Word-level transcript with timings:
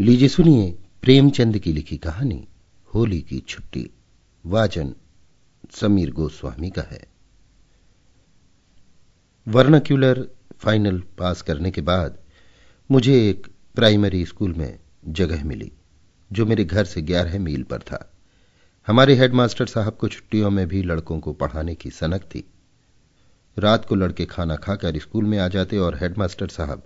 लीजिए 0.00 0.28
सुनिए 0.28 0.78
प्रेमचंद 1.02 1.58
की 1.58 1.72
लिखी 1.72 1.96
कहानी, 1.96 2.48
होली 2.94 3.20
की 3.20 3.38
छुट्टी। 3.38 3.90
वाचन 4.46 4.94
समीर 5.70 6.10
गोस्वामी 6.10 6.70
का 6.70 6.82
है। 6.82 7.02
वर्नाक्यूलर 9.48 10.28
फाइनल 10.56 11.02
पास 11.18 11.42
करने 11.42 11.70
के 11.70 11.80
बाद 11.80 12.18
मुझे 12.90 13.30
एक 13.30 13.46
प्राइमरी 13.74 14.26
स्कूल 14.26 14.52
में 14.52 14.78
जगह 15.08 15.44
मिली, 15.44 15.72
जो 16.32 16.46
मेरे 16.46 16.64
घर 16.64 16.84
से 16.84 17.02
ग्यारह 17.02 17.38
मील 17.38 17.62
पर 17.62 17.78
था। 17.78 18.12
हमारे 18.86 19.14
हेडमास्टर 19.14 19.66
साहब 19.66 19.92
को 19.92 20.08
छुट्टियों 20.08 20.50
में 20.50 20.68
भी 20.68 20.82
लड़कों 20.82 21.20
को 21.20 21.32
पढ़ाने 21.32 21.74
की 21.74 21.90
सनक 21.90 22.22
थी। 22.22 22.50
रात 23.58 23.84
को 23.84 23.94
लड़के 23.94 24.26
खाना 24.26 24.56
खाकर 24.56 24.98
स्कूल 24.98 25.24
में 25.24 25.38
आ 25.38 25.48
जाते 25.48 25.78
और 25.78 25.96
हेडमास्टर 25.96 26.48
साहब 26.48 26.82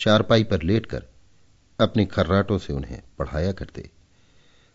चारपाई 0.00 0.44
पर 0.44 0.62
लेटकर 0.62 1.04
अपने 1.80 2.04
खर्राटों 2.04 2.58
से 2.58 2.72
उन्हें 2.72 3.02
पढ़ाया 3.18 3.52
करते। 3.52 3.90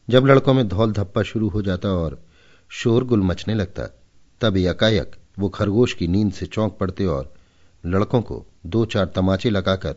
जब 0.09 0.25
लड़कों 0.25 0.53
में 0.53 0.67
धौल 0.67 0.91
धप्पा 0.91 1.23
शुरू 1.23 1.49
हो 1.49 1.61
जाता 1.61 1.89
और 1.89 2.25
शोरगुल 2.69 3.21
मचने 3.21 3.53
लगता, 3.53 3.83
तब 4.41 4.57
यकायक 4.57 5.15
वो 5.39 5.49
खरगोश 5.49 5.93
की 5.93 6.07
नींद 6.07 6.33
से 6.33 6.45
चौंक 6.45 6.77
पड़ते 6.79 7.05
और 7.05 7.33
लड़कों 7.85 8.21
को 8.21 8.45
दो 8.65 8.85
चार 8.85 9.05
तमाचे 9.05 9.49
लगाकर 9.49 9.95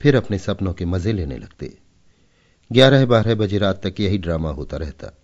फिर 0.00 0.16
अपने 0.16 0.38
सपनों 0.38 0.72
के 0.72 0.84
मज़े 0.84 1.12
लेने 1.12 1.38
लगते। 1.38 1.78
ग्यारह 2.72 3.06
बारह 3.06 3.34
बजे 3.34 3.58
रात 3.58 3.86
तक 3.86 4.00
यही 4.00 4.18
ड्रामा 4.18 4.50
होता 4.50 4.76
रहता। 4.76 5.18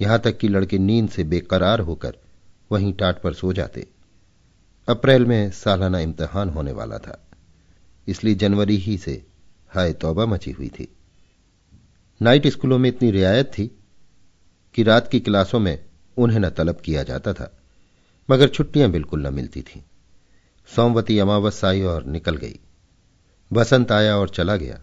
यहाँ 0.00 0.18
तक 0.18 0.38
कि 0.38 0.48
लड़के 0.48 0.78
नींद 0.78 1.08
से 1.08 1.24
बेकरार 1.24 1.80
होकर 1.80 2.16
वहीं 2.72 2.92
टाट 2.92 3.22
पर 3.22 3.32
सो 3.32 3.52
जाते। 3.52 3.86
अप्रैल 4.88 5.24
में 5.24 5.50
सालाना 5.50 5.98
इम्तहान 5.98 6.48
होने 6.48 6.72
वाला 6.72 6.98
था। 6.98 7.28
इसलिए 8.08 8.34
जनवरी 8.34 8.76
ही 8.76 8.98
से 8.98 9.26
हाय 9.72 9.92
तौबा 9.92 10.26
मची 10.26 10.50
हुई 10.50 10.68
थी। 10.68 10.88
नाइट 12.20 12.46
स्कूलों 12.46 12.78
में 12.78 12.88
इतनी 12.90 13.10
रियायत 13.10 13.46
थी 13.46 13.66
कि 14.74 14.82
रात 14.82 15.08
की 15.08 15.20
क्लासों 15.20 15.60
में 15.60 15.78
उन्हें 16.16 16.38
न 16.40 16.50
तलब 16.50 16.80
किया 16.80 17.02
जाता 17.02 17.32
था, 17.32 17.58
मगर 18.30 18.48
छुट्टियाँ 18.48 18.90
बिल्कुल 18.90 19.26
न 19.26 19.34
मिलती 19.34 19.62
थीं। 19.62 19.80
सोमवती 20.68 21.18
अमावस 21.18 21.64
आई 21.64 21.82
और 21.82 22.04
निकल 22.04 22.36
गई। 22.36 22.58
बसंत 23.52 23.92
आया 23.92 24.16
और 24.16 24.28
चला 24.28 24.56
गया। 24.56 24.80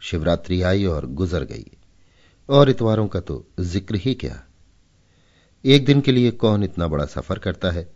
शिवरात्रि 0.00 0.62
आई 0.62 0.84
और 0.84 1.06
गुजर 1.06 1.44
गई। 1.44 1.66
और 2.48 2.70
इतवारों 2.70 3.08
का 3.08 3.20
तो 3.20 3.46
ज़िक्र 3.60 3.94
ही 3.94 4.14
क्या? 4.14 4.42
एक 5.64 5.84
दिन 5.84 6.00
के 6.00 6.12
लिए 6.12 6.30
कौन 6.30 6.64
इतना 6.64 6.88
बड़ा 6.88 7.04
सफ़र 7.04 7.38
करता 7.38 7.70
है? 7.70 7.92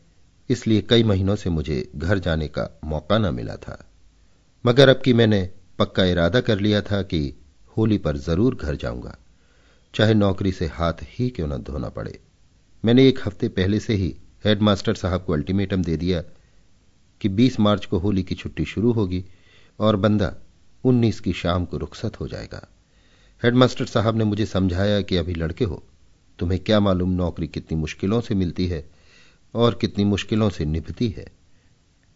इसलिए 0.51 0.81
कई 0.81 1.03
महीनों 1.03 1.37
से 1.37 1.51
मुझे 1.51 1.92
घर 1.97 2.19
जाने 2.19 2.48
का 2.48 2.81
मौका 2.85 3.19
न 3.19 3.35
मिला 3.35 3.57
था। 3.57 3.91
मगर 4.67 4.89
अब 4.89 5.03
कि 5.05 5.12
मैंने 5.12 5.51
पक्का 5.78 6.05
इरादा 6.05 6.41
कर 6.41 6.61
लिया 6.61 6.81
था 6.83 7.03
कि 7.03 7.33
होली 7.77 7.98
पर 7.98 8.17
ज़रूर 8.17 8.55
घर 8.55 8.77
जाऊँगा। 8.77 9.17
चाहे 9.95 10.14
नौकरी 10.14 10.53
से 10.53 10.67
हाथ 10.67 11.03
ही 11.03 11.29
क्यों 11.31 11.47
न 11.48 11.56
धोना 11.62 11.89
पड़े। 11.89 12.19
मैंने 12.84 13.06
एक 13.09 13.19
हफ़्ते 13.27 13.48
पहले 13.48 13.81
से 13.81 13.95
ही 13.95 14.14
हेडमास्टर 14.45 14.95
साहब 14.95 15.25
को 15.25 15.33
अल्टीमेटम 15.33 15.83
दे 15.83 15.97
दिया 15.97 16.23
कि 17.20 17.29
20 17.29 17.59
मार्च 17.61 17.84
को 17.87 17.98
होली 17.98 18.23
की 18.23 18.34
छुट्टी 18.34 18.64
शुरू 18.64 18.92
होगी 18.92 19.25
और 19.79 19.97
बंदा 19.97 20.33
19 20.84 21.20
की 21.20 21.33
शाम 21.33 21.64
को 21.64 21.77
रुखसत 21.77 22.20
हो 22.20 22.29
जाएगा। 22.29 22.67
हेडमास्टर 23.42 23.86
साहब 23.86 24.17
ने 24.17 24.25
मुझे 24.25 24.47
समझाया 24.47 25.01
कि 25.01 25.17
अभी 25.17 25.34
लड़के 25.34 25.64
हो, 25.64 25.83
तुम्हें 26.39 26.61
क्या 26.61 26.81
मालूम 26.81 27.11
नौकरी 27.11 27.47
कितनी 27.47 27.79
मुश्किलों 27.79 28.20
से 28.20 28.34
मिलती 28.34 28.67
है 28.67 28.84
और 29.55 29.75
कितनी 29.75 30.05
मुश्किलों 30.05 30.48
से 30.51 30.64
निभती 30.64 31.09
है। 31.09 31.27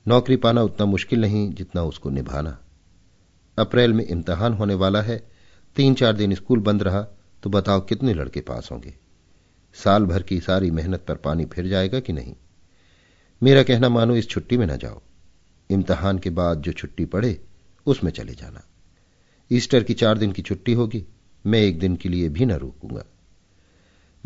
नौकरी 0.06 0.36
पाना 0.36 0.62
उतना 0.62 0.86
मुश्किल 0.86 1.20
नहीं 1.20 1.50
जितना 1.54 1.82
उसको 1.82 2.10
निभाना। 2.10 2.58
अप्रैल 3.58 3.92
में 3.92 4.04
इम्तहान 4.04 4.52
होने 4.52 4.74
वाला 4.74 5.02
है। 5.02 5.28
तीन 5.76 5.94
चार 5.94 6.12
दिन 6.12 6.34
स्कूल 6.34 6.58
बंद 6.58 6.82
रहा 6.82 7.06
तो 7.42 7.50
बताओ 7.50 7.80
कितने 7.80 8.14
लड़के 8.14 8.40
पास 8.40 8.68
होंगे? 8.72 8.94
साल 9.74 10.04
भर 10.04 10.22
की 10.22 10.40
सारी 10.40 10.70
मेहनत 10.70 11.04
पर 11.08 11.14
पानी 11.14 11.44
फिर 11.44 11.68
जाएगा 11.68 12.00
कि 12.00 12.12
नहीं? 12.12 12.34
मेरा 13.42 13.62
कहना 13.62 13.88
मानो 13.88 14.16
इस 14.16 14.28
छुट्टी 14.28 14.56
में 14.56 14.66
न 14.66 14.76
जाओ। 14.76 15.00
इम्तहान 15.70 16.18
के 16.18 16.30
बाद 16.30 16.60
जो 16.60 16.72
छुट्टी 16.72 17.04
पड़े, 17.04 17.40
उसमें 17.86 18.12
चले 18.12 18.32
जाना। 18.32 18.62
ईस्टर 19.52 19.82
की 19.82 19.94
चार 19.94 20.18
दिन 20.18 20.32
की 20.32 20.42
छुट्टी 20.42 20.72
होगी, 20.72 21.06
मैं 21.46 21.60
एक 21.60 21.78
दिन 21.78 21.96
के 21.96 22.08
लिए 22.08 22.28
भी 22.28 22.46
न 22.46 22.52
रुकूँगा। 22.52 23.04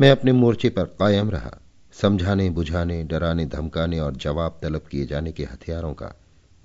मैं 0.01 0.11
अपने 0.11 0.31
मोर्चे 0.31 0.69
पर 0.69 0.83
कायम 0.83 1.31
रहा। 1.31 1.57
समझाने, 1.93 2.49
बुझाने, 2.49 3.03
डराने, 3.03 3.45
धमकाने 3.45 3.99
और 3.99 4.15
जवाब 4.15 4.59
तलब 4.61 4.81
किए 4.81 5.05
जाने 5.05 5.31
के 5.31 5.43
हथियारों 5.43 5.93
का 5.93 6.13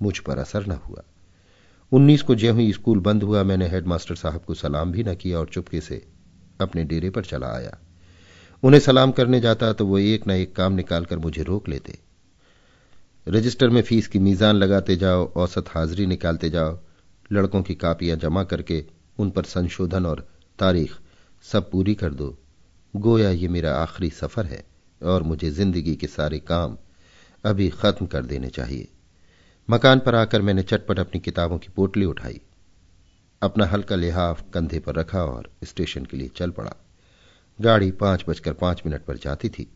मुझ 0.01 0.19
पर 0.19 0.37
असर 0.37 0.65
न 0.67 0.71
हुआ। 0.71 1.03
उन्नीस 1.91 2.21
को 2.21 2.35
ज्यों 2.35 2.57
ही 2.57 2.71
स्कूल 2.73 2.99
बंद 2.99 3.23
हुआ, 3.23 3.43
मैंने 3.43 3.67
हेडमास्टर 3.67 4.15
साहब 4.15 4.43
को 4.43 4.53
सलाम 4.53 4.91
भी 4.91 5.03
न 5.03 5.13
किया 5.15 5.39
और 5.39 5.47
चुपके 5.47 5.81
से 5.81 6.05
अपने 6.61 6.83
डेरे 6.83 7.09
पर 7.09 7.25
चला 7.25 7.47
आया। 7.47 7.77
उन्हें 8.63 8.79
सलाम 8.79 9.11
करने 9.11 9.39
जाता 9.39 9.71
तो 9.73 9.85
वो 9.85 9.97
एक 9.99 10.27
न 10.27 10.31
एक 10.31 10.55
काम 10.55 10.73
निकालकर 10.73 11.17
मुझे 11.17 11.43
रोक 11.43 11.69
लेते। 11.69 11.97
रजिस्टर 13.27 13.69
में 13.69 13.81
फ़ीस 13.81 14.07
की 14.07 14.19
मीजान 14.19 14.55
लगाते 14.55 14.95
जाओ, 14.95 15.25
औसत 15.27 15.69
हाजिरी 15.69 16.05
निकालते 16.05 16.49
जाओ, 16.49 16.77
लड़कों 17.31 17.61
की 17.61 17.75
कापियाँ 17.75 18.17
जमा 18.17 18.43
करके 18.43 18.83
उन 19.19 19.29
पर 19.29 19.43
संशोधन 19.45 20.05
और 20.05 20.27
तारीख 20.59 20.91
सब 21.45 21.69
पूरी 21.71 21.95
कर 21.95 22.13
दो। 22.13 22.37
गोया 22.93 23.29
ये 23.29 23.47
मेरा 23.47 23.75
आखिरी 23.75 24.09
सफ़र 24.09 24.45
है 24.45 24.63
और 25.01 25.23
मुझे 25.23 25.49
ज़िंदगी 25.51 25.95
के 25.95 26.07
सारे 26.07 26.39
काम 26.41 26.77
अभी 27.43 27.69
खत्म 27.71 28.05
कर 28.05 28.25
देने 28.25 28.49
चाहिए। 28.49 28.87
मकान 29.69 29.99
पर 29.99 30.15
आकर 30.15 30.41
मैंने 30.41 30.63
चटपट 30.63 30.99
अपनी 30.99 31.19
किताबों 31.19 31.57
की 31.57 31.67
पोटली 31.75 32.05
उठाई। 32.05 32.41
अपना 33.41 33.65
हल्का 33.65 33.95
लिहाफ 33.95 34.43
कंधे 34.53 34.79
पर 34.79 34.95
रखा 34.95 35.23
और 35.23 35.49
स्टेशन 35.63 36.05
के 36.05 36.17
लिए 36.17 36.27
चल 36.27 36.51
पड़ा। 36.51 36.73
गाड़ी 37.61 37.91
पाँच 37.91 38.25
बजकर 38.29 38.53
पाँच 38.53 38.83
मिनट 38.85 39.05
पर 39.05 39.17
जाती 39.17 39.49
थी। 39.49 39.71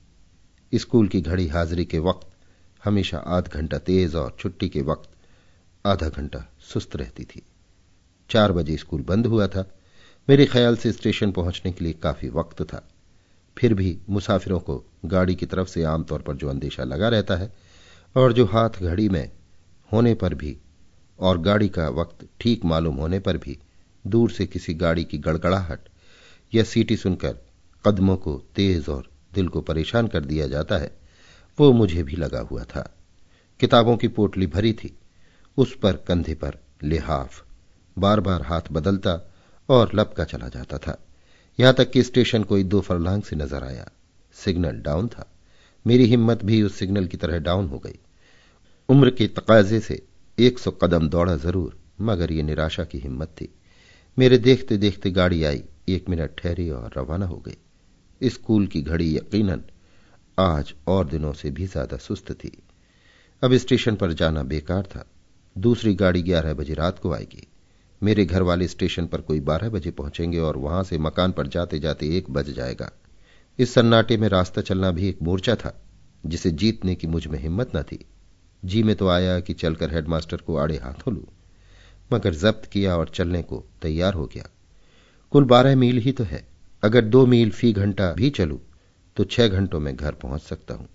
स्कूल 0.76 1.08
की 1.08 1.22
घड़ी 1.22 1.48
हाजिरी 1.48 1.86
के 1.86 2.00
वक्त, 2.00 2.28
हमेशा 2.84 3.18
आध 3.18 3.48
घंटा 3.48 3.78
तेज 3.78 4.16
और 4.16 4.36
छुट्टी 4.40 4.70
के 4.70 4.82
वक्त, 4.82 5.10
आधा 5.86 6.10
घंटा 6.10 6.46
सुस्त 6.60 6.96
रहती 6.96 7.24
थी। 7.24 7.42
चार 8.30 8.52
बजे 8.52 8.78
स्कूल 8.78 9.02
बंद 9.02 9.28
हुआ 9.28 9.48
था। 9.48 9.76
मेरे 10.30 10.46
ख्याल 10.46 10.76
से 10.76 10.92
स्टेशन 10.92 11.32
पहुँचने 11.32 11.72
के 11.72 11.84
लिए 11.84 11.94
काफ़ी 11.94 12.30
वक्त 12.30 12.62
था। 12.62 12.90
फिर 13.58 13.74
भी 13.74 14.00
मुसाफिरों 14.10 14.60
को 14.60 14.86
गाड़ी 15.06 15.36
की 15.36 15.46
तरफ़ 15.46 15.68
से 15.68 15.84
आमतौर 15.84 16.22
पर 16.22 16.36
जो 16.36 16.50
अंदेशा 16.50 16.84
लगा 16.84 17.10
रहता 17.10 17.36
है 17.36 17.54
और 18.16 18.34
जो 18.34 18.46
हाथ 18.46 18.70
घड़ी 18.70 19.10
में 19.10 19.30
होने 19.94 20.14
पर 20.14 20.34
भी 20.34 20.58
और 21.20 21.38
गाड़ी 21.38 21.70
का 21.70 21.88
वक्त 21.90 22.28
ठीक 22.40 22.66
मालूम 22.66 22.96
होने 22.96 23.20
पर 23.20 23.38
भी 23.38 23.58
दूर 24.06 24.32
से 24.32 24.46
किसी 24.46 24.74
गाड़ी 24.74 25.04
की 25.04 25.18
गड़गड़ाहट 25.18 25.90
या 26.54 26.64
सीटी 26.64 26.98
सुनकर 26.98 27.38
कदमों 27.86 28.16
को 28.18 28.36
तेज 28.56 28.90
और 28.90 29.10
दिल 29.34 29.48
को 29.48 29.62
परेशान 29.62 30.08
कर 30.08 30.26
दिया 30.26 30.48
जाता 30.48 30.78
है, 30.78 30.92
वो 31.58 31.72
मुझे 31.74 32.04
भी 32.04 32.16
लगा 32.16 32.40
हुआ 32.40 32.64
था। 32.64 32.82
किताबों 33.60 33.96
की 33.98 34.08
पोटली 34.08 34.48
भरी 34.48 34.74
थी, 34.74 34.98
उस 35.58 35.76
पर 35.76 35.96
कंधे 36.08 36.34
पर 36.34 36.58
लिहाफ 36.84 37.44
बार 37.98 38.20
बार 38.20 38.42
हाथ 38.42 38.62
बदलता 38.72 39.20
और 39.70 39.92
लपका 39.96 40.24
चला 40.24 40.48
जाता 40.48 40.78
था। 40.78 40.98
यहाँ 41.60 41.74
तक 41.74 41.92
कि 41.92 42.04
स्टेशन 42.04 42.44
कोई 42.44 42.64
दो 42.64 42.82
फरलांग 42.82 43.24
से 43.24 43.36
नज़र 43.36 43.64
आया। 43.64 43.88
सिग्नल 44.36 44.82
डाउन 44.82 45.08
था। 45.08 45.32
मेरी 45.86 46.06
हिम्मत 46.06 46.44
भी 46.44 46.62
उस 46.64 46.76
सिग्नल 46.76 47.08
की 47.08 47.18
तरह 47.18 47.40
डाउन 47.40 47.68
हो 47.68 47.80
गई। 47.80 48.00
उम्र 48.92 49.10
के 49.10 49.28
तकाजे 49.28 49.80
से 49.80 50.02
एक 50.38 50.60
सौ 50.60 50.72
कदम 50.72 51.08
दौड़ा 51.10 51.36
ज़रूर, 51.36 51.78
मगर 52.02 52.32
ये 52.32 52.44
निराशा 52.44 52.84
की 52.84 52.98
हिम्मत 52.98 53.28
थी। 53.28 53.48
मेरे 54.18 54.38
देखते 54.38 54.78
देखते 54.78 55.12
गाड़ी 55.12 55.44
आई, 55.44 55.64
एक 55.90 56.10
मिनट 56.10 56.32
ठहरी 56.38 56.70
और 56.70 56.92
रवाना 56.98 57.26
हो 57.26 57.38
गई। 57.38 58.30
स्कूल 58.30 58.68
की 58.68 58.82
घड़ी 58.82 59.16
यकीनन 59.18 59.62
आज 60.38 60.74
और 60.88 61.08
दिनों 61.08 61.34
से 61.34 61.52
भी 61.52 61.68
ज़्यादा 61.68 61.98
सुस्त 61.98 62.32
थी। 62.34 62.52
अब 63.42 63.56
स्टेशन 63.56 63.96
पर 63.96 64.14
जाना 64.14 64.44
बेकार 64.44 64.84
था। 64.84 65.06
दूसरी 65.58 65.94
गाड़ी 65.96 66.22
ग्यारह 66.22 66.54
बजे 66.54 66.74
रात 66.74 67.00
को 67.00 67.14
आएगी। 67.14 67.48
मेरे 68.04 68.26
घर 68.26 68.42
वाले 68.42 68.68
स्टेशन 68.68 69.08
पर 69.08 69.22
कोई 69.22 69.40
बारह 69.40 69.70
बजे 69.70 69.92
पहुँचेंगे 69.92 70.40
और 70.40 70.58
वहाँ 70.58 70.84
से 70.84 70.98
मकान 70.98 71.32
पर 71.32 71.48
जाते 71.48 71.80
जाते 71.80 72.16
एक 72.18 72.30
बज 72.30 72.52
जाएगा। 72.52 72.92
इस 73.60 73.74
सन्नाटे 73.74 74.18
में 74.18 74.30
रास्ता 74.30 74.62
चलना 74.62 74.92
भी 74.92 75.10
एक 75.10 75.22
मोर्चा 75.22 75.56
था, 75.56 75.80
जिसे 76.26 76.52
जीतने 76.52 76.96
की 76.96 77.08
मुझमें 77.08 77.40
हिम्मत 77.40 77.76
न 77.76 77.84
थी। 77.84 78.06
जी 78.64 78.84
में 78.84 78.96
तो 78.96 79.08
आया 79.08 79.40
कि 79.40 79.54
चलकर 79.54 79.94
हेडमास्टर 79.94 80.38
को 80.38 80.58
आड़े 80.58 80.78
हाथों 80.78 81.14
लू, 81.14 81.24
मगर 82.12 82.34
जब्त 82.34 82.66
किया 82.66 82.96
और 82.98 83.10
चलने 83.10 83.42
को 83.42 83.64
तैयार 83.82 84.14
हो 84.14 84.26
गया। 84.26 84.50
कुल 85.34 85.44
बारह 85.46 85.76
मील 85.76 85.98
ही 85.98 86.12
तो 86.12 86.24
है। 86.24 86.44
अगर 86.84 87.06
दो 87.06 87.26
मील 87.26 87.52
फ़ी 87.52 87.72
घंटा 87.74 88.12
भी 88.14 88.30
चलू 88.30 88.60
तो 89.18 89.24
छह 89.24 89.48
घंटों 89.48 89.80
में 89.80 89.96
घर 89.96 90.12
पहुँच 90.14 90.42
सकता 90.42 90.74
हूँ। 90.74 90.88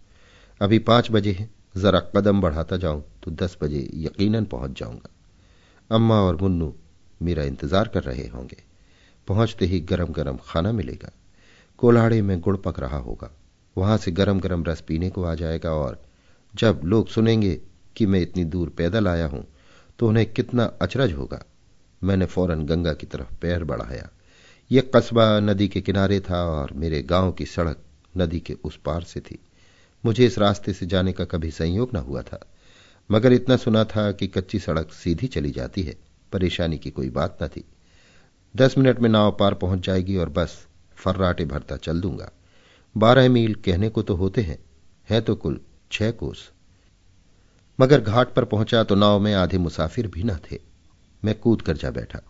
अभी 0.60 0.78
पाँच 0.80 1.10
बजे 1.10 1.32
है, 1.32 1.48
जरा 1.76 2.00
कदम 2.16 2.40
बढ़ाता 2.40 2.76
जाऊँ 2.76 3.02
तो 3.22 3.30
दस 3.32 3.56
बजे 3.62 3.88
यकीनन 3.96 4.44
पहुँच 4.44 4.78
जाऊँगा। 4.78 5.10
अम्मा 5.90 6.20
और 6.20 6.36
मुन्नू 6.42 6.72
मेरा 7.20 7.42
इंतज़ार 7.44 7.88
कर 7.88 8.02
रहे 8.02 8.26
होंगे। 8.28 8.62
पहुँचते 9.28 9.66
ही 9.66 9.80
गरम 9.82 10.12
गरम 10.12 10.38
खाना 10.44 10.72
मिलेगा। 10.72 11.10
कोल्हाड़े 11.78 12.20
में 12.22 12.38
गुड़ 12.40 12.56
पक 12.56 12.80
रहा 12.80 12.98
होगा। 12.98 13.30
वहाँ 13.76 13.96
से 13.96 14.10
गरम 14.12 14.40
गरम 14.40 14.64
रस 14.64 14.80
पीने 14.80 15.10
को 15.10 15.24
आ 15.24 15.34
जाएगा 15.34 15.72
और 15.72 16.00
जब 16.58 16.80
लोग 16.84 17.08
सुनेंगे 17.08 17.54
कि 17.96 18.06
मैं 18.06 18.20
इतनी 18.20 18.44
दूर 18.46 18.68
पैदल 18.68 19.08
आया 19.08 19.26
हूँ 19.26 19.46
तो 19.98 20.08
उन्हें 20.08 20.26
कितना 20.26 20.64
अचरज 20.82 21.12
होगा। 21.12 21.42
मैंने 22.02 22.26
फ़ौरन 22.26 22.64
गंगा 22.66 22.92
की 22.92 23.06
तरफ़ 23.06 23.34
पैर 23.42 23.64
बढ़ाया। 23.64 24.08
यह 24.70 24.90
कस्बा 24.94 25.28
नदी 25.40 25.68
के 25.68 25.80
किनारे 25.80 26.20
था 26.20 26.42
और 26.50 26.72
मेरे 26.74 27.02
गाँव 27.04 27.32
की 27.32 27.46
सड़क 27.46 27.82
नदी 28.14 28.40
के 28.40 28.56
उस 28.64 28.78
पार 28.84 29.02
से 29.02 29.20
थी। 29.20 29.38
मुझे 30.04 30.26
इस 30.26 30.38
रास्ते 30.38 30.72
से 30.72 30.86
जाने 30.86 31.12
का 31.12 31.24
कभी 31.24 31.50
संयोग 31.50 31.94
न 31.94 31.96
हुआ 31.98 32.22
था, 32.22 32.40
मगर 33.10 33.32
इतना 33.32 33.56
सुना 33.56 33.84
था 33.84 34.10
कि 34.12 34.26
कच्ची 34.26 34.58
सड़क 34.58 34.92
सीधी 34.92 35.26
चली 35.26 35.50
जाती 35.50 35.82
है, 35.82 35.96
परेशानी 36.32 36.78
की 36.78 36.90
कोई 36.90 37.10
बात 37.10 37.38
न 37.42 37.48
थी। 37.48 37.64
दस 38.54 38.76
मिनट 38.78 39.00
में 39.00 39.08
नाव 39.10 39.36
पार 39.40 39.54
पहुँच 39.54 39.86
जाएगी 39.86 40.16
और 40.16 40.28
बस 40.28 40.58
फर्राटे 40.96 41.44
भरता 41.44 41.76
चल 41.76 42.00
दूँगा। 42.00 42.30
बारह 42.94 43.28
मील 43.28 43.54
कहने 43.56 43.88
को 43.88 44.02
तो 44.02 44.14
होते 44.14 44.42
हैं, 44.42 44.58
है 45.08 45.20
तो 45.20 45.34
कुल 45.36 45.60
छह 45.90 46.10
कोस। 46.10 46.50
मगर 47.78 48.00
घाट 48.00 48.32
पर 48.34 48.44
पहुँचा 48.44 48.82
तो 48.84 48.94
नाव 48.94 49.20
में 49.20 49.32
आधे 49.34 49.58
मुसाफिर 49.58 50.06
भी 50.06 50.22
न 50.22 50.36
थे। 50.42 50.58
मैं 51.22 51.34
कूद 51.34 51.62
कर 51.62 51.76
जा 51.76 51.90
बैठा। 51.90 52.20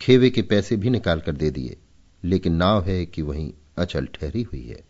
खेवे 0.00 0.30
के 0.30 0.42
पैसे 0.42 0.76
भी 0.76 0.90
निकाल 0.90 1.20
कर 1.20 1.32
दे 1.32 1.50
दिए, 1.50 1.76
लेकिन 2.22 2.54
नाव 2.54 2.84
है 2.84 3.04
कि 3.06 3.22
वहीं 3.22 3.52
अचल 3.78 4.06
ठहरी 4.14 4.42
हुई 4.42 4.66
है। 4.66 4.84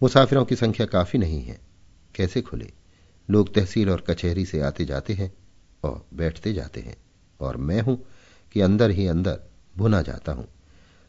मुसाफिरों 0.00 0.44
की 0.44 0.56
संख्या 0.56 0.86
काफ़ी 0.86 1.18
नहीं 1.18 1.42
है। 1.42 1.58
कैसे 2.14 2.42
खुले? 2.42 2.72
लोग 3.28 3.54
तहसील 3.54 3.90
और 3.90 4.00
कचहरी 4.00 4.44
से 4.46 4.60
आते 4.60 4.84
जाते 4.84 5.12
हैं 5.12 5.32
और 5.84 6.04
बैठते 6.14 6.52
जाते 6.52 6.80
हैं, 6.80 6.96
और 7.40 7.56
मैं 7.56 7.80
हूँ 7.80 7.98
कि 8.52 8.60
अंदर 8.60 8.90
ही 8.90 9.06
अंदर 9.06 9.40
भुना 9.76 10.02
जाता 10.02 10.32
हूँ। 10.32 10.46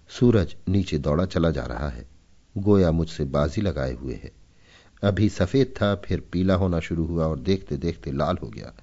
सूरज 0.09 0.56
नीचे 0.68 0.98
दौड़ा 0.98 1.25
चला 1.25 1.51
जा 1.51 1.63
रहा 1.63 1.89
है। 1.89 2.07
गोया 2.56 2.91
मुझसे 2.91 3.24
बाजी 3.25 3.62
लगाए 3.62 3.94
हुए 3.94 4.13
है। 4.13 4.31
अभी 5.03 5.30
सफ़ेद 5.30 5.68
था, 5.68 5.95
फिर 5.95 6.19
पीला 6.31 6.56
होना 6.56 6.80
शुरू 6.80 7.06
हुआ 7.06 7.25
और 7.25 7.39
देखते 7.39 7.77
देखते 7.77 8.12
लाल 8.12 8.38
हो 8.38 8.47
गया। 8.47 8.74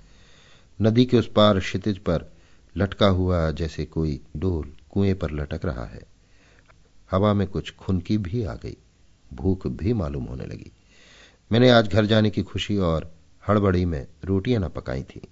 नदी 0.83 1.05
के 1.05 1.19
उस 1.19 1.31
पार 1.33 1.61
क्षितिज 1.61 1.99
पर 1.99 2.33
लटका 2.77 3.07
हुआ 3.07 3.51
जैसे 3.51 3.85
कोई 3.85 4.21
डोल 4.37 4.73
कुएँ 4.91 5.15
पर 5.15 5.31
लटक 5.31 5.61
रहा 5.65 5.85
है। 5.85 6.03
हवा 7.11 7.35
में 7.35 7.47
कुछ 7.47 7.75
खुनकी 7.75 8.19
भी 8.19 8.45
आ 8.45 8.55
गई, 8.55 8.77
भूख 9.35 9.67
भी 9.67 9.93
मालूम 9.93 10.25
होने 10.25 10.47
लगी। 10.47 10.73
मैंने 11.53 11.71
आज 11.71 11.89
घर 11.89 12.07
जाने 12.07 12.31
की 12.31 12.43
खुशी 12.43 12.77
और 12.77 13.15
हड़बड़ी 13.49 13.85
में 13.85 14.07
रोटियाँ 14.25 14.63
न 14.63 14.69
पकाई 14.69 15.03
थी। 15.03 15.29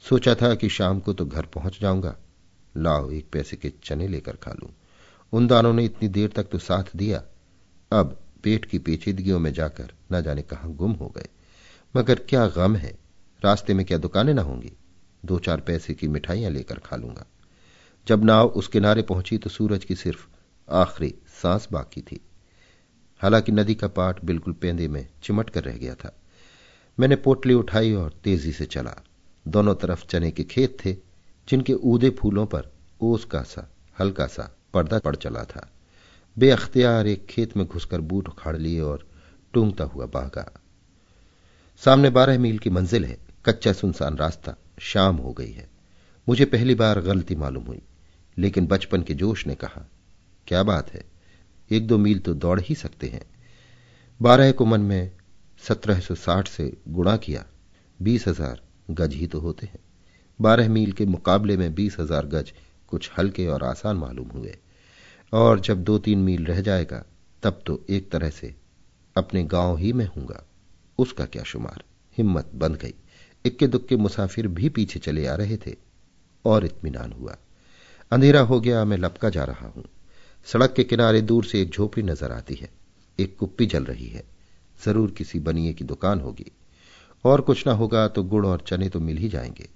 सोचा 0.00 0.34
था 0.34 0.54
कि 0.54 0.68
शाम 0.68 1.00
को 1.00 1.12
तो 1.12 1.26
घर 1.26 1.42
पहुँच 1.42 1.78
जाऊँगा। 1.80 2.16
लाओ, 2.76 3.10
एक 3.10 3.26
पैसे 3.32 3.56
के 3.56 3.72
चने 3.84 4.08
लेकर 4.08 4.36
खा 4.36 4.50
लूँ। 4.50 4.70
उन 5.32 5.46
दानों 5.46 5.72
ने 5.72 5.84
इतनी 5.84 6.08
देर 6.08 6.28
तक 6.28 6.44
तो 6.44 6.58
साथ 6.58 6.96
दिया। 6.96 7.22
अब 7.92 8.25
पेट 8.46 8.64
की 8.64 8.78
पेचीदगियों 8.78 9.38
में 9.38 9.52
जाकर 9.52 9.92
न 10.12 10.22
जाने 10.22 10.42
कहाँ 10.42 10.72
गुम 10.72 10.92
हो 10.92 11.08
गए। 11.08 11.28
मगर 11.96 12.14
क्या 12.14 12.46
गम 12.46 12.76
है? 12.76 12.98
रास्ते 13.44 13.74
में 13.74 13.86
क्या 13.86 13.98
दुकानें 13.98 14.34
ना 14.34 14.42
होंगी? 14.42 14.72
दो 15.24 15.38
चार 15.38 15.60
पैसे 15.60 15.94
की 15.94 16.08
मिठाइयाँ 16.08 16.50
लेकर 16.50 16.78
खा 16.78 16.96
लूँगा। 16.96 17.26
जब 18.08 18.24
नाव 18.24 18.48
उस 18.48 18.68
किनारे 18.68 19.02
पहुँची 19.02 19.38
तो 19.38 19.50
सूरज 19.50 19.84
की 19.84 19.94
सिर्फ़ 19.94 20.26
आखिरी 20.70 21.14
सांस 21.42 21.68
बाकी 21.72 22.00
थी। 22.00 22.20
हालाँकि 23.18 23.52
नदी 23.52 23.74
का 23.74 23.88
पाट 23.88 24.24
बिल्कुल 24.24 24.52
पेंदे 24.52 24.88
में 24.88 25.08
चिमट 25.22 25.50
कर 25.50 25.64
रह 25.64 25.76
गया 25.76 25.94
था। 25.94 26.16
मैंने 27.00 27.16
पोटली 27.16 27.54
उठाई 27.54 27.92
और 27.92 28.20
तेज़ी 28.24 28.52
से 28.52 28.66
चला। 28.66 28.94
दोनों 29.48 29.74
तरफ़ 29.74 30.06
चने 30.06 30.30
के 30.30 30.44
खेत 30.44 30.76
थे, 30.84 30.96
जिनके 31.48 31.72
ऊदे 31.72 32.10
फूलों 32.10 32.46
पर 32.46 32.72
ओस 33.00 33.24
का 33.24 33.42
सा, 33.42 33.70
हल्का 34.00 34.26
सा 34.26 34.56
पर्दा 34.74 34.98
पड़ 34.98 35.16
चला 35.16 35.44
था। 35.44 35.72
बेअख्तियार 36.36 37.06
एक 37.06 37.26
खेत 37.26 37.56
में 37.56 37.66
घुसकर 37.66 38.00
बूट 38.00 38.28
उखाड़ 38.28 38.56
लिए 38.56 38.80
और 38.80 39.06
टूंगता 39.54 39.84
हुआ 39.84 40.06
भागा। 40.06 40.50
सामने 41.82 42.10
बारह 42.10 42.38
मील 42.38 42.58
की 42.58 42.70
मंजिल 42.70 43.04
है, 43.04 43.18
कच्चा 43.44 43.72
सुनसान 43.72 44.16
रास्ता, 44.16 44.54
शाम 44.80 45.16
हो 45.16 45.32
गई 45.32 45.50
है। 45.50 45.68
मुझे 46.26 46.44
पहली 46.44 46.74
बार 46.74 47.00
गलती 47.00 47.34
मालूम 47.34 47.64
हुई, 47.64 47.82
लेकिन 48.36 48.66
बचपन 48.66 49.02
के 49.02 49.14
जोश 49.14 49.46
ने 49.46 49.54
कहा, 49.54 49.84
क्या 50.46 50.62
बात 50.62 50.92
है, 50.92 51.04
एक 51.70 51.86
दो 51.86 51.98
मील 51.98 52.18
तो 52.18 52.34
दौड़ 52.34 52.60
ही 52.60 52.74
सकते 52.74 53.06
हैं। 53.06 53.24
बारह 54.20 54.52
को 54.52 54.64
मन 54.64 54.80
में 54.80 55.10
सत्रह 55.62 56.00
सौ 56.00 56.14
साठ 56.14 56.48
से 56.48 56.72
गुणा 56.88 57.16
किया, 57.16 57.44
बीस 58.00 58.28
हज़ार 58.28 58.60
गज 58.90 59.14
ही 59.14 59.26
तो 59.26 59.40
होते 59.40 59.66
हैं। 59.66 59.78
बारह 60.38 60.68
मील 60.68 60.92
के 60.92 61.04
मुकाबले 61.06 61.56
में 61.56 61.74
बीस 61.74 61.96
हज़ार 62.00 62.26
गज 62.26 62.52
कुछ 62.88 63.10
हल्के 63.18 63.46
और 63.46 63.64
आसान 63.64 63.96
मालूम 63.96 64.28
हुए। 64.28 64.56
और 65.32 65.60
जब 65.60 65.84
दो 65.84 65.98
तीन 65.98 66.18
मील 66.18 66.46
रह 66.46 66.60
जाएगा, 66.60 67.04
तब 67.42 67.62
तो 67.66 67.84
एक 67.90 68.10
तरह 68.10 68.30
से 68.30 68.54
अपने 69.16 69.44
गाँव 69.44 69.76
ही 69.76 69.92
में 69.92 70.06
हूँगा। 70.06 70.44
उसका 70.98 71.24
क्या 71.24 71.42
शुमार? 71.42 71.84
हिम्मत 72.18 72.50
बंद 72.54 72.76
गई। 72.76 72.94
इक्के 73.44 73.66
दुक्के 73.66 73.96
मुसाफिर 73.96 74.48
भी 74.48 74.68
पीछे 74.68 74.98
चले 74.98 75.26
आ 75.26 75.34
रहे 75.34 75.56
थे 75.56 75.74
और 76.44 76.64
इतमान 76.64 77.12
हुआ। 77.12 77.36
अंधेरा 78.12 78.40
हो 78.40 78.60
गया, 78.60 78.84
मैं 78.84 78.96
लपका 78.96 79.28
जा 79.28 79.44
रहा 79.44 79.68
हूँ। 79.68 79.84
सड़क 80.44 80.72
के 80.72 80.84
किनारे 80.84 81.20
दूर 81.20 81.44
से 81.44 81.62
एक 81.62 81.70
झोपड़ी 81.70 82.02
नज़र 82.02 82.32
आती 82.32 82.54
है। 82.54 82.70
एक 83.20 83.36
कुप्पी 83.36 83.66
जल 83.66 83.84
रही 83.84 84.06
है। 84.06 84.24
ज़रूर 84.84 85.10
किसी 85.10 85.40
बनिए 85.40 85.72
की 85.72 85.84
दुकान 85.84 86.20
होगी। 86.20 86.52
और 87.24 87.40
कुछ 87.40 87.66
ना 87.66 87.72
होगा 87.72 88.08
तो 88.08 88.22
गुड़ 88.22 88.46
और 88.46 88.64
चने 88.66 88.88
तो 88.88 89.00
मिल 89.00 89.16
ही 89.16 89.28
जाएँगे। 89.28 89.68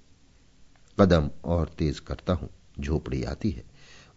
कदम 0.99 1.29
और 1.45 1.69
तेज 1.77 1.99
करता 1.99 2.33
हूँ। 2.33 2.49
झोपड़ी 2.79 3.23
आती 3.23 3.49
है। 3.49 3.70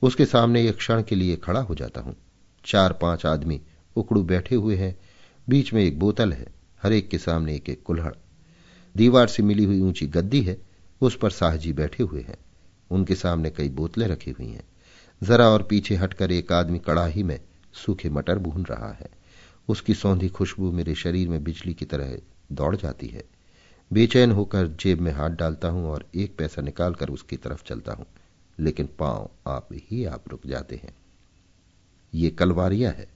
उसके 0.04 0.24
सामने 0.24 0.68
एक 0.68 0.76
क्षण 0.76 1.02
के 1.02 1.14
लिए 1.14 1.36
खड़ा 1.36 1.60
हो 1.60 1.74
जाता 1.74 2.00
हूँ। 2.00 2.16
चार 2.64 2.92
पाँच 2.92 3.26
आदमी 3.26 3.60
उकड़ू 3.96 4.22
बैठे 4.22 4.54
हुए 4.54 4.76
हैं। 4.76 4.98
बीच 5.48 5.72
में 5.72 5.84
एक 5.84 5.98
बोतल 5.98 6.32
है, 6.32 6.46
हर 6.82 6.92
एक 6.92 7.08
के 7.08 7.18
सामने 7.18 7.54
एक 7.54 7.68
एक 7.68 7.82
कुल्हड़। 7.82 8.14
दीवार 8.96 9.26
से 9.26 9.42
मिली 9.42 9.64
हुई 9.64 9.80
ऊँची 9.80 10.06
गद्दी 10.06 10.42
है, 10.42 10.58
उस 11.00 11.16
पर 11.16 11.30
साहजी 11.30 11.72
बैठे 11.72 12.02
हुए 12.02 12.20
हैं। 12.20 12.36
उनके 12.90 13.14
सामने 13.14 13.50
कई 13.50 13.68
बोतलें 13.68 14.08
रखी 14.08 14.30
हुई 14.30 14.48
हैं। 14.48 14.64
जरा 15.22 15.48
और 15.48 15.62
पीछे 15.62 15.94
हटकर 15.94 16.32
एक 16.32 16.52
आदमी 16.52 16.78
कड़ाही 16.78 17.22
में 17.22 17.40
सूखे 17.72 18.10
मटर 18.10 18.38
भून 18.38 18.64
रहा 18.64 18.92
है। 18.92 19.08
उसकी 19.68 19.94
सौंधी 19.94 20.28
खुशबू 20.28 20.72
मेरे 20.72 20.94
शरीर 20.94 21.28
में 21.28 21.44
बिजली 21.44 21.74
की 21.74 21.84
तरह 21.84 22.18
दौड़ 22.52 22.76
जाती 22.76 23.06
है। 23.06 23.24
बेचैन 23.92 24.32
होकर 24.32 24.66
जेब 24.66 25.00
में 25.00 25.12
हाथ 25.12 25.30
डालता 25.30 25.68
हूँ 25.68 25.86
और 25.86 26.08
एक 26.14 26.36
पैसा 26.36 26.62
निकालकर 26.62 27.08
उसकी 27.08 27.36
तरफ़ 27.36 27.64
चलता 27.64 27.92
हूँ। 27.92 28.06
लेकिन 28.60 28.88
पाँव 28.98 29.30
आप 29.46 29.68
ही 29.72 30.04
आप 30.04 30.24
रुक 30.28 30.40
जाते 30.46 30.76
हैं। 30.76 30.94
ये 32.14 32.30
कलवारिया 32.30 32.90
है। 32.90 33.08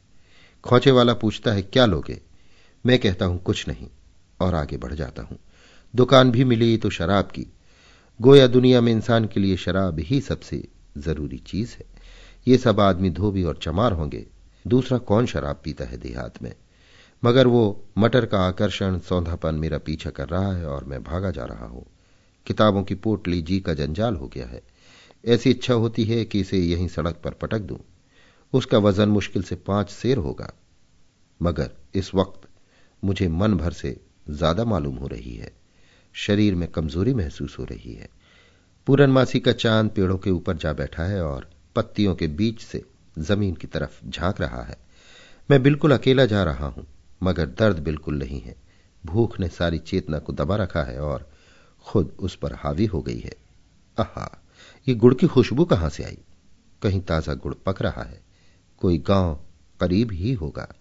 खोचे 0.65 0.91
वाला 0.91 1.15
पूछता 1.15 1.53
है, 1.53 1.63
क्या 1.63 1.87
लोगे? 1.87 2.21
मैं 2.87 2.99
कहता 2.99 3.27
हूँ, 3.27 3.43
कुछ 3.43 3.69
नहीं, 3.69 3.89
और 4.41 4.55
आगे 4.55 4.77
बढ़ 4.77 4.93
जाता 4.93 5.23
हूँ। 5.23 5.39
दुकान 5.97 6.31
भी 6.31 6.45
मिली 6.45 6.77
तो 6.77 6.91
शराब 6.91 7.25
की। 7.25 7.47
गोया 8.21 8.47
दुनिया 8.47 8.81
में 8.81 8.93
इंसान 8.93 9.25
के 9.25 9.41
लिए 9.41 9.57
शराब 9.57 9.99
ही 9.99 10.21
सबसे 10.21 10.69
ज़रूरी 10.99 11.39
चीज़ 11.39 11.75
है। 11.75 11.85
ये 12.49 12.59
सब 12.59 12.81
आदमी 12.81 13.11
धोबी 13.11 13.43
और 13.43 13.59
चमार 13.63 13.93
होंगे। 13.93 14.27
दूसरा 14.67 14.99
कौन 14.99 15.27
शराब 15.27 15.61
पीता 15.65 15.85
है 15.85 15.97
देहात 15.97 16.43
में? 16.43 16.55
मगर 17.25 17.47
वो 17.47 17.85
मटर 17.99 18.27
का 18.27 18.39
आकर्षण 18.39 18.99
सौंधापन 18.99 19.55
मेरा 19.55 19.79
पीछा 19.79 20.11
कर 20.11 20.29
रहा 20.29 20.53
है 20.53 20.67
और 20.67 20.85
मैं 20.85 21.03
भागा 21.05 21.31
जा 21.31 21.45
रहा 21.45 21.67
हूँ। 21.67 21.87
किताबों 22.47 22.83
की 22.83 22.95
पोटली 22.95 23.43
जी 23.43 23.61
का 23.61 23.75
जंजाल 23.75 24.17
हो 24.17 24.29
गया 24.29 24.47
है। 24.47 24.63
ऐसी 25.25 25.51
इच्छा 25.51 25.75
होती 25.75 26.05
है 26.05 26.25
कि 26.25 26.41
इसे 26.41 26.59
यहीं 26.59 26.89
सड़क 26.89 27.21
पर 27.25 27.31
पटक 27.31 27.59
दूँ। 27.59 27.79
उसका 28.53 28.79
वज़न 28.79 29.09
मुश्किल 29.09 29.43
से 29.43 29.57
पाँच 29.57 29.91
शेर 29.91 30.17
होगा। 30.17 30.53
मगर 31.43 31.71
इस 31.95 32.15
वक्त 32.15 32.49
मुझे 33.05 33.29
मन 33.29 33.55
भर 33.55 33.73
से 33.73 34.01
ज़्यादा 34.31 34.65
मालूम 34.65 34.97
हो 34.97 35.07
रही 35.07 35.35
है। 35.35 35.53
शरीर 36.15 36.55
में 36.55 36.69
कमज़ोरी 36.69 37.15
महसूस 37.15 37.59
हो 37.59 37.65
रही 37.65 37.95
है। 37.95 38.09
पूरनमासी 38.87 39.41
का 39.41 39.53
चाँद 39.53 39.91
पेड़ों 39.91 40.19
के 40.19 40.31
ऊपर 40.31 40.57
जा 40.57 40.73
बैठा 40.73 41.03
है 41.03 41.23
और 41.23 41.51
पत्तियों 41.77 42.15
के 42.15 42.27
बीच 42.27 42.61
से 42.61 42.85
ज़मीन 43.19 43.55
की 43.55 43.67
तरफ़ 43.67 44.11
झाँक 44.11 44.41
रहा 44.41 44.63
है। 44.63 44.77
मैं 45.51 45.63
बिल्कुल 45.63 45.93
अकेला 45.93 46.27
जा 46.27 46.45
रहा 46.45 46.67
हूँ, 46.67 46.87
मगर 47.23 47.47
दर्द 47.47 47.79
बिल्कुल 47.79 48.19
नहीं 48.19 48.41
है। 48.41 48.57
भूख 49.07 49.41
ने 49.41 49.49
सारी 49.49 49.79
चेतना 49.79 50.19
को 50.19 50.33
दबा 50.33 50.57
रखा 50.57 50.83
है 50.83 51.01
और 51.01 51.31
खुद 51.87 52.17
उस 52.19 52.37
पर 52.37 52.55
हावी 52.55 52.87
हो 52.87 53.03
गई 53.03 53.19
है। 53.19 53.33
आहा 53.99 54.43
ये 54.89 54.95
गुड़ 54.95 55.15
की 55.15 55.27
खुशबू 55.27 55.65
कहाँ 55.65 55.89
से 55.91 56.05
आई? 56.05 56.19
कहीं 56.83 57.01
ताज़ा 57.01 57.35
गुड़ 57.35 57.55
पक 57.55 57.83
रहा 57.83 58.03
है। 58.03 58.21
कोई 58.79 58.99
गाँव 58.99 59.41
करीब 59.81 60.13
ही 60.13 60.33
होगा। 60.33 60.75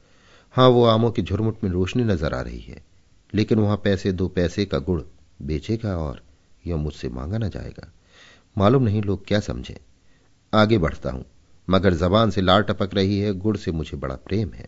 हाँ, 0.51 0.67
वो 0.67 0.85
आमों 0.85 1.11
की 1.11 1.21
झुरमुट 1.21 1.63
में 1.63 1.71
रोशनी 1.71 2.03
नज़र 2.03 2.33
आ 2.33 2.41
रही 2.41 2.59
है। 2.59 2.83
लेकिन 3.33 3.59
वहाँ 3.59 3.77
पैसे 3.77 4.11
दो 4.11 4.27
पैसे 4.27 4.65
का 4.65 4.77
गुड़ 4.79 5.01
बेचेगा 5.41 5.97
और 5.97 6.23
यह 6.67 6.75
मुझसे 6.75 7.09
मांगा 7.09 7.37
ना 7.37 7.47
जाएगा। 7.47 7.91
मालूम 8.57 8.83
नहीं 8.83 9.01
लोग 9.01 9.27
क्या 9.27 9.39
समझे। 9.39 9.79
आगे 10.53 10.77
बढ़ता 10.77 11.11
हूँ। 11.11 11.25
मगर 11.69 11.93
जबान 11.93 12.31
से 12.31 12.41
लार 12.41 12.61
टपक 12.61 12.93
रही 12.93 13.19
है, 13.19 13.33
गुड़ 13.33 13.57
से 13.57 13.71
मुझे 13.71 13.97
बड़ा 13.97 14.15
प्रेम 14.15 14.53
है। 14.53 14.67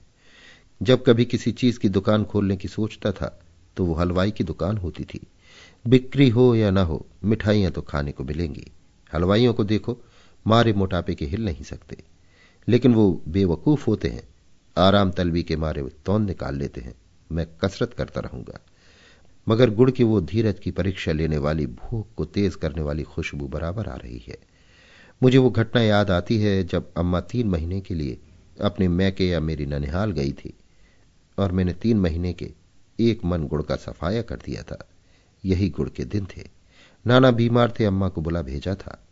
जब 0.82 1.04
कभी 1.06 1.26
किसी 1.26 1.52
चीज़ 1.52 1.80
की 1.80 1.90
दुकान 1.90 2.24
खोलने 2.24 2.58
की 2.58 2.68
सोचता 2.68 3.12
था 3.12 3.40
तो 3.78 3.86
वो 3.86 3.94
हलवाई 3.94 4.32
की 4.32 4.44
दुकान 4.44 4.78
होती 4.78 5.04
थी। 5.04 5.28
बिक्री 5.88 6.30
हो 6.30 6.56
या 6.56 6.72
ना 6.72 6.82
हो, 6.82 7.06
मिठाइयाँ 7.24 7.72
तो 7.72 7.82
खाने 7.82 8.12
को 8.12 8.24
मिलेंगी। 8.24 8.72
हलवाइयों 9.14 9.54
को 9.54 9.64
देखो, 9.64 9.98
मारे 10.48 10.74
मोटापे 10.74 11.16
के 11.16 11.26
हिल 11.26 11.46
नहीं 11.46 11.64
सकते। 11.64 12.04
लेकिन 12.68 12.94
वो 12.94 13.24
बेवकूफ़ 13.28 13.86
होते 13.88 14.08
हैं, 14.08 14.28
आराम 14.78 15.12
तलबी 15.12 15.44
के 15.44 15.56
मारे 15.56 15.84
तौन 16.06 16.26
निकाल 16.26 16.56
लेते 16.56 16.82
हैं। 16.82 16.94
मैं 17.32 17.48
कसरत 17.64 17.94
करता 17.94 18.22
रहूँगा। 18.22 18.60
मगर 19.50 19.70
गुड़ 19.70 19.92
की 19.92 20.04
वो 20.04 20.22
धीरज 20.22 20.60
की 20.60 20.72
परीक्षा 20.72 21.12
लेने 21.12 21.38
वाली 21.38 21.68
भूख 21.68 22.08
को 22.18 22.26
तेज 22.26 22.56
करने 22.56 22.82
वाली 22.82 23.04
खुशबू 23.04 23.48
बराबर 23.48 23.88
आ 23.88 23.96
रही 23.96 24.24
है। 24.28 24.38
मुझे 25.24 25.38
वो 25.38 25.50
घटना 25.50 25.82
याद 25.82 26.12
आती 26.12 26.40
है 26.40 26.64
जब 26.64 26.94
अम्मा 26.98 27.22
तीन 27.22 27.48
महीने 27.48 27.82
के 27.82 27.94
लिए 27.94 28.18
अपने 28.62 28.88
मैके 28.88 29.28
या 29.28 29.40
मेरी 29.40 29.66
ननिहाल 29.66 30.12
गई 30.12 30.32
थी, 30.32 30.54
और 31.38 31.52
मैंने 31.52 31.74
तीन 31.74 32.00
महीने 32.00 32.34
के 32.34 32.52
एक 33.00 33.26
मन 33.26 33.44
गुड़ 33.44 33.64
का 33.64 33.76
सफाया 33.76 34.22
कर 34.22 34.36
दिया 34.36 34.64
था। 34.64 34.90
यही 35.46 35.70
गुड़ 35.70 35.90
के 35.90 36.06
दिन 36.06 36.26
थे। 36.26 36.59
नाना 37.08 37.32
बीमार 37.32 37.74
थे, 37.80 37.86
अम्मा 37.86 38.10
को 38.10 38.22
बुला 38.22 38.42
भेजा 38.42 38.76
था। 38.76 39.08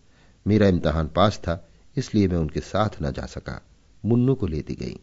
मेरा 0.48 0.68
इम्तहान 0.68 1.08
पास 1.08 1.38
था, 1.38 1.68
इसलिए 1.98 2.28
मैं 2.28 2.38
उनके 2.38 2.60
साथ 2.60 2.90
न 3.02 3.12
जा 3.12 3.26
सका। 3.26 3.66
मुन्नू 4.06 4.36
को 4.36 4.48
लेती 4.48 4.76
गई। 4.76 5.00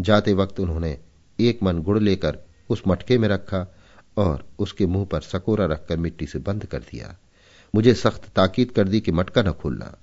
जाते 0.00 0.32
वक्त 0.32 0.60
उन्होंने 0.60 0.98
एक 1.40 1.62
मन 1.62 1.78
गुड़ 1.82 1.98
लेकर 1.98 2.38
उस 2.68 2.82
मटके 2.88 3.18
में 3.18 3.28
रखा 3.28 3.74
और 4.16 4.48
उसके 4.58 4.86
मुँह 4.86 5.04
पर 5.04 5.20
सकोरा 5.20 5.66
रखकर 5.66 5.96
मिट्टी 5.96 6.26
से 6.26 6.38
बंद 6.38 6.66
कर 6.66 6.78
दिया। 6.78 7.16
मुझे 7.74 7.94
सख्त 7.94 8.28
ताकीद 8.28 8.70
कर 8.70 8.88
दी 8.88 9.00
कि 9.00 9.12
मटका 9.12 9.42
न 9.42 9.52
खोलना। 9.52 9.96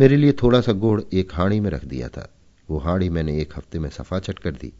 मेरे 0.00 0.16
लिए 0.16 0.32
थोड़ा 0.32 0.60
सा 0.60 0.72
गुड़ 0.72 1.02
एक 1.12 1.34
हाड़ी 1.34 1.60
में 1.60 1.70
रख 1.70 1.84
दिया 1.84 2.08
था। 2.08 2.28
वो 2.70 2.78
हाड़ी 2.78 3.08
मैंने 3.08 3.40
एक 3.40 3.52
हफ़्ते 3.56 3.78
में 3.78 3.90
सफाचट 3.90 4.38
कर 4.38 4.50
दी। 4.50 4.72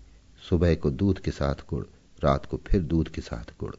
सुबह 0.50 0.74
को 0.74 0.90
दूध 0.90 1.18
के 1.18 1.30
साथ 1.30 1.54
गुड़, 1.54 1.84
रात 2.24 2.46
को 2.46 2.60
फिर 2.66 2.82
दूध 2.82 3.08
के 3.08 3.20
साथ 3.20 3.52
गुड़। 3.60 3.74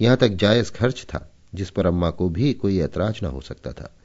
यहाँ 0.00 0.16
तक 0.16 0.28
जायज़ 0.28 0.72
खर्च 0.72 1.02
था। 1.08 1.34
जिस 1.54 1.70
पर 1.70 1.86
अम्मा 1.86 2.10
को 2.10 2.28
भी 2.28 2.52
कोई 2.52 2.78
ऐतराज 2.78 3.20
न 3.22 3.26
हो 3.26 3.40
सकता 3.40 3.72
था। 3.72 3.96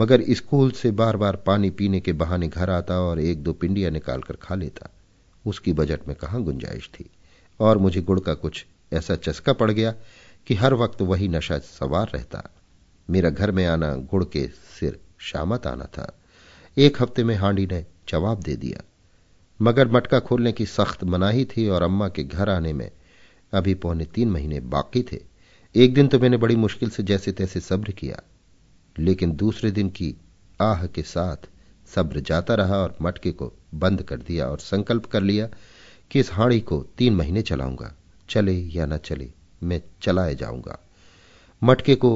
मगर 0.00 0.24
स्कूल 0.30 0.70
से 0.70 0.90
बार 0.90 1.16
बार 1.16 1.36
पानी 1.36 1.70
पीने 1.70 2.00
के 2.00 2.12
बहाने 2.12 2.48
घर 2.48 2.70
आता 2.70 3.00
और 3.00 3.20
एक 3.20 3.42
दो 3.42 3.52
पिंडियाँ 3.52 3.90
निकालकर 3.90 4.36
खा 4.36 4.54
लेता। 4.54 4.90
उसकी 5.46 5.72
बजट 5.72 6.08
में 6.08 6.16
कहाँ 6.16 6.42
गुंजाइश 6.42 6.90
थी? 6.94 7.10
और 7.60 7.78
मुझे 7.78 8.02
गुड़ 8.02 8.20
का 8.20 8.34
कुछ 8.34 8.66
ऐसा 8.92 9.16
चस्का 9.16 9.52
पड़ 9.52 9.70
गया 9.70 9.94
कि 10.46 10.54
हर 10.54 10.74
वक्त 10.74 11.02
वही 11.02 11.28
नशा 11.28 11.58
सवार 11.58 12.10
रहता। 12.14 12.50
मेरा 13.10 13.30
घर 13.30 13.50
में 13.50 13.66
आना 13.66 13.94
गुड़ 13.94 14.24
के 14.24 14.48
सिर 14.80 15.00
शामत 15.18 15.66
आना 15.66 15.84
था। 15.84 16.18
एक 16.78 17.02
हफ़्ते 17.02 17.24
में 17.24 17.34
हांडी 17.34 17.66
ने 17.66 17.86
जवाब 18.08 18.40
दे 18.40 18.56
दिया। 18.56 18.84
मगर 19.62 19.88
मटका 19.88 20.20
खोलने 20.20 20.52
की 20.52 20.66
सख्त 20.66 21.04
मनाही 21.04 21.44
थी 21.44 21.68
और 21.68 21.82
अम्मा 21.82 22.08
के 22.08 22.24
घर 22.24 22.48
आने 22.48 22.72
में 22.72 22.90
अभी 23.52 23.74
पौने 23.74 24.04
तीन 24.04 24.30
महीने 24.30 24.60
बाकी 24.60 25.02
थे। 25.02 25.31
एक 25.74 25.94
दिन 25.94 26.08
तो 26.08 26.18
मैंने 26.18 26.36
बड़ी 26.36 26.56
मुश्किल 26.56 26.90
से 26.90 27.02
जैसे 27.02 27.32
तैसे 27.32 27.60
सब्र 27.60 27.92
किया, 27.92 28.22
लेकिन 28.96 29.30
दूसरे 29.32 29.70
दिन 29.70 29.88
की 29.90 30.14
आह 30.60 30.86
के 30.86 31.02
साथ 31.02 31.48
सब्र 31.88 32.20
जाता 32.20 32.54
रहा 32.54 32.76
और 32.76 32.96
मटके 33.02 33.32
को 33.32 33.52
बंद 33.74 34.02
कर 34.02 34.16
दिया 34.18 34.46
और 34.46 34.58
संकल्प 34.58 35.06
कर 35.06 35.22
लिया 35.22 35.48
कि 36.10 36.20
इस 36.20 36.32
हाड़ी 36.32 36.60
को 36.60 36.80
तीन 36.98 37.14
महीने 37.14 37.42
चलाऊँगा, 37.42 37.92
चले 38.28 38.52
या 38.52 38.86
न 38.86 38.96
चले, 38.96 39.30
मैं 39.62 39.80
चलाए 40.02 40.34
जाऊँगा। 40.34 40.78
मटके 41.62 41.94
को 41.94 42.12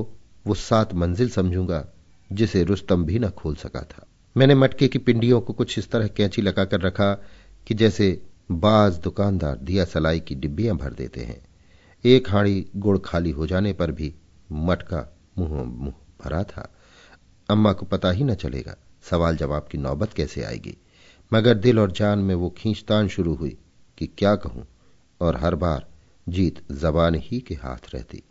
वो 0.47 0.55
सात 0.55 0.95
मंजिल 0.95 1.29
समझूँगा, 1.31 1.85
जिसे 2.31 2.65
रुस्तम 2.65 3.05
भी 3.05 3.19
न 3.19 3.31
खोल 3.31 3.55
सका 3.55 3.83
था। 3.83 4.07
मैंने 4.37 4.55
मटके 4.55 4.89
की 4.89 4.99
पिंडियों 4.99 5.41
को 5.41 5.53
कुछ 5.53 5.79
इस 5.79 5.91
तरह 5.91 6.07
कैंची 6.07 6.43
लगाकर 6.43 6.81
रखा 6.81 7.13
कि 7.67 7.75
जैसे 7.75 8.21
बाज 8.53 8.99
दुकानदार 8.99 9.57
दिया 9.57 9.85
सलाई 9.85 10.21
की 10.21 10.35
डिब्बियाँ 10.35 10.77
भर 10.77 10.93
देते 10.93 11.21
हैं। 11.21 11.45
एक 12.07 12.29
हाड़ी 12.31 12.67
गुड़ 12.77 12.99
खाली 12.99 13.31
हो 13.31 13.47
जाने 13.47 13.73
पर 13.73 13.91
भी 13.91 14.15
मटका 14.51 15.07
मुँह 15.39 15.63
मुँह 15.63 15.95
भरा 16.25 16.43
था। 16.43 16.69
अम्मा 17.49 17.73
को 17.73 17.87
पता 17.87 18.11
ही 18.11 18.25
न 18.25 18.35
चलेगा, 18.35 18.77
सवाल 19.11 19.37
जवाब 19.37 19.69
की 19.73 19.79
नौबत 19.79 20.13
कैसे 20.13 20.43
आएगी। 20.43 20.77
मगर 21.33 21.55
दिल 21.55 21.79
और 21.79 21.93
जान 21.93 22.19
में 22.19 22.35
वो 22.35 22.51
खींचतान 22.51 23.09
शुरू 23.09 23.35
हुई 23.35 23.57
कि 23.99 24.07
क्या 24.19 24.35
कहूँ, 24.37 24.67
और 25.21 25.37
हर 25.37 25.55
बार 25.55 25.87
जीत 26.27 26.63
जबान 26.73 27.15
ही 27.15 27.41
के 27.41 27.55
हाथ 27.55 27.95
रहती। 27.95 28.23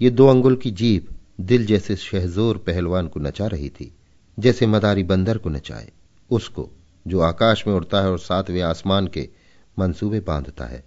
ये 0.00 0.10
दो 0.10 0.26
अंगुल 0.26 0.56
की 0.56 0.70
जीप 0.70 1.08
दिल 1.40 1.66
जैसे 1.66 1.96
शहजोर 1.96 2.58
पहलवान 2.58 3.08
को 3.08 3.20
नचा 3.20 3.46
रही 3.46 3.68
थी, 3.70 3.92
जैसे 4.38 4.66
मदारी 4.66 5.02
बंदर 5.02 5.38
को 5.38 5.50
नचाए। 5.50 5.90
उसको 6.30 6.68
जो 7.06 7.20
आकाश 7.20 7.66
में 7.66 7.74
उड़ता 7.74 8.00
है 8.00 8.10
और 8.10 8.18
सातवें 8.18 8.62
आसमान 8.62 9.06
के 9.06 9.28
मंसूबे 9.76 10.20
बांधता 10.20 10.64
है, 10.64 10.84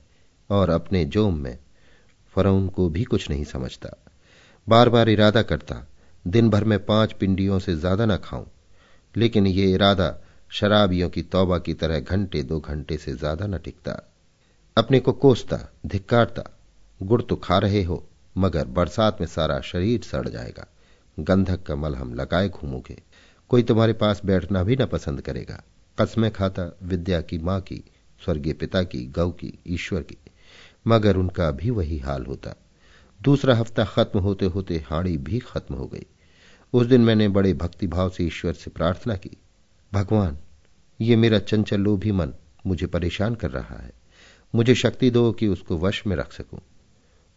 और 0.49 0.69
अपने 0.69 1.05
जोम 1.05 1.37
में 1.37 1.57
फरौन 2.36 2.68
को 2.68 2.89
भी 2.89 3.04
कुछ 3.04 3.30
नहीं 3.30 3.44
समझता। 3.44 3.89
बार 4.68 4.89
बार 4.89 5.10
इरादा 5.10 5.42
करता 5.42 5.88
दिन 6.27 6.50
भर 6.50 6.63
में 6.63 6.86
पाँच 6.86 7.13
पिंडियों 7.13 7.60
से 7.60 7.75
ज़्यादा 7.75 8.06
न 8.06 8.18
खाऊं। 8.18 8.46
लेकिन 9.15 9.48
ये 9.48 9.72
इरादा 9.74 10.15
शराबियों 10.50 11.10
की 11.10 11.22
तौबा 11.22 11.58
की 11.58 11.74
तरह 11.74 12.00
घंटे 12.00 12.44
दो 12.44 12.60
घंटे 12.60 12.98
से 12.98 13.13
ज़्यादा 13.13 13.48
न 13.48 13.58
टिकता। 13.58 14.12
अपने 14.77 15.00
को 15.00 15.12
कोसता, 15.12 15.60
धिक्कारता, 15.86 16.44
गुड़ 17.01 17.22
तो 17.22 17.36
खा 17.36 17.58
रहे 17.58 17.84
हो, 17.84 18.04
मगर 18.38 18.65
बरसात 18.68 19.18
में 19.22 19.27
सारा 19.27 19.60
शरीर 19.62 20.01
सड़ 20.01 20.27
जाएगा। 20.30 20.68
गंधक 21.20 21.63
का 21.63 21.75
मलहम 21.75 22.13
लगाए 22.13 22.50
घूमोगे। 22.50 23.01
कोई 23.50 23.63
तुम्हारे 23.63 23.94
पास 23.94 24.22
बैठना 24.25 24.63
भी 24.63 24.75
न 24.75 24.86
पसंद 24.86 25.22
करेगा। 25.22 25.62
कसमें 25.98 26.32
खाता, 26.32 26.77
विद्या 26.84 27.22
की 27.22 27.38
माँ 27.38 27.60
की, 27.62 27.84
स्वर्गीय 28.25 28.54
पिता 28.54 28.84
की, 28.84 29.06
गौ 29.06 29.30
की, 29.30 29.60
ईश्वर 29.68 30.01
की। 30.01 30.18
मगर 30.88 31.18
उनका 31.18 31.51
भी 31.51 31.70
वही 31.70 31.98
हाल 31.98 32.25
होता। 32.25 32.56
दूसरा 33.24 33.56
हफ़्ता 33.56 33.86
खत्म 33.86 34.20
होते 34.20 34.46
होते 34.46 34.84
हाड़ी 34.88 35.18
भी 35.18 35.39
खत्म 35.39 35.75
हो 35.75 35.88
गई। 35.88 36.06
उस 36.74 36.88
दिन 36.88 37.01
मैंने 37.01 37.27
बड़े 37.27 37.54
भक्तिभाव 37.54 38.10
से 38.10 38.24
ईश्वर 38.24 38.54
से 38.54 38.72
प्रार्थना 38.72 39.15
की। 39.15 39.38
भगवान, 39.94 40.38
ये 41.01 41.15
मेरा 41.15 41.39
चंचल 41.39 41.80
लोभी 41.80 42.12
मन 42.12 42.34
मुझे 42.65 42.88
परेशान 42.88 43.36
कर 43.36 43.51
रहा 43.51 43.77
है। 43.77 43.92
मुझे 44.56 44.75
शक्ति 44.75 45.10
दो 45.10 45.32
कि 45.32 45.48
उसको 45.48 45.77
वश 45.77 46.08
में 46.08 46.15
रख 46.15 46.34
सकूँ। 46.34 46.60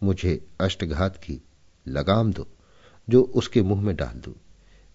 मुझे 0.03 0.47
अष्टघात 0.61 1.17
की 1.17 1.43
लगाम 1.89 2.33
दो, 2.33 2.49
जो 3.09 3.23
उसके 3.23 3.63
मुँह 3.63 3.83
में 3.83 3.97
डाल 3.97 4.21
दू। 4.21 4.35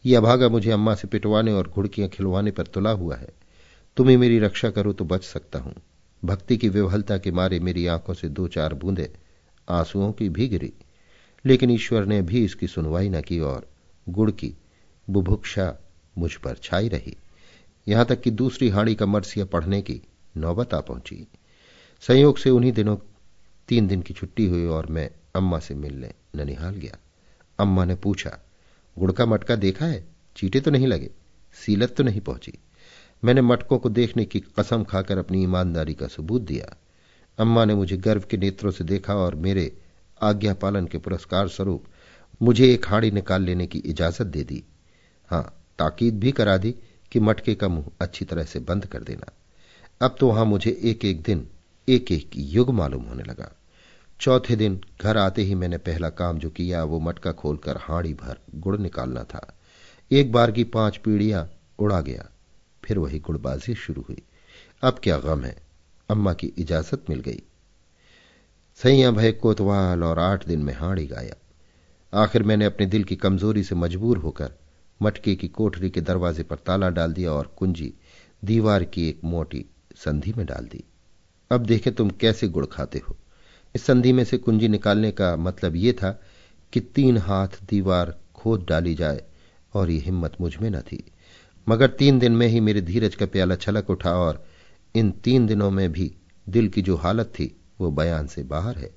यह 0.06 0.18
अभागा 0.18 0.50
मुझे 0.50 0.72
अम्मा 0.72 0.96
से 0.96 1.08
पिटवाने 1.08 1.52
और 1.52 1.68
घुड़कियाँ 1.68 2.10
खिलवाने 2.10 2.52
पर 2.52 2.64
तुला 2.64 2.90
हुआ 2.90 3.16
है। 3.16 3.30
तुम 3.98 4.10
ही 4.10 4.18
मेरी 4.18 4.40
रक्षा 4.40 4.70
करो 4.70 4.94
तो 4.94 5.06
बच 5.06 5.24
सकता 5.24 5.60
हूँ। 5.60 5.74
भक्ति 6.25 6.58
की 6.58 6.70
विवहलता 6.70 7.18
के 7.18 7.32
मारे 7.32 7.60
मेरी 7.60 7.88
आँखों 7.88 8.13
से 8.13 8.30
दो 8.30 8.48
चार 8.48 8.74
बूंदे 8.74 9.13
आंसुओं 9.70 10.12
की 10.12 10.30
भी 10.30 10.48
गिरी। 10.48 10.74
लेकिन 11.46 11.72
ईश्वर 11.72 12.06
ने 12.06 12.22
भी 12.22 12.46
इसकी 12.46 12.68
सुनवाई 12.68 13.10
न 13.10 13.22
की 13.22 13.39
और 13.39 13.70
गुड़ 14.10 14.32
की 14.32 14.53
बुभुक्षा 15.10 15.77
मुझ 16.18 16.36
पर 16.36 16.56
छाई 16.63 16.89
रही। 16.89 17.18
यहाँ 17.88 18.06
तक 18.06 18.22
कि 18.22 18.32
दूसरी 18.32 18.70
हाड़ी 18.70 18.96
का 18.96 19.06
मरसिया 19.06 19.46
पढ़ने 19.46 19.82
की 19.82 20.01
नौबत 20.38 20.74
आ 20.74 20.80
पहुँची। 20.80 21.27
संयोग 22.01 22.38
से 22.38 22.50
उन्हीं 22.50 22.72
दिनों 22.72 22.98
तीन 23.70 23.88
दिन 23.88 24.01
की 24.01 24.13
छुट्टी 24.13 24.46
हुई 24.46 24.65
और 24.65 24.86
मैं 24.86 25.12
अम्मा 25.36 25.60
से 25.60 25.74
मिलने 25.74 26.13
ननिहाल 26.36 26.75
गया। 26.75 26.98
अम्मा 27.60 27.86
ने 27.86 27.96
पूछा, 27.96 28.39
गुड़ 29.00 29.12
का 29.12 29.25
मटका 29.25 29.56
देखा 29.56 29.86
है? 29.86 30.06
चीटे 30.36 30.60
तो 30.60 30.72
नहीं 30.72 30.88
लगे? 30.88 31.10
सीलत 31.65 31.96
तो 31.98 32.03
नहीं 32.03 32.22
पहुँची? 32.22 32.53
मैंने 33.24 33.42
मटकों 33.42 33.77
को 33.77 33.89
देखने 33.89 34.25
की 34.25 34.39
कसम 34.39 34.84
खाकर 34.84 35.18
अपनी 35.18 35.44
ईमानदारी 35.44 35.94
का 35.94 36.08
सबूत 36.08 36.42
दिया। 36.42 36.75
अम्मा 37.38 37.65
ने 37.65 37.75
मुझे 37.75 37.98
गर्व 37.98 38.24
के 38.30 38.38
नेत्रों 38.38 38.72
से 38.72 38.84
देखा 38.84 39.15
और 39.15 39.36
मेरे 39.36 39.77
आज्ञा 40.22 40.53
पालन 40.53 40.86
के 40.86 40.98
पुरस्कार 40.98 41.48
स्वरूप 41.48 41.84
मुझे 42.42 42.74
एक 42.74 42.88
हाड़ी 42.88 43.12
निकाल 43.12 43.44
लेने 43.44 43.68
की 43.68 43.80
इजाज़त 43.80 44.22
दे 44.22 44.44
दी। 44.44 44.63
हाँ, 45.27 45.63
ताकीद 45.80 46.20
भी 46.20 46.32
करा 46.32 46.58
दी 46.58 46.75
कि 47.12 47.20
मटके 47.20 47.56
का 47.56 47.68
मुँह 47.68 47.86
अच्छी 48.01 48.25
तरह 48.25 48.44
से 48.44 48.60
बंद 48.60 48.86
कर 48.86 49.03
देना। 49.03 49.32
अब 50.01 50.15
तो 50.20 50.27
वहाँ 50.27 50.46
मुझे 50.46 50.80
एक 50.84 51.06
एक 51.06 51.22
दिन 51.22 51.48
एक 51.89 52.12
एक 52.12 52.32
युग 52.36 52.70
मालूम 52.70 53.03
होने 53.03 53.24
लगा। 53.24 53.51
चौथे 54.20 54.56
दिन 54.56 54.82
घर 55.01 55.18
आते 55.18 55.42
ही 55.42 55.56
मैंने 55.56 55.77
पहला 55.77 56.10
काम 56.10 56.38
जो 56.38 56.50
किया, 56.50 56.84
वो 56.84 57.00
मटका 57.00 57.32
खोलकर 57.32 57.77
हाड़ी 57.77 58.13
भर 58.13 58.38
गुड़ 58.56 58.77
निकालना 58.77 59.24
था। 59.24 59.53
एक 60.12 60.32
बार 60.32 60.51
की 60.51 60.63
पाँच 60.63 60.98
पीढ़ियाँ 60.98 61.50
उड़ा 61.80 62.01
गया। 62.01 62.30
फिर 62.86 62.98
वही 63.00 63.20
गुड़बाजी 63.20 63.75
शुरू 63.75 64.02
हुई। 64.02 64.22
अब 64.82 65.00
क्या 65.04 65.18
गम 65.18 65.44
है? 65.44 65.58
अम्मा 66.10 66.34
की 66.34 66.48
इजाज़त 66.48 67.06
मिल 67.10 67.20
गई। 67.20 67.42
सैया 68.75 69.12
भय 69.12 69.32
कोतवाल 69.32 70.04
और 70.04 70.20
आठ 70.20 70.48
दिन 70.48 70.60
में 70.60 70.74
हाड़ी 70.74 71.08
गाया। 71.08 71.36
आखिर 72.13 72.44
मैंने 72.44 72.66
अपने 72.66 72.86
दिल 72.86 73.04
की 73.04 73.16
कमज़ोरी 73.16 73.63
से 73.63 73.75
मजबूर 73.75 74.18
होकर 74.18 74.54
मटके 75.02 75.36
की 75.36 75.48
कोठरी 75.48 75.90
के 75.90 76.02
दरवाजे 76.02 76.44
पर 76.44 76.56
ताला 76.56 76.90
डाल 76.90 77.13
दिया 77.13 77.32
और 77.32 77.48
कुंजी 77.48 77.94
दीवार 78.46 78.84
की 78.84 79.10
एक 79.10 79.20
मोटी 79.24 79.66
संधि 79.96 80.34
में 80.34 80.46
डाल 80.46 80.66
दी। 80.66 80.84
अब 81.52 81.66
देखे 81.66 81.92
तुम 81.92 82.10
कैसे 82.10 82.48
गुड़ 82.48 82.66
खाते 82.66 83.02
हो। 83.10 83.18
इस 83.75 83.84
संधि 83.84 84.13
में 84.13 84.24
से 84.24 84.38
कुंजी 84.38 84.68
निकालने 84.68 85.12
का 85.12 85.36
मतलब 85.36 85.75
यह 85.75 85.94
था 85.94 86.22
कि 86.74 86.80
तीन 86.80 87.18
हाथ 87.18 87.48
दीवार 87.70 88.20
खोद 88.36 88.66
डाली 88.70 88.96
जाए 88.96 89.24
और 89.74 89.90
ये 89.90 90.00
हिम्मत 90.00 90.38
मुझमें 90.42 90.70
न 90.70 90.82
थी। 90.82 91.12
मगर 91.70 91.88
तीन 91.88 92.20
दिन 92.20 92.32
में 92.32 92.48
ही 92.48 92.60
मेरे 92.60 92.82
धीरज 92.82 93.15
का 93.15 93.25
प्याला 93.25 93.55
छलक 93.55 93.89
उठा 93.89 94.12
और 94.12 94.46
इन 94.96 95.12
तीन 95.12 95.48
दिनों 95.48 95.72
में 95.72 95.91
भी 95.91 96.15
दिल 96.50 96.67
की 96.67 96.82
जो 96.82 96.96
हालत 96.96 97.25
थी, 97.25 97.62
वो 97.79 97.91
बयान 97.91 98.27
से 98.27 98.43
बाहर 98.43 98.77
है। 98.77 98.96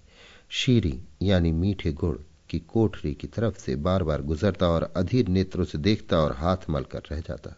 शीरी, 0.49 1.01
यानी 1.23 1.53
मीठे 1.53 1.93
गुड़, 1.93 2.17
की 2.51 2.59
कोठरी 2.59 3.15
की 3.15 3.27
तरफ़ 3.27 3.59
से 3.59 3.77
बार 3.77 4.03
बार 4.03 4.23
गुजरता 4.23 4.69
और 4.69 4.93
अधीर 4.97 5.29
नेत्रों 5.29 5.65
से 5.65 5.79
देखता 5.79 6.19
और 6.19 6.33
हाथ 6.33 6.57
मलकर 6.71 7.03
रह 7.13 7.21
जाता। 7.21 7.57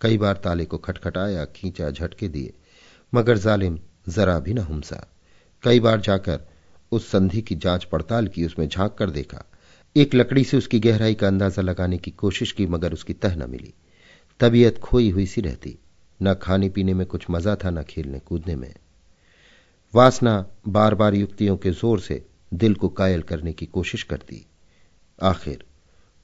कई 0.00 0.18
बार 0.18 0.36
ताले 0.36 0.64
को 0.64 0.78
खटखटाया, 0.78 1.44
खींचा, 1.44 1.90
झटके 1.90 2.28
दिए, 2.28 2.54
मगर 3.14 3.38
जालिम 3.38 3.78
जरा 4.08 4.38
भी 4.38 4.54
न 4.54 4.58
हुमसा। 4.58 5.12
कई 5.62 5.80
बार 5.80 6.00
जाकर 6.00 6.40
उस 6.92 7.10
संधि 7.10 7.42
की 7.42 7.54
जाँच 7.54 7.84
पड़ताल 7.84 8.28
की, 8.28 8.46
उसमें 8.46 8.68
झाँक 8.68 8.94
कर 8.98 9.10
देखा। 9.10 9.44
एक 9.96 10.14
लकड़ी 10.14 10.44
से 10.44 10.56
उसकी 10.56 10.80
गहराई 10.80 11.14
का 11.14 11.26
अंदाज़ा 11.26 11.62
लगाने 11.62 11.98
की 11.98 12.10
कोशिश 12.10 12.52
की, 12.52 12.66
मगर 12.66 12.92
उसकी 12.92 13.12
तह 13.12 13.36
न 13.36 13.50
मिली। 13.50 13.74
तबीयत 14.40 14.78
खोई 14.78 15.10
हुई 15.10 15.26
सी 15.26 15.40
रहती। 15.40 15.78
न 16.22 16.34
खाने 16.34 16.68
पीने 16.68 16.94
में 16.94 17.06
कुछ 17.06 17.26
मज़ा 17.30 17.56
था, 17.56 17.70
न 17.70 17.82
खेलने 17.82 18.18
कूदने 18.18 18.56
में। 18.56 18.74
वासना 19.94 20.46
बार 20.68 20.94
बार 20.94 21.14
युक्तियों 21.14 21.56
के 21.56 21.70
ज़ोर 21.70 22.00
से 22.00 22.26
दिल 22.54 22.74
को 22.74 22.88
कायल 22.88 23.22
करने 23.22 23.52
की 23.52 23.66
कोशिश 23.66 24.02
करती। 24.02 24.46
आखिर, 25.22 25.64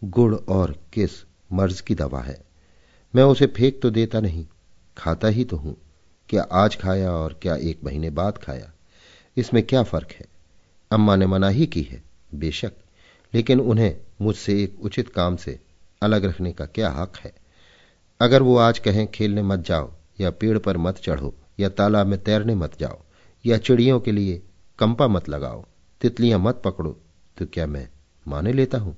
गुड़ 0.04 0.35
और 0.35 0.78
किस 0.92 1.11
मर्ज 1.52 1.81
की 1.81 1.95
दवा 1.95 2.21
है? 2.21 2.45
मैं 3.14 3.23
उसे 3.23 3.47
फेंक 3.47 3.83
तो 3.83 3.90
देता 3.90 4.21
नहीं, 4.21 4.47
खाता 4.97 5.28
ही 5.28 5.45
तो 5.45 5.57
हूँ। 5.57 5.76
क्या 6.28 6.42
आज 6.42 6.76
खाया 6.76 7.12
और 7.12 7.38
क्या 7.42 7.57
एक 7.57 7.85
महीने 7.85 8.11
बाद 8.11 8.38
खाया? 8.38 8.73
इसमें 9.37 9.62
क्या 9.62 9.83
फ़र्क 9.83 10.09
है? 10.11 10.26
अम्मा 10.90 11.16
ने 11.16 11.26
मना 11.26 11.49
ही 11.49 11.66
की 11.66 11.83
है, 11.83 12.02
बेशक। 12.35 12.73
लेकिन 13.35 13.61
उन्हें 13.61 13.97
मुझसे 14.21 14.62
एक 14.62 14.81
उचित 14.81 15.09
काम 15.09 15.37
से 15.37 15.61
अलग 16.02 16.25
रखने 16.25 16.52
का 16.52 16.66
क्या 16.66 16.90
हक 16.90 17.16
है? 17.16 17.42
अगर 18.23 18.43
वो 18.43 18.57
आज 18.57 18.79
कहें, 18.79 19.07
खेलने 19.07 19.43
मत 19.43 19.59
जाओ, 19.59 19.93
या 20.21 20.31
पेड़ 20.31 20.59
पर 20.59 20.76
मत 20.76 20.99
चढ़ो, 20.99 21.35
या 21.61 21.69
तालाब 21.69 22.07
में 22.07 22.23
तैरने 22.23 22.55
मत 22.55 22.79
जाओ, 22.81 23.02
या 23.47 23.59
चिड़ियों 23.59 24.00
के 24.00 24.12
लिए 24.12 24.43
कंपा 24.79 25.09
मत 25.09 25.29
लगाओ, 25.29 25.64
तितलियाँ 26.00 26.38
मत 26.38 26.62
पकड़ो 26.64 26.99
तो 27.37 27.47
क्या 27.47 27.67
मैं 27.67 27.88
माने 28.26 28.52
लेता 28.52 28.79
हूँ? 28.79 28.97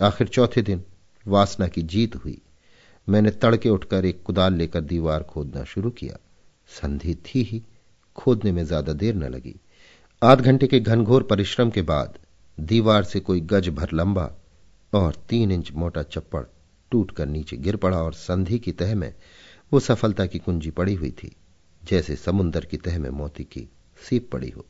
आखिर 0.00 0.28
चौथे 0.28 0.62
दिन 0.62 0.82
वासना 1.26 1.68
की 1.68 1.82
जीत 1.82 2.16
हुई। 2.16 2.42
मैंने 3.08 3.30
तड़के 3.30 3.68
उठकर 3.68 4.04
एक 4.04 4.22
कुदाल 4.22 4.54
लेकर 4.54 4.80
दीवार 4.80 5.22
खोदना 5.22 5.64
शुरू 5.64 5.90
किया। 5.90 6.16
संधि 6.82 7.14
थी 7.14 7.42
ही, 7.42 7.62
खोदने 8.16 8.52
में 8.52 8.64
ज़्यादा 8.64 8.92
देर 8.92 9.14
न 9.14 9.22
लगी। 9.22 9.60
आध 10.22 10.40
घंटे 10.40 10.66
के 10.66 10.80
घनघोर 10.80 11.22
परिश्रम 11.22 11.70
के 11.70 11.82
बाद 11.82 12.18
दीवार 12.60 13.04
से 13.04 13.20
कोई 13.20 13.40
गज 13.40 13.68
भर 13.68 13.92
लंबा 13.92 14.30
और 14.92 15.14
तीन 15.28 15.52
इंच 15.52 15.72
मोटा 15.72 16.02
चप्पड़ 16.02 16.44
टूटकर 16.92 17.26
नीचे 17.26 17.56
गिर 17.56 17.76
पड़ा 17.76 17.98
और 17.98 18.14
संधि 18.14 18.58
की 18.58 18.72
तह 18.72 18.94
में 18.94 19.12
वो 19.72 19.80
सफलता 19.80 20.26
की 20.26 20.38
कुंजी 20.38 20.70
पड़ी 20.70 20.94
हुई 20.94 21.10
थी, 21.12 21.34
जैसे 21.82 22.16
समुन्दर 22.16 22.64
की 22.64 22.76
तह 22.76 22.98
में 22.98 23.10
मोती 23.10 23.44
की 23.44 23.68
सीप 23.98 24.28
पड़ी 24.32 24.50
हो। 24.50 24.64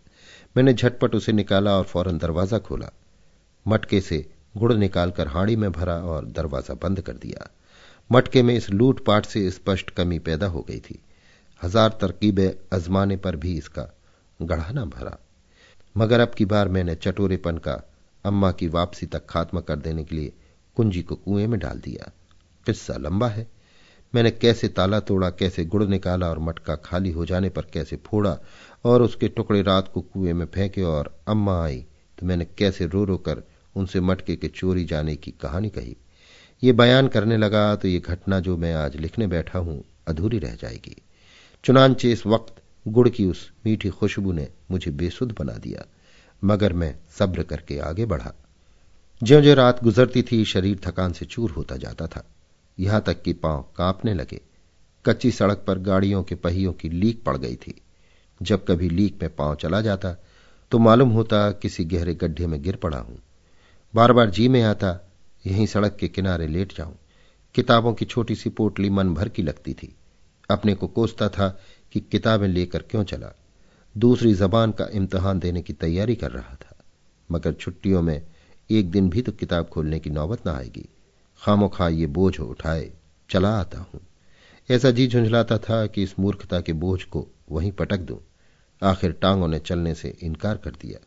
मैंने 0.57 0.73
झटपट 0.75 1.15
उसे 1.15 1.33
निकाला 1.33 1.77
और 1.79 1.85
फ़ौरन 1.85 2.19
दरवाज़ा 2.19 2.59
खोला। 2.59 2.91
मटके 3.67 4.01
से 4.01 4.25
गुड़ 4.57 4.73
निकालकर 4.73 5.29
हाड़ी 5.29 5.57
में 5.57 5.71
भरा 5.73 5.95
और 6.05 6.27
दरवाज़ा 6.27 6.75
बंद 6.75 7.01
कर 7.01 7.13
दिया। 7.15 7.51
मटके 8.11 8.43
में 8.43 8.55
इस 8.55 8.71
लूटपाट 8.71 9.27
से 9.27 9.51
स्पष्ट 9.51 9.91
कमी 9.91 10.19
पैदा 10.19 10.47
हो 10.47 10.61
गई 10.63 10.79
थी। 10.81 10.99
हज़ार 11.61 11.99
तरकीबें 12.01 12.51
अजमाने 12.73 13.17
पर 13.17 13.37
भी 13.37 13.57
इसका 13.59 13.89
गढ़ा 14.41 14.71
न 14.73 14.85
भरा। 14.87 15.17
मगर 15.97 16.21
अब 16.21 16.35
की 16.35 16.45
बार 16.45 16.69
मैंने 16.69 16.95
चटोरेपन 16.95 17.59
का 17.59 17.83
अम्मा 18.25 18.51
की 18.53 18.69
वापसी 18.69 19.07
तक 19.07 19.27
खात्मा 19.27 19.61
कर 19.61 19.77
देने 19.77 20.05
के 20.05 20.17
लिए 20.17 20.33
कुंजी 20.77 21.03
को 21.03 21.15
कुएँ 21.17 21.47
में 21.47 21.59
डाल 21.61 21.79
दिया। 21.79 22.11
किस्सा 22.67 22.97
लंबा 22.97 23.29
है। 23.29 23.47
मैंने 24.13 24.31
कैसे 24.31 24.69
ताला 24.69 25.01
तोड़ा, 25.01 25.29
कैसे 25.31 25.65
गुड़ 25.65 25.85
निकाला 25.85 26.29
और 26.31 26.39
मटका 26.39 26.75
खाली 26.77 27.11
हो 27.11 27.27
जाने 27.27 27.49
पर 27.49 27.67
कैसे 27.73 27.97
फोड़ा 28.07 28.39
और 28.85 29.03
उसके 29.03 29.29
टुकड़े 29.29 29.63
रात 29.63 29.91
को 29.95 30.01
कुएँ 30.01 30.33
में 30.33 30.47
फेंके 30.47 30.83
और 30.83 31.15
अम्मा 31.29 31.63
आई 31.65 31.85
तो 32.19 32.27
मैंने 32.27 32.45
कैसे 32.59 32.87
रो 32.87 33.05
रो 33.05 33.17
कर 33.19 33.43
उनसे 33.77 34.01
मटके 34.01 34.37
के 34.37 34.49
चोरी 34.49 34.85
जाने 34.85 35.17
की 35.17 35.31
कहानी 35.33 35.69
कही। 35.69 35.97
ये 36.63 36.73
बयान 36.73 37.09
करने 37.09 37.37
लगा 37.37 37.75
तो 37.77 37.89
ये 37.89 37.99
घटना 38.01 38.41
जो 38.41 38.57
मैं 38.57 38.73
आज 38.75 38.97
लिखने 38.97 39.27
बैठा 39.27 39.59
हूँ, 39.59 39.83
अधूरी 40.09 40.39
रह 40.39 40.55
जाएगी। 40.55 40.97
चुनांचे 41.65 42.13
इस 42.13 42.27
वक्त 42.27 42.63
गुड़ 42.87 43.09
की 43.09 43.25
उस 43.27 43.51
मीठी 43.67 43.89
खुशबू 43.91 44.33
ने 44.33 44.49
मुझे 44.71 44.91
बेसुध 44.91 45.35
बना 45.39 45.53
दिया, 45.53 45.85
मगर 46.43 46.73
मैं 46.73 46.95
सब्र 47.19 47.43
करके 47.43 47.79
आगे 47.79 48.07
बढ़ा। 48.07 48.33
ज्यो 49.23 49.41
ज्यो 49.41 49.55
रात 49.55 49.83
गुजरती 49.85 50.23
थी, 50.23 50.45
शरीर 50.45 50.81
थकान 50.87 51.13
से 51.13 51.25
चूर 51.25 51.51
होता 51.51 51.77
जाता 51.77 52.07
था। 52.07 52.25
यहाँ 52.79 53.01
तक 53.01 53.23
कि 53.23 53.33
पाँव 53.33 53.63
कांपने 53.77 54.15
लगे। 54.15 54.41
कच्ची 55.05 55.31
सड़क 55.31 55.65
पर 55.67 55.79
गाड़ियों 55.79 56.23
के 56.23 56.35
पहियों 56.35 56.73
की 56.73 56.89
लीक 56.89 57.23
पड़ 57.25 57.37
गई 57.37 57.55
थी। 57.57 57.75
जब 58.41 58.65
कभी 58.67 58.89
लीक 58.89 59.23
में 59.23 59.35
पाँव 59.37 59.55
चला 59.55 59.81
जाता 59.81 60.13
तो 60.73 60.79
मालूम 60.79 61.11
होता 61.11 61.51
किसी 61.53 61.85
गहरे 61.85 62.15
गड्ढे 62.15 62.47
में 62.47 62.63
गिर 62.63 62.77
पड़ा 62.77 62.99
हूँ। 62.99 63.19
बार 63.95 64.13
बार 64.13 64.31
जी 64.31 64.49
में 64.49 64.63
आता, 64.63 65.11
यहीं 65.47 65.67
सड़क 65.67 65.97
के 65.97 66.09
किनारे 66.09 66.47
लेट 66.47 66.77
जाऊँ। 66.79 66.97
किताबों 67.55 67.95
की 67.95 68.05
छोटी 68.05 68.35
सी 68.35 68.51
पोटली 68.51 68.91
मन 68.91 69.15
भर 69.15 69.29
की 69.29 69.43
लगती 69.43 69.75
थी। 69.75 69.95
अपने 70.51 70.75
को 70.75 70.87
कोसता 70.87 71.29
था 71.29 71.49
कि 71.93 72.01
किताबें 72.01 72.49
लेकर 72.49 72.83
क्यों 72.83 73.05
चला। 73.05 73.35
दूसरी 73.97 74.35
जबान 74.35 74.71
का 74.71 74.89
इम्तहान 74.93 75.39
देने 75.39 75.63
की 75.63 75.73
तैयारी 75.73 76.15
कर 76.15 76.31
रहा 76.31 76.55
था। 76.55 76.77
मगर 77.31 77.53
छुट्टियों 77.53 78.03
में 78.03 78.23
एक 78.71 78.91
दिन 78.91 79.09
भी 79.11 79.23
तो 79.23 79.33
किताब 79.33 79.69
खोलने 79.69 79.99
की 79.99 80.11
नौबत 80.11 80.47
ना 80.47 80.53
आएगी। 80.53 80.89
खामो 81.43 81.69
खा 81.69 81.89
ये 81.89 82.07
बोझ 82.07 82.39
उठाए, 82.41 82.91
चला 83.31 83.51
आता 83.51 83.79
हूँ। 83.79 84.01
ऐसा 84.69 84.91
जी 84.91 85.07
झुंझलाता 85.07 85.59
था 85.59 85.87
कि 85.87 86.03
इस 86.03 86.19
मूर्खता 86.19 86.61
के 86.61 86.73
बोझ 86.73 87.03
को 87.03 87.27
वहीं 87.51 87.73
पटक 87.73 87.99
दूँ। 87.99 88.19
आखिर 88.83 89.13
टांगों 89.13 89.49
ने 89.49 89.59
चलने 89.59 89.95
से 89.95 90.17
इनकार 90.23 90.57
कर 90.57 90.71
दिया। 90.71 90.99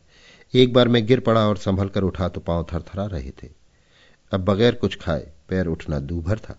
एक 0.53 0.73
बार 0.73 0.87
मैं 0.87 1.05
गिर 1.05 1.19
पड़ा 1.19 1.47
और 1.47 1.57
संभल 1.57 1.89
कर 1.89 2.03
उठा 2.03 2.29
तो 2.29 2.39
पाँव 2.39 2.65
थरथरा 2.73 3.05
रहे 3.05 3.31
थे। 3.43 3.49
अब 4.31 4.45
बगैर 4.45 4.75
कुछ 4.75 4.95
खाए, 4.95 5.31
पैर 5.49 5.67
उठना 5.67 5.99
दूभर 5.99 6.39
था, 6.39 6.57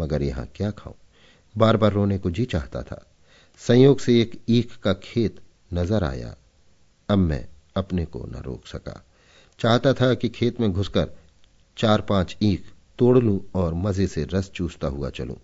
मगर 0.00 0.22
यहाँ 0.22 0.46
क्या 0.54 0.70
खाऊं? 0.70 0.94
बार 1.54 1.76
बार 1.76 1.92
रोने 1.92 2.18
को 2.18 2.30
जी 2.30 2.44
चाहता 2.44 2.82
था। 2.82 3.06
संयोग 3.60 3.98
से 3.98 4.20
एक 4.20 4.40
ईख 4.48 4.76
का 4.76 4.92
खेत 4.92 5.40
नज़र 5.74 6.04
आया। 6.04 6.34
अब 7.08 7.18
मैं 7.18 7.46
अपने 7.76 8.04
को 8.04 8.26
न 8.26 8.42
रोक 8.42 8.66
सका। 8.66 9.02
चाहता 9.58 9.92
था 9.92 10.12
कि 10.14 10.28
खेत 10.28 10.60
में 10.60 10.72
घुसकर 10.72 11.08
चार 11.76 12.00
पाँच 12.00 12.36
ईख 12.42 12.64
तोड़ 12.98 13.18
लूँ 13.18 13.40
और 13.54 13.74
मज़े 13.74 14.06
से 14.06 14.24
रस 14.24 14.50
चूसता 14.50 14.86
हुआ 14.86 15.10
चलूँ। 15.10 15.36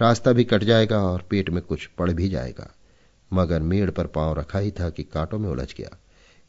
रास्ता 0.00 0.32
भी 0.32 0.44
कट 0.44 0.64
जाएगा 0.64 0.98
और 1.02 1.26
पेट 1.30 1.50
में 1.50 1.62
कुछ 1.62 1.86
पड़ 1.98 2.10
भी 2.10 2.28
जाएगा। 2.28 2.70
मगर 3.30 3.62
मेड़ 3.62 3.90
पर 3.90 4.06
पाँव 4.06 4.38
रखा 4.38 4.58
ही 4.58 4.70
था 4.70 4.90
कि 4.90 5.02
कांटों 5.02 5.38
में 5.38 5.48
उलझ 5.48 5.74
गया। 5.74 5.96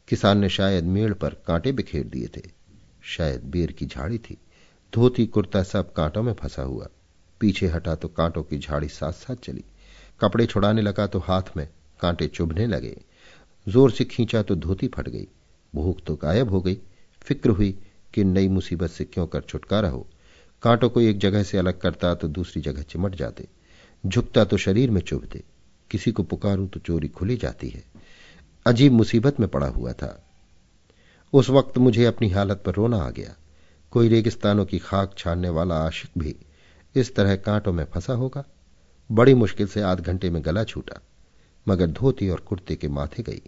किसान 0.08 0.38
ने 0.38 0.48
शायद 0.48 0.84
मेड़ 0.84 1.12
पर 1.12 1.34
कांटे 1.46 1.72
बिखेर 1.72 2.04
दिए 2.04 2.26
थे। 2.26 2.42
शायद 3.02 3.44
बेर 3.44 3.72
की 3.72 3.86
झाड़ी 3.86 4.18
थी। 4.18 4.36
धोती 4.92 5.26
कुर्ता 5.26 5.62
सब 5.62 5.92
कांटों 5.92 6.22
में 6.22 6.32
फंसा 6.32 6.62
हुआ। 6.62 6.88
पीछे 7.40 7.66
हटा 7.66 7.94
तो 7.94 8.08
कांटों 8.08 8.42
की 8.42 8.58
झाड़ी 8.58 8.88
साथ 8.88 9.12
साथ 9.12 9.36
चली। 9.36 9.64
कपड़े 10.20 10.46
छुड़ाने 10.46 10.82
लगा 10.82 11.06
तो 11.06 11.18
हाथ 11.18 11.56
में 11.56 11.68
कांटे 12.00 12.26
चुभने 12.26 12.66
लगे। 12.66 12.96
ज़ोर 13.66 13.90
से 13.90 14.04
खींचा 14.04 14.42
तो 14.42 14.54
धोती 14.54 14.88
फट 14.88 15.08
गई। 15.08 15.28
भूख 15.76 16.00
तो 16.06 16.14
गायब 16.16 16.50
हो 16.50 16.60
गई। 16.60 16.78
फ़िक्र 17.22 17.50
हुई 17.50 17.70
कि 18.14 18.24
नई 18.24 18.48
मुसीबत 18.48 18.90
से 18.90 19.04
क्यों 19.04 19.26
कर 19.26 19.40
छुटकारा 19.40 19.88
हो। 19.88 20.06
कांटों 20.62 20.88
को 20.90 21.00
एक 21.00 21.18
जगह 21.18 21.42
से 21.42 21.58
अलग 21.58 21.80
करता 21.80 22.14
तो 22.14 22.28
दूसरी 22.28 22.62
जगह 22.62 22.82
चिमट 22.82 23.14
जाते। 23.14 23.48
झुकता 24.04 24.44
तो 24.44 24.56
शरीर 24.56 24.90
में 24.90 25.00
चुभते। 25.00 25.42
किसी 25.90 26.12
को 26.12 26.22
पुकारूं 26.22 26.66
तो 26.68 26.80
चोरी 26.80 27.08
खुली 27.08 27.36
जाती 27.36 27.68
है। 27.68 27.82
अजीब 28.66 28.92
मुसीबत 28.92 29.40
में 29.40 29.48
पड़ा 29.48 29.66
हुआ 29.66 29.92
था। 29.92 30.26
उस 31.32 31.50
वक्त 31.50 31.78
मुझे 31.78 32.04
अपनी 32.04 32.28
हालत 32.28 32.62
पर 32.66 32.74
रोना 32.74 32.98
आ 32.98 33.10
गया। 33.10 33.34
कोई 33.92 34.08
रेगिस्तानों 34.08 34.64
की 34.64 34.78
खाक 34.78 35.14
छानने 35.18 35.48
वाला 35.48 35.74
आशिक 35.76 36.10
भी 36.18 36.34
इस 36.94 37.14
तरह 37.14 37.36
कांटों 37.36 37.72
में 37.72 37.84
फंसा 37.84 38.12
होगा। 38.12 38.44
बड़ी 39.10 39.34
मुश्किल 39.34 39.66
से 39.66 39.80
आध 39.80 40.00
घंटे 40.00 40.30
में 40.30 40.44
गला 40.44 40.64
छूटा, 40.64 41.00
मगर 41.66 41.86
धोती 41.86 42.28
और 42.28 42.40
कुर्ते 42.40 42.76
के 42.76 42.88
माथे 42.88 43.22
गई। 43.22 43.42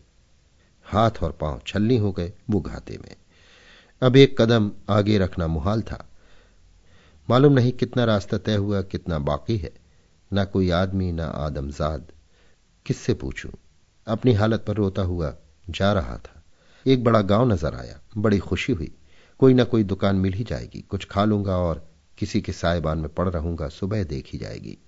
हाथ 0.88 1.11
और 1.22 1.33
पाँव 1.33 1.61
छलनी 1.66 1.96
हो 1.96 2.12
गए 2.12 2.33
वो 2.51 2.61
घाते 2.61 2.98
में। 2.98 3.16
अब 4.03 4.16
एक 4.16 4.40
कदम 4.40 4.72
आगे 4.88 5.18
रखना 5.18 5.46
मुहाल 5.46 5.83
था। 5.83 6.09
मालूम 7.31 7.53
नहीं 7.53 7.72
कितना 7.72 8.05
रास्ता 8.05 8.38
तय 8.38 8.55
हुआ, 8.55 8.83
कितना 8.83 9.18
बाकी 9.18 9.57
है। 9.57 9.72
ना 10.33 10.44
कोई 10.44 10.70
आदमी, 10.70 11.12
ना 11.12 11.27
आदमजाद। 11.27 12.12
किससे 12.87 13.14
पूछूँ? 13.14 13.53
अपनी 14.07 14.33
हालत 14.33 14.64
पर 14.68 14.74
रोता 14.74 15.03
हुआ 15.03 15.37
जा 15.70 15.92
रहा 15.92 16.16
था। 16.16 16.42
एक 16.87 17.05
बड़ा 17.05 17.22
गाँव 17.22 17.53
नज़र 17.53 17.74
आया। 17.74 18.01
बड़ी 18.16 18.38
खुशी 18.38 18.72
हुई। 18.72 18.94
कोई 19.38 19.55
ना 19.55 19.64
कोई 19.64 19.85
दुकान 19.85 20.16
मिल 20.16 20.33
ही 20.33 20.44
जाएगी। 20.44 20.81
कुछ 20.81 21.05
खा 21.05 21.24
लूँगा 21.24 21.57
और 21.57 21.88
किसी 22.18 22.40
के 22.40 22.53
सायबान 22.53 22.98
में 22.98 23.09
पड़ 23.09 23.29
रहूँगा, 23.29 23.68
सुबह 23.68 24.05
देखी 24.05 24.38
जाएगी। 24.38 24.79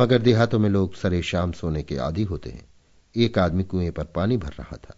मगर 0.00 0.18
देहातों 0.18 0.58
में 0.58 0.70
लोग 0.70 0.94
सरे 0.94 1.22
शाम 1.22 1.52
सोने 1.52 1.82
के 1.82 1.96
आदि 1.96 2.22
होते 2.22 2.50
हैं। 2.50 2.66
एक 3.16 3.38
आदमी 3.38 3.64
कुएँ 3.64 3.90
पर 3.90 4.04
पानी 4.04 4.36
भर 4.36 4.52
रहा 4.52 4.76
था। 4.76 4.94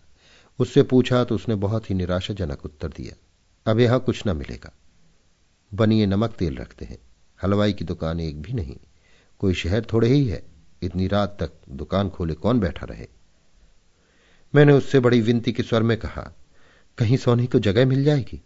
उससे 0.59 0.83
पूछा 0.83 1.25
तो 1.25 1.35
उसने 1.35 1.55
बहुत 1.55 1.91
ही 1.91 1.95
निराशाजनक 1.95 2.65
उत्तर 2.65 2.89
दिया। 2.89 3.17
अब 3.71 3.81
यहाँ 3.81 4.01
कुछ 4.01 4.23
न 4.27 4.37
मिलेगा। 4.37 4.73
बनिए 5.75 6.07
नमक 6.07 6.31
तेल 6.31 6.57
रखते 6.57 6.85
हैं। 6.85 6.99
हलवाई 7.43 7.73
की 7.73 7.85
दुकान 7.85 8.21
एक 8.21 8.43
भी 8.43 8.53
नहीं। 8.53 8.77
कोई 9.39 9.55
शहर 9.55 9.87
थोड़े 9.93 10.09
ही 10.09 10.29
है। 10.29 10.43
इतनी 10.83 11.09
रात 11.09 11.37
तक 11.41 11.53
दुकान 11.71 12.09
खोले 12.09 12.35
कौन 12.35 12.61
बैठा 12.61 12.87
रहे? 12.87 13.09
मैंने 14.55 14.73
उससे 14.73 15.01
बड़ी 15.01 15.21
विनती 15.21 15.53
के 15.53 15.63
स्वर 15.63 15.83
में 15.83 15.97
कहा, 15.97 16.33
कहीं 16.99 17.17
सोने 17.17 17.47
को 17.47 17.59
जगह 17.59 17.87
मिल 17.87 18.05
जाएगी? 18.05 18.43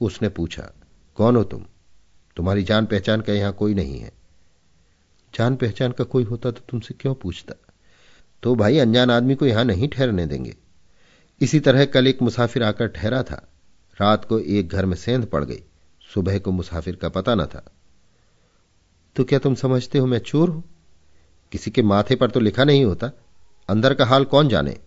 उसने 0.00 0.28
पूछा, 0.28 0.72
कौन 1.14 1.36
हो 1.36 1.44
तुम? 1.44 1.66
तुम्हारी 2.36 2.62
जान 2.62 2.86
पहचान 2.86 3.20
का 3.20 3.32
यहाँ 3.32 3.52
कोई 3.52 3.74
नहीं 3.74 4.00
है। 4.00 4.12
जान 5.34 5.56
पहचान 5.56 5.92
का 5.92 6.04
कोई 6.04 6.24
होता 6.24 6.50
तो 6.50 6.60
तुमसे 6.68 6.94
क्यों 6.94 7.14
पूछता? 7.14 7.54
तो 8.42 8.54
भाई, 8.54 8.78
अनजान 8.78 9.10
आदमी 9.10 9.34
को 9.34 9.46
यहाँ 9.46 9.64
नहीं 9.64 9.88
ठहरने 9.88 10.26
देंगे। 10.26 10.56
इसी 11.44 11.60
तरह 11.60 11.84
कल 11.84 12.06
एक 12.06 12.22
मुसाफिर 12.22 12.62
आकर 12.62 12.86
ठहरा 12.86 13.22
था। 13.22 13.48
रात 14.00 14.24
को 14.24 14.38
एक 14.38 14.68
घर 14.68 14.86
में 14.86 14.96
सेंध 14.96 15.26
पड़ 15.26 15.44
गई। 15.44 15.62
सुबह 16.14 16.38
को 16.38 16.52
मुसाफिर 16.52 16.96
का 16.96 17.08
पता 17.08 17.34
न 17.34 17.46
था। 17.46 17.72
तो 19.16 19.24
क्या 19.24 19.38
तुम 19.38 19.54
समझते 19.54 19.98
हो 19.98 20.06
मैं 20.06 20.18
चोर 20.18 20.48
हूँ? 20.48 20.64
किसी 21.52 21.70
के 21.70 21.82
माथे 21.82 22.16
पर 22.16 22.30
तो 22.30 22.40
लिखा 22.40 22.64
नहीं 22.64 22.84
होता। 22.84 23.10
अंदर 23.68 23.94
का 23.94 24.04
हाल 24.04 24.24
कौन 24.24 24.48
जाने? 24.48 24.80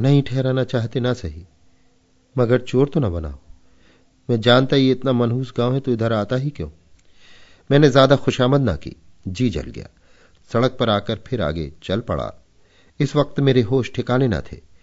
नहीं 0.00 0.22
ठहराना 0.22 0.64
चाहते 0.64 1.00
ना 1.00 1.12
सही। 1.12 1.46
मगर 2.38 2.60
चोर 2.60 2.88
तो 2.88 3.00
ना 3.00 3.08
बनाओ। 3.08 3.38
मैं 4.30 4.40
जानता 4.40 4.76
ही 4.76 4.90
इतना 4.90 5.12
मनहूस 5.12 5.54
गाँव 5.58 5.74
है 5.74 5.80
तो 5.80 5.92
इधर 5.92 6.12
आता 6.12 6.36
ही 6.36 6.50
क्यों? 6.50 6.68
मैंने 7.70 7.88
ज़्यादा 7.88 8.16
खुशामद 8.16 8.60
ना 8.60 8.76
की। 8.76 8.96
जी 9.28 9.50
जल 9.50 9.70
गया। 9.70 9.88
सड़क 10.50 10.76
पर 10.80 10.90
आकर 10.90 11.18
फिर 11.26 11.42
आगे 11.42 11.72
चल 11.82 12.00
पड़ा। 12.00 12.32
इस 13.00 13.16
वक्त 13.16 13.40
मेरे 13.40 13.62
होश 13.62 13.92
ठिकाने 13.94 14.28
ना 14.28 14.40
थे। 14.40 14.73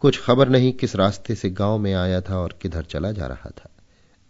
कुछ 0.00 0.20
खबर 0.20 0.48
नहीं 0.48 0.72
किस 0.72 0.96
रास्ते 0.96 1.34
से 1.34 1.50
गाँव 1.50 1.78
में 1.78 1.94
आया 1.94 2.20
था 2.20 2.38
और 2.38 2.58
किधर 2.62 2.82
चला 2.82 3.12
जा 3.12 3.26
रहा 3.26 3.50
था। 3.50 3.70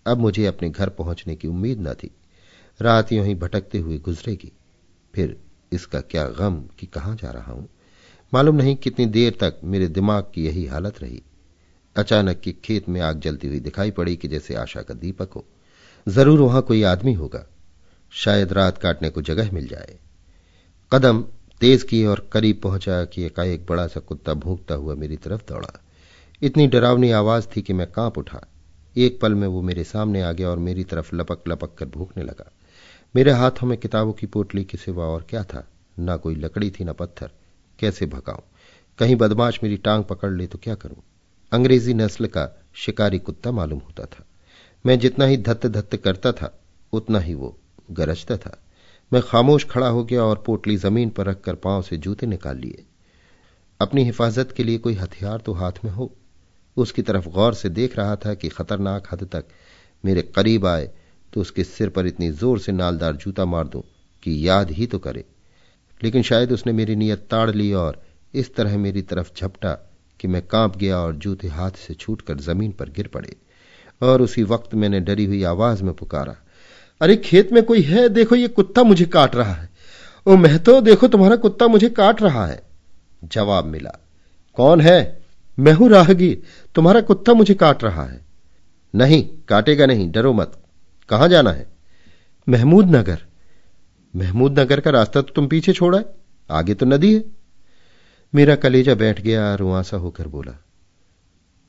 अब 0.07 0.19
मुझे 0.19 0.47
अपने 0.47 0.71
घर 0.71 0.89
पहुँचने 0.89 1.37
की 1.37 1.49
उम्मीद 1.49 1.81
न 1.89 1.95
थी। 1.95 2.11
रात 2.81 3.13
यूँ 3.13 3.27
ही 3.27 3.35
भटकते 3.35 3.79
हुए 3.79 3.99
गुजरेगी। 3.99 4.53
फिर 5.15 5.37
इसका 5.73 6.01
क्या 6.01 6.27
गम 6.27 6.61
कि 6.79 6.87
कहाँ 6.87 7.17
जा 7.17 7.31
रहा 7.31 7.53
हूँ? 7.53 7.69
मालूम 8.35 8.57
नहीं 8.57 8.77
कितनी 8.77 9.07
देर 9.07 9.33
तक 9.41 9.61
मेरे 9.65 9.89
दिमाग 9.89 10.33
की 10.35 10.47
यही 10.47 10.67
हालत 10.67 11.03
रही। 11.03 11.23
अचानक 11.97 12.41
की 12.41 12.53
खेत 12.53 12.89
में 12.89 13.01
आग 13.01 13.21
जलती 13.21 13.49
हुई 13.49 13.61
दिखाई 13.61 13.91
पड़ी 13.91 14.17
कि 14.17 14.29
जैसे 14.29 14.55
आशा 14.55 14.83
का 14.83 14.95
दीपक 14.95 15.33
हो। 15.33 15.45
ज़रूर 16.09 16.41
वहाँ 16.41 16.63
कोई 16.63 16.83
आदमी 16.83 17.13
होगा। 17.13 17.47
शायद 18.11 18.53
रात 18.53 18.79
काटने 18.79 19.11
को 19.11 19.23
जगह 19.23 19.53
मिल 19.53 19.69
जाए। 19.69 19.99
कदम 20.93 21.25
तेज 21.61 21.83
की 21.83 22.07
और 22.07 22.29
करीब 22.33 22.61
पहुँचा 22.63 23.05
कि 23.05 23.23
एकाएक 23.23 23.67
बड़ा 23.67 23.87
सा 23.87 24.01
कुत्ता 24.01 24.35
भूखता 24.35 24.75
हुआ 24.75 24.95
मेरी 24.95 25.17
तरफ़ 25.17 25.43
दौड़ा। 25.49 25.81
इतनी 26.43 26.67
डरावनी 26.67 27.11
आवाज़ 27.11 27.47
थी 27.57 27.63
कि 27.63 27.73
मैं 27.73 27.93
काँप 27.93 28.19
उठा। 28.19 28.41
एक 28.97 29.21
पल 29.21 29.35
में 29.35 29.49
वो 29.49 29.63
मेरे 29.63 29.85
सामने 29.85 30.23
आ 30.23 30.33
गया 30.33 30.51
और 30.51 30.59
मेरी 30.59 30.85
तरफ़ 30.85 31.17
लपक 31.17 31.49
लपक 31.49 31.75
कर 31.79 31.87
भूखने 31.87 32.23
लगा। 32.23 32.53
मेरे 33.17 33.31
हाथों 33.31 33.67
में 33.67 33.79
किताबों 33.79 34.13
की 34.13 34.27
पोटली 34.27 34.65
के 34.65 34.79
सिवा 34.79 35.05
और 35.05 35.27
क्या 35.31 35.45
था? 35.45 35.69
ना 35.99 36.17
कोई 36.17 36.35
लकड़ी 36.35 36.71
थी, 36.71 36.85
ना 36.85 36.93
पत्थर। 36.93 37.31
कैसे 37.79 38.07
भगाऊं? 38.07 38.43
कहीं 38.99 39.17
बदमाश 39.17 39.61
मेरी 39.63 39.77
टांग 39.77 40.05
पकड़ 40.05 40.33
ले 40.33 40.47
तो 40.47 40.59
क्या 40.59 40.75
करूँ? 40.75 40.97
अंग्रेज़ी 41.53 41.95
नस्ल 41.95 42.27
का 42.27 42.63
शिकारी 42.75 43.19
कुत्ता 43.19 43.53
मालूम 43.53 43.79
होता 43.79 44.05
था। 44.05 44.25
मैं 44.87 44.99
जितना 44.99 45.25
ही 45.25 45.37
धत्त 45.37 45.67
धत्त 45.67 45.97
करता 45.97 46.33
था, 46.33 46.59
उतना 46.93 47.19
ही 47.19 47.35
वो 47.35 47.59
गरजता 47.91 48.37
था। 48.37 48.63
मैं 49.13 49.23
खामोश 49.23 49.65
खड़ा 49.71 49.87
हो 49.89 50.05
गया 50.05 50.25
और 50.25 50.43
पोटली 50.47 50.77
ज़मीन 50.77 51.11
पर 51.11 51.27
रखकर 51.27 51.55
पाँव 51.55 51.83
से 51.83 51.97
जूते 51.97 52.27
निकाल 52.27 52.57
लिए। 52.57 52.85
अपनी 53.81 54.05
हिफाजत 54.05 54.53
के 54.57 54.65
लिए 54.65 54.79
कोई 54.79 54.95
हथियार 54.95 55.41
तो 55.41 55.53
हाथ 55.53 55.85
में 55.85 55.91
हो। 55.91 56.11
उसकी 56.77 57.03
तरफ़ 57.03 57.29
गौर 57.29 57.55
से 57.55 57.69
देख 57.69 57.97
रहा 57.99 58.17
था 58.17 58.35
कि 58.35 58.49
खतरनाक 58.49 59.09
हद 59.13 59.25
तक 59.33 59.45
मेरे 60.05 60.23
करीब 60.37 60.67
आए 60.67 60.91
तो 61.33 61.41
उसके 61.41 61.65
सिर 61.65 61.89
पर 61.89 62.07
इतनी 62.07 62.31
ज़ोर 62.31 62.59
से 62.59 62.73
नालदार 62.73 63.17
जूता 63.17 63.45
मार 63.45 63.69
दूँ 63.69 63.83
कि 64.23 64.49
याद 64.49 64.71
ही 64.71 64.87
तो 64.87 64.99
करे। 64.99 65.25
लेकिन 66.01 66.23
शायद 66.23 66.53
उसने 66.53 66.73
मेरी 66.73 66.97
नीयत 66.97 67.27
ताड़ 67.31 67.51
ली 67.51 67.73
और 67.73 68.03
इस 68.35 68.55
तरह 68.55 68.77
मेरी 68.79 69.03
तरफ़ 69.03 69.31
झपटा 69.37 69.73
कि 70.21 70.29
मैं 70.29 70.47
काँप 70.47 70.77
गया 70.77 70.99
और 70.99 71.17
जूते 71.17 71.49
हाथ 71.49 71.71
से 71.79 71.95
छूटकर 71.95 72.39
ज़मीन 72.41 72.73
पर 72.73 72.91
गिर 72.91 73.09
पड़े। 73.09 73.37
और 74.01 74.23
उसी 74.23 74.43
वक्त 74.43 74.75
मैंने 74.75 75.01
डरी 75.01 75.25
हुई 75.25 75.43
आवाज़ 75.45 75.83
में 75.85 75.93
पुकारा 75.95 76.37
अरे 77.01 77.17
खेत 77.17 77.53
में 77.53 77.63
कोई 77.63 77.83
है, 77.83 78.09
देखो 78.09 78.35
ये 78.35 78.49
कुत्ता 78.49 78.83
मुझे 78.83 79.05
काट 79.05 79.37
रहा 79.37 79.53
है। 79.53 79.69
ओ 80.27 80.37
महतो 80.37 80.81
देखो 80.81 81.09
तुम्हारा 81.09 81.37
कुत्ता 81.37 81.67
मुझे 81.69 81.89
काट 81.91 82.23
रहा 82.23 82.47
है। 82.47 82.63
जवाब 83.25 83.65
मिला, 83.65 83.99
कौन 84.57 84.81
है? 84.81 85.21
मैं 85.59 85.73
हूँ 85.73 85.89
राहगीर, 85.91 86.43
तुम्हारा 86.75 87.01
कुत्ता 87.01 87.35
मुझे 87.35 87.55
काट 87.55 87.85
रहा 87.85 88.05
है। 88.05 88.21
नहीं, 88.95 89.25
काटेगा 89.49 89.87
नहीं, 89.87 90.11
डरो 90.13 90.33
मत। 90.33 90.53
कहाँ 91.09 91.29
जाना 91.29 91.51
है? 91.51 91.67
महमूद 92.47 92.95
नगर। 92.97 93.19
महमूद 94.15 94.59
नगर 94.61 94.81
का 94.81 94.91
रास्ता 94.91 95.21
तो 95.21 95.33
तुम 95.33 95.47
पीछे 95.49 95.73
छोड़ा 95.73 95.99
है, 95.99 96.05
आगे 96.51 96.75
तो 96.75 96.87
नदी 96.87 97.15
है। 97.15 97.25
मेरा 98.33 98.55
कलेजा 98.55 98.95
बैठ 98.95 99.21
गया 99.21 99.55
रुआसा 99.55 99.97
होकर 99.97 100.29
बोला, 100.29 100.53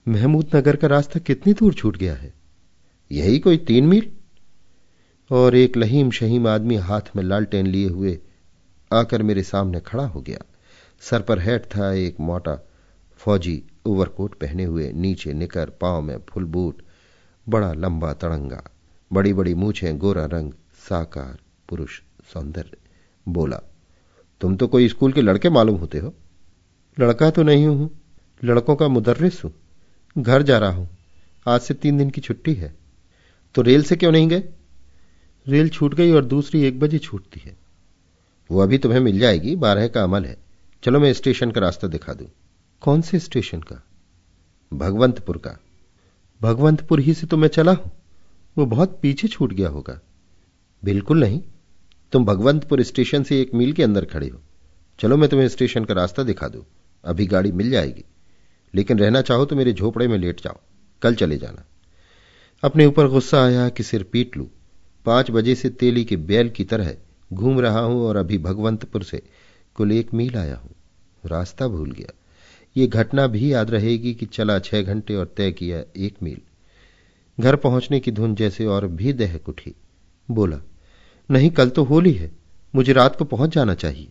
महमूद 0.07 0.55
नगर 0.55 0.75
का 0.75 0.87
रास्ता 0.87 1.19
कितनी 1.19 1.53
दूर 1.53 1.73
छूट 1.73 1.97
गया 1.97 2.13
है? 2.13 2.33
यही 3.11 3.39
कोई 3.39 3.57
तीन 3.57 3.87
मील? 3.87 4.11
और 5.31 5.55
एक 5.55 5.77
लहीम 5.77 6.09
शहीम 6.11 6.47
आदमी 6.47 6.75
हाथ 6.77 7.15
में 7.15 7.23
लालटेन 7.23 7.67
लिए 7.67 7.89
हुए 7.89 8.17
आकर 8.91 9.23
मेरे 9.23 9.43
सामने 9.43 9.79
खड़ा 9.79 10.05
हो 10.05 10.21
गया। 10.21 10.39
सर 11.01 11.21
पर 11.21 11.39
हैट 11.39 11.65
था 11.65 11.91
एक 11.95 12.19
मोटा 12.19 12.57
फौजी 13.19 13.61
ओवरकोट 13.85 14.33
पहने 14.35 14.63
हुए, 14.63 14.91
नीचे 14.91 15.33
निकर, 15.33 15.69
पाँव 15.71 16.01
में 16.01 16.17
फुल 16.29 16.45
बूट 16.45 16.81
बड़ा 17.47 17.71
लंबा 17.73 18.13
तड़ंगा 18.13 18.63
बड़ी 19.11 19.33
बड़ी 19.33 19.53
मूछें, 19.55 19.97
गोरा 19.97 20.25
रंग, 20.25 20.51
साकार 20.79 21.37
पुरुष 21.69 21.99
सौंदर्य। 22.33 22.77
बोला, 23.25 23.61
तुम 24.41 24.55
तो 24.55 24.67
कोई 24.67 24.87
स्कूल 24.89 25.13
के 25.13 25.21
लड़के 25.21 25.49
मालूम 25.49 25.75
होते 25.77 25.99
हो? 25.99 26.13
लड़का 26.97 27.29
तो 27.29 27.43
नहीं 27.43 27.65
हूँ, 27.67 27.89
लड़कों 28.41 28.75
का 28.75 28.87
मुदर्रिस 28.87 29.43
हूँ, 29.43 29.53
घर 30.15 30.41
जा 30.41 30.57
रहा 30.57 30.71
हूँ, 30.71 30.89
आज 31.45 31.61
से 31.61 31.73
तीन 31.73 31.97
दिन 31.97 32.09
की 32.09 32.21
छुट्टी 32.21 32.53
है 32.53 32.73
तो 33.55 33.61
रेल 33.61 33.83
से 33.83 33.95
क्यों 33.95 34.11
नहीं 34.11 34.27
गए? 34.29 34.43
रेल 35.47 35.69
छूट 35.69 35.93
गई 35.93 36.11
और 36.11 36.25
दूसरी 36.25 36.63
एक 36.63 36.79
बजे 36.79 36.97
छूटती 36.97 37.41
है। 37.45 37.57
वो 38.51 38.61
अभी 38.61 38.77
तुम्हें 38.77 38.99
मिल 38.99 39.19
जाएगी, 39.19 39.55
बारह 39.55 39.87
का 39.87 40.03
अमल 40.03 40.25
है। 40.25 40.37
चलो 40.83 40.99
मैं 40.99 41.13
स्टेशन 41.13 41.51
का 41.51 41.61
रास्ता 41.61 41.87
दिखा 41.87 42.13
दूँ। 42.13 42.27
कौन 42.81 43.01
से 43.01 43.19
स्टेशन 43.19 43.61
का? 43.61 43.83
भगवंतपुर 44.73 45.37
का। 45.37 45.59
भगवंतपुर 46.41 46.99
ही 46.99 47.13
से 47.13 47.27
तो 47.27 47.37
मैं 47.37 47.47
चला 47.47 47.71
हूँ। 47.71 47.91
वो 48.57 48.65
बहुत 48.65 48.99
पीछे 49.01 49.27
छूट 49.27 49.53
गया 49.53 49.69
होगा। 49.69 50.01
बिल्कुल 50.83 51.19
नहीं। 51.19 51.41
तुम 52.11 52.25
भगवंतपुर 52.25 52.81
स्टेशन 52.81 53.23
से 53.23 53.41
एक 53.41 53.53
मील 53.53 53.73
के 53.73 53.83
अंदर 53.83 54.05
खड़े 54.05 54.27
हो। 54.27 54.41
चलो 54.99 55.17
मैं 55.17 55.29
तुम्हें 55.29 55.47
स्टेशन 55.47 55.85
का 55.85 55.93
रास्ता 55.93 56.23
दिखा 56.23 56.47
दूँ। 56.47 56.65
अभी 57.05 57.25
गाड़ी 57.25 57.51
मिल 57.51 57.69
जाएगी। 57.69 58.03
लेकिन 58.75 58.99
रहना 58.99 59.21
चाहो 59.21 59.45
तो 59.45 59.55
मेरे 59.55 59.73
झोपड़े 59.73 60.07
में 60.07 60.17
लेट 60.17 60.41
जाओ। 60.41 60.57
कल 61.01 61.15
चले 61.15 61.37
जाना। 61.37 61.65
अपने 62.63 62.85
ऊपर 62.85 63.07
गुस्सा 63.07 63.45
आया 63.45 63.69
कि 63.69 63.83
सिर 63.83 64.03
पीट 64.03 64.37
लू। 64.37 64.49
पाँच 65.05 65.31
बजे 65.31 65.55
से 65.55 65.69
तेली 65.69 66.05
के 66.05 66.15
बैल 66.15 66.49
की 66.49 66.63
तरह 66.63 66.95
घूम 67.33 67.59
रहा 67.59 67.79
हूँ 67.79 68.01
और 68.01 68.15
अभी 68.15 68.37
भगवंतपुर 68.37 69.03
से 69.03 69.21
कुल 69.75 69.91
एक 69.91 70.13
मील 70.13 70.35
आया 70.35 70.55
हूँ। 70.55 70.71
रास्ता 71.25 71.67
भूल 71.67 71.91
गया। 71.91 72.13
ये 72.77 72.87
घटना 72.87 73.27
भी 73.27 73.53
याद 73.53 73.71
रहेगी 73.71 74.13
कि 74.13 74.25
चला 74.25 74.59
छह 74.59 74.81
घंटे 74.81 75.15
और 75.15 75.33
तय 75.37 75.51
किया 75.51 75.83
एक 75.97 76.15
मील। 76.23 76.41
घर 77.39 77.55
पहुँचने 77.55 77.99
की 77.99 78.11
धुन 78.11 78.35
जैसे 78.35 78.65
और 78.65 78.87
भी 78.87 79.13
दहक 79.13 79.49
उठी। 79.49 79.75
बोला, 80.31 80.57
नहीं, 81.31 81.49
कल 81.49 81.69
तो 81.69 81.83
होली 81.83 82.13
है। 82.13 82.31
मुझे 82.75 82.93
रात 82.93 83.15
को 83.15 83.25
पहुँच 83.25 83.49
जाना 83.49 83.73
चाहिए। 83.73 84.09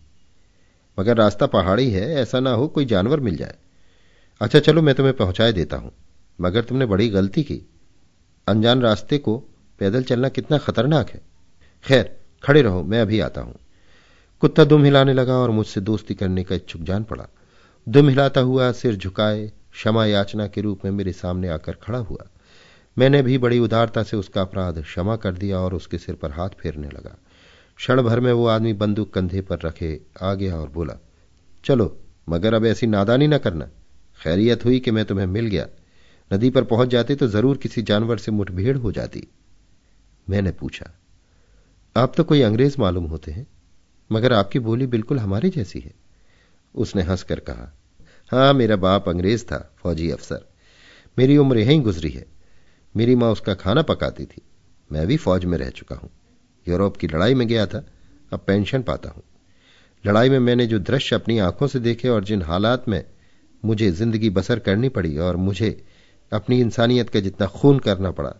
मगर 0.99 1.17
रास्ता 1.17 1.47
पहाड़ी 1.47 1.91
है, 1.91 2.15
ऐसा 2.15 2.41
ना 2.41 2.51
हो 2.51 2.69
कोई 2.69 2.85
जानवर 2.85 3.21
मिल 3.21 3.37
जाए। 3.37 3.55
अच्छा 4.41 4.59
चलो 4.59 4.83
मैं 4.83 4.95
तुम्हें 4.95 5.17
पहुँचाए 5.17 5.53
देता 5.53 5.77
हूँ। 5.77 5.93
मगर 6.41 6.65
तुमने 6.65 6.87
बड़ी 6.87 7.09
गलती 7.09 7.43
की। 7.43 7.63
अनजान 8.47 8.83
रास्ते 8.83 9.19
को 9.19 9.45
पैदल 9.81 10.03
चलना 10.03 10.29
कितना 10.29 10.59
खतरनाक 10.59 11.11
है। 11.11 11.21
खैर, 11.85 12.17
खड़े 12.45 12.63
रहो, 12.63 12.83
मैं 12.83 13.01
अभी 13.01 13.21
आता 13.21 13.41
हूँ। 13.41 13.55
कुत्ता 14.41 14.65
दुम 14.65 14.85
हिलाने 14.85 15.13
लगा 15.13 15.35
और 15.35 15.51
मुझसे 15.51 15.81
दोस्ती 15.81 16.15
करने 16.15 16.45
का 16.45 16.55
इच्छुक 16.55 16.83
जान 16.83 17.05
पड़ा। 17.05 17.29
दुम 17.89 18.09
हिलाता 18.09 18.41
हुआ, 18.41 18.73
सिर 18.73 18.97
झुकाए, 18.97 19.53
क्षमा 19.73 20.07
याचना 20.07 20.47
के 20.47 20.61
रूप 20.61 20.85
में 20.85 20.91
मेरे 20.93 21.13
सामने 21.13 21.49
आकर 21.49 21.73
खड़ा 21.73 21.99
हुआ। 21.99 22.27
मैंने 22.99 23.23
भी 23.23 23.39
बड़ी 23.39 23.59
उदारता 23.59 24.03
से 24.03 24.17
उसका 24.17 24.41
अपराध 24.41 24.83
क्षमा 24.83 25.17
कर 25.17 25.33
दिया 25.33 25.59
और 25.59 25.75
उसके 25.75 25.99
सिर 25.99 26.15
पर 26.15 26.31
हाथ 26.31 26.49
फेरने 26.49 26.89
लगा। 26.89 27.17
क्षण 27.77 28.03
भर 28.03 28.21
में 28.21 28.33
वो 28.33 28.47
आदमी 28.47 28.73
बंदूक 28.73 29.15
कंधे 29.15 29.41
पर 29.41 29.59
रखे 29.65 30.01
आ 30.23 30.35
गया 30.35 30.57
और 30.57 30.69
बोला, 30.69 30.99
चलो, 31.65 31.97
मगर 32.29 32.55
अब 32.55 32.67
ऐसी 32.67 32.87
नादानी 32.87 33.27
ना 33.27 33.39
करना। 33.39 33.69
खैरियत 34.21 34.65
हुई 34.65 34.79
कि 34.79 34.91
मैं 34.91 35.05
तुम्हें 35.05 35.27
मिल 35.27 35.47
गया। 35.47 35.67
नदी 36.33 36.51
पर 36.51 36.65
पहुँच 36.65 36.89
जाते 36.89 37.15
तो 37.15 37.27
ज़रूर 37.27 37.57
किसी 37.57 37.83
जानवर 37.83 38.19
से 38.19 38.33
मुठभेड़ 38.33 38.77
हो 38.77 38.93
जाती। 38.93 39.27
मैंने 40.31 40.51
पूछा, 40.51 40.91
आप 41.97 42.13
तो 42.17 42.25
कोई 42.25 42.43
अंग्रेज़ 42.43 42.77
मालूम 42.79 43.05
होते 43.05 43.33
हैं, 43.33 43.47
मगर 44.13 44.33
आपकी 44.33 44.59
बोली 44.59 44.87
बिल्कुल 44.87 45.19
हमारी 45.19 45.51
जैसी 45.51 45.81
है। 45.81 45.95
उसने 46.75 47.03
हंसकर 47.03 47.41
कहा, 47.41 47.73
हाँ, 48.33 48.53
मेरा 48.55 48.77
बाप 48.77 49.09
अंग्रेज़ 49.09 49.45
था, 49.45 49.75
फौजी 49.77 50.11
अफसर। 50.11 50.47
मेरी 51.19 51.37
उम्र 51.37 51.59
यहीं 51.59 51.81
गुजरी 51.81 52.11
है। 52.11 52.27
मेरी 52.97 53.15
माँ 53.15 53.31
उसका 53.33 53.55
खाना 53.55 53.83
पकाती 53.83 54.25
थी। 54.25 54.43
मैं 54.93 55.07
भी 55.07 55.17
फौज 55.17 55.45
में 55.45 55.59
रह 55.59 55.71
चुका 55.71 55.97
हूँ। 55.97 56.11
यूरोप 56.69 56.97
की 56.97 57.07
लड़ाई 57.07 57.35
में 57.35 57.49
गया 57.49 57.67
था, 57.67 57.85
अब 58.33 58.45
पेंशन 58.47 58.83
पाता 58.83 59.11
हूँ। 59.11 59.23
लड़ाई 60.07 60.31
में 60.31 60.39
मैंने 60.39 60.67
जो 60.67 60.79
दृश्य 60.79 61.17
अपनी 61.17 61.39
आँखों 61.39 61.67
से 61.67 61.79
देखे 61.79 62.09
और 62.09 62.25
जिन 62.25 62.43
हालात 62.43 62.89
में 62.89 63.05
मुझे 63.65 63.91
ज़िंदगी 63.91 64.31
बसर 64.31 64.59
करनी 64.59 64.89
पड़ी 64.89 65.17
और 65.19 65.37
मुझे 65.37 65.87
अपनी 66.33 66.61
इंसानियत 66.61 67.11
का 67.11 67.21
जितना 67.21 67.47
खून 67.47 67.79
करना 67.79 68.11
पड़ा 68.11 68.35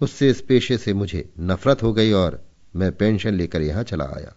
उससे 0.00 0.30
इस 0.30 0.40
पेशे 0.40 0.78
से 0.78 0.94
मुझे 0.94 1.30
नफरत 1.40 1.82
हो 1.82 1.92
गई 1.92 2.12
और 2.12 2.44
मैं 2.76 2.92
पेंशन 2.92 3.34
लेकर 3.34 3.62
यहाँ 3.62 3.82
चला 3.82 4.04
आया। 4.04 4.34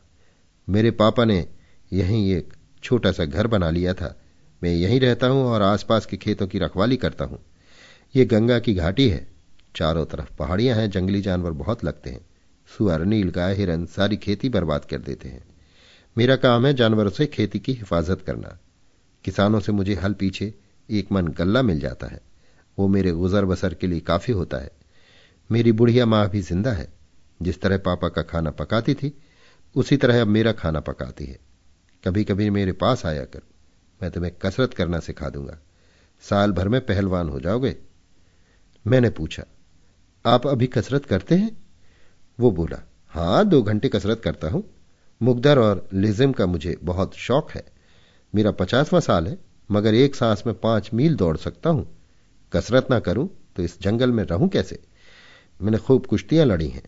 मेरे 0.69 0.91
पापा 0.91 1.25
ने 1.25 1.47
यहीं 1.93 2.31
एक 2.31 2.53
छोटा 2.83 3.11
सा 3.11 3.25
घर 3.25 3.47
बना 3.47 3.69
लिया 3.69 3.93
था। 3.93 4.21
मैं 4.63 4.73
यहीं 4.73 4.99
रहता 4.99 5.27
हूँ 5.27 5.45
और 5.45 5.61
आसपास 5.61 6.05
के 6.05 6.17
खेतों 6.17 6.47
की 6.47 6.59
रखवाली 6.59 6.97
करता 6.97 7.25
हूँ। 7.25 7.39
ये 8.15 8.25
गंगा 8.25 8.59
की 8.59 8.73
घाटी 8.73 9.09
है। 9.09 9.27
चारों 9.75 10.05
तरफ़ 10.05 10.29
पहाड़ियाँ 10.39 10.77
हैं, 10.77 10.89
जंगली 10.89 11.21
जानवर 11.21 11.51
बहुत 11.51 11.83
लगते 11.83 12.09
हैं। 12.09 12.25
सुअर, 12.77 13.05
नील 13.05 13.29
गाय, 13.29 13.55
हिरन 13.55 13.85
सारी 13.85 14.17
खेती 14.17 14.49
बर्बाद 14.49 14.85
कर 14.85 14.97
देते 14.97 15.29
हैं। 15.29 15.43
मेरा 16.17 16.35
काम 16.35 16.65
है 16.65 16.73
जानवरों 16.73 17.11
से 17.11 17.25
खेती 17.25 17.59
की 17.59 17.73
हिफाजत 17.73 18.21
करना। 18.21 18.59
किसानों 19.23 19.59
से 19.59 19.71
मुझे 19.71 19.93
हल 19.93 20.13
पीछे 20.13 20.53
एक 20.89 21.11
मन 21.11 21.27
गल्ला 21.27 21.61
मिल 21.61 21.79
जाता 21.79 22.07
है। 22.07 22.21
वो 22.79 22.87
मेरे 22.87 23.11
गुजर 23.11 23.45
बसर 23.45 23.73
के 23.73 23.87
लिए 23.87 23.99
काफ़ी 23.99 24.33
होता 24.33 24.57
है। 24.57 24.71
मेरी 25.49 25.71
बुढ़िया 25.71 26.05
माँ 26.05 26.27
भी 26.29 26.41
ज़िंदा 26.41 26.71
है। 26.71 26.87
जिस 27.41 27.61
तरह 27.61 27.77
पापा 27.77 28.09
का 28.09 28.21
खाना 28.21 28.51
पकाती 28.51 28.93
थी, 28.93 29.13
उसी 29.75 29.97
तरह 29.97 30.21
अब 30.21 30.27
मेरा 30.27 30.51
खाना 30.51 30.79
पकाती 30.79 31.25
है। 31.25 31.39
कभी 32.03 32.23
कभी 32.23 32.49
मेरे 32.49 32.71
पास 32.71 33.05
आया 33.05 33.23
कर, 33.25 33.41
मैं 34.01 34.11
तुम्हें 34.11 34.33
कसरत 34.41 34.73
करना 34.73 34.99
सिखा 34.99 35.29
दूँगा। 35.29 35.57
साल 36.23 36.51
भर 36.51 36.67
में 36.67 36.79
पहलवान 36.81 37.29
हो 37.29 37.39
जाओगे। 37.39 37.75
मैंने 38.85 39.09
पूछा, 39.09 39.43
आप 40.25 40.47
अभी 40.47 40.67
कसरत 40.67 41.05
करते 41.05 41.35
हैं? 41.35 41.57
वो 42.39 42.51
बोला, 42.51 42.81
हाँ, 43.07 43.45
दो 43.45 43.61
घंटे 43.61 43.89
कसरत 43.89 44.21
करता 44.23 44.49
हूँ। 44.49 44.63
मुगदर 45.21 45.59
और 45.59 45.87
लिजिम 45.93 46.31
का 46.31 46.45
मुझे 46.45 46.77
बहुत 46.83 47.15
शौक 47.15 47.51
है। 47.51 47.65
मेरा 48.33 48.51
पचासवां 48.51 49.01
साल 49.01 49.27
है, 49.27 49.37
मगर 49.69 49.93
एक 49.93 50.15
सांस 50.15 50.43
में 50.47 50.55
पाँच 50.55 50.89
मील 50.93 51.15
दौड़ 51.15 51.35
सकता 51.37 51.69
हूँ। 51.69 51.87
कसरत 52.53 52.87
ना 52.91 52.99
करूँ 52.99 53.29
तो 53.55 53.63
इस 53.63 53.81
जंगल 53.81 54.11
में 54.11 54.23
रहूँ 54.23 54.49
कैसे? 54.49 54.79
मैंने 55.61 55.77
खूब 55.77 56.05
कुश्तियाँ 56.05 56.45
लड़ी 56.45 56.67
हैं। 56.67 56.83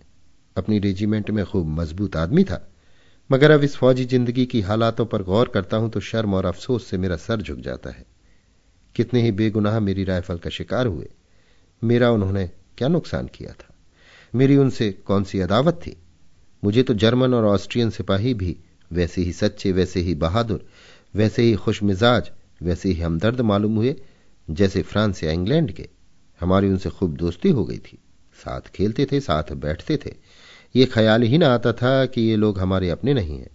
अपनी 0.58 0.80
रेजिमेंट 0.80 1.32
में 1.32 1.46
खूब 1.46 1.68
मज़बूत 1.68 2.16
आदमी 2.16 2.44
था। 2.44 2.72
मगर 3.32 3.52
अब 3.52 3.64
इस 3.64 3.76
फौजी 3.76 4.06
ज़िंदगी 4.06 4.46
की 4.46 4.62
हालातों 4.62 5.06
पर 5.06 5.24
गौर 5.24 5.48
करता 5.48 5.78
हूँ 5.78 5.90
तो 5.90 6.00
शर्म 6.00 6.34
और 6.34 6.46
अफसोस 6.46 6.88
से 6.88 6.98
मेरा 6.98 7.16
सर 7.16 7.42
झुक 7.42 7.60
जाता 7.60 7.90
है। 7.90 8.06
कितने 8.96 9.22
ही 9.22 9.32
बेगुनाह 9.32 9.80
मेरी 9.80 10.04
राइफल 10.04 10.38
का 10.38 10.50
शिकार 10.50 10.88
हुए। 10.88 11.10
मेरा 11.84 12.12
उन्होंने 12.12 12.50
क्या 12.78 12.88
नुकसान 12.88 13.28
किया 13.28 13.52
था? 13.52 13.76
मेरी 14.36 14.58
उनसे 14.58 14.92
कौन 14.92 15.24
सी 15.24 15.40
अदावत 15.40 15.74
थी? 15.74 15.98
मुझे 16.64 16.84
तो 16.84 16.94
जर्मन 16.94 17.34
और 17.34 17.46
ऑस्ट्रियन 17.46 17.90
सिपाही 17.90 18.34
भी 18.34 18.58
वैसे 18.92 19.22
ही 19.22 19.34
सच्चे, 19.34 19.72
वैसे 19.72 20.00
ही 20.00 20.16
बहादुर, 20.16 20.66
वैसे 21.16 21.44
ही 21.44 21.56
खुश 21.56 21.84
मिजाज, 21.84 22.32
वैसे 22.62 22.90
ही 22.90 23.02
हमदर्द 23.02 23.42
मालूम 23.42 23.76
हुए, 23.76 23.96
जैसे 24.50 24.82
फ्रांस 24.82 25.24
या 25.24 25.32
इंग्लैंड 25.32 25.72
के। 25.72 25.90
हमारी 26.40 26.70
उनसे 26.70 26.90
खूब 26.90 27.16
दोस्ती 27.18 27.50
हो 27.50 27.66
गई 27.66 27.78
थी। 27.78 27.98
साथ 28.40 28.62
खेलते 28.76 29.06
थे, 29.06 29.20
साथ 29.20 29.54
बैठते 29.54 29.98
थे। 29.98 30.14
ये 30.76 30.86
ख्याल 30.86 31.24
ही 31.24 31.38
ना 31.38 31.48
आता 31.48 31.74
था 31.74 32.06
कि 32.06 32.22
ये 32.22 32.36
लोग 32.36 32.60
हमारे 32.60 32.90
अपने 32.90 33.14
नहीं 33.14 33.40
हैं। 33.40 33.50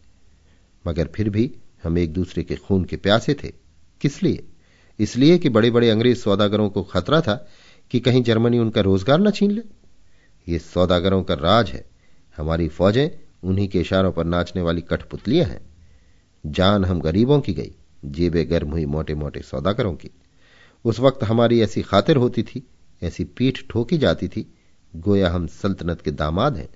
मगर 0.87 1.09
फिर 1.15 1.29
भी 1.29 1.53
हम 1.85 1.99
एक 1.99 2.13
दूसरे 2.13 2.43
के 2.43 2.57
खून 2.57 2.85
के 2.85 2.97
प्यासे 2.97 3.35
थे। 3.35 3.53
किस 4.01 4.23
लिए? 4.23 4.45
इसलिए 4.99 5.39
कि 5.39 5.49
बड़े 5.49 5.71
बड़े 5.71 5.91
अंग्रेज़ 5.91 6.19
सौदागरों 6.19 6.69
को 6.71 6.83
खतरा 6.83 7.21
था 7.21 7.49
कि 7.91 8.01
कहीं 8.01 8.23
जर्मनी 8.23 8.59
उनका 8.59 8.81
रोज़गार 8.81 9.21
न 9.21 9.31
छीन 9.31 9.51
ले। 9.51 9.63
ये 10.49 10.59
सौदागरों 10.59 11.23
का 11.23 11.35
राज 11.35 11.71
है। 11.71 11.85
हमारी 12.37 12.69
फौजें 12.69 13.09
उन्हीं 13.45 13.69
के 13.69 13.81
इशारों 13.81 14.13
पर 14.13 14.25
नाचने 14.25 14.63
वाली 14.63 14.81
कठपुतलियाँ 14.81 15.47
हैं। 15.47 15.61
जान 16.47 16.85
हम 16.85 17.01
गरीबों 17.01 17.41
की 17.41 17.53
गई, 17.55 17.75
जेबे 18.05 18.45
गर्म 18.45 18.71
हुई 18.71 18.85
मोटे 18.87 19.15
मोटे 19.15 19.41
सौदागरों 19.41 19.95
की। 19.95 20.11
उस 20.85 21.01
वक्त 21.01 21.25
हमारी 21.25 21.61
ऐसी 21.61 21.83
खातिर 21.83 22.17
होती 22.17 22.43
थी, 22.43 22.67
ऐसी 23.03 23.25
पीठ 23.25 23.59
ठोकी 23.71 23.99
जाती 23.99 24.29
थी 24.29 24.55
गोया 24.97 25.31
हम 25.31 25.47
सल्तनत 25.47 26.01
के 26.01 26.11
दामाद 26.11 26.57
हैं। 26.57 26.69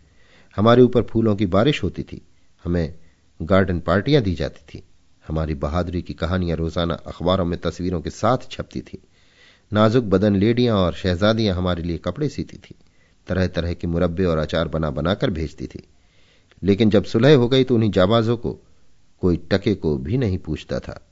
हमारे 0.56 0.82
ऊपर 0.82 1.02
फूलों 1.02 1.36
की 1.36 1.46
बारिश 1.46 1.82
होती 1.82 2.02
थी। 2.02 2.20
हमें 2.64 2.94
गार्डन 3.42 3.80
पार्टियाँ 3.80 4.22
दी 4.22 4.34
जाती 4.34 4.64
थी। 4.68 4.82
हमारी 5.28 5.54
बहादुरी 5.54 6.02
की 6.02 6.14
कहानियाँ 6.14 6.56
रोज़ाना 6.56 6.94
अखबारों 6.94 7.44
में 7.44 7.60
तस्वीरों 7.60 8.00
के 8.00 8.10
साथ 8.10 8.38
छपती 8.50 8.80
थी। 8.80 8.98
नाजुक 9.72 10.04
बदन 10.04 10.36
लेडियाँ 10.36 10.76
और 10.76 10.94
शहजादियाँ 10.94 11.56
हमारे 11.56 11.82
लिए 11.82 11.98
कपड़े 11.98 12.28
सीती 12.28 12.56
थी। 12.56 12.74
तरह 13.26 13.46
तरह 13.46 13.74
के 13.74 13.86
मुरब्बे 13.86 14.24
और 14.24 14.38
अचार 14.38 14.68
बना 14.68 14.90
बनाकर 14.90 15.30
भेजती 15.30 15.66
थी। 15.66 15.88
लेकिन 16.62 16.90
जब 16.90 17.04
सुलह 17.04 17.36
हो 17.36 17.48
गई 17.48 17.64
तो 17.64 17.74
उन्हीं 17.74 17.90
जाबाजों 17.90 18.36
को 18.36 18.58
कोई 19.20 19.36
टके 19.36 19.74
को 19.74 19.96
भी 19.96 20.16
नहीं 20.16 20.38
पूछता 20.38 20.78
था। 20.78 21.04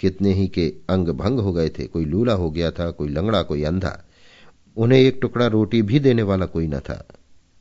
कितने 0.00 0.32
ही 0.32 0.48
के 0.48 0.74
अंग 0.88 1.08
भंग 1.08 1.38
हो 1.38 1.52
गए 1.52 1.68
थे, 1.68 1.86
कोई 1.86 2.04
लूला 2.04 2.32
हो 2.32 2.50
गया 2.50 2.70
था, 2.70 2.90
कोई 2.90 3.08
लंगड़ा, 3.08 3.42
कोई 3.42 3.62
अंधा। 3.62 4.04
उन्हें 4.76 5.00
एक 5.00 5.18
टुकड़ा 5.22 5.46
रोटी 5.46 5.82
भी 5.82 6.00
देने 6.00 6.22
वाला 6.22 6.46
कोई 6.46 6.66
न 6.66 6.78
था। 6.78 7.08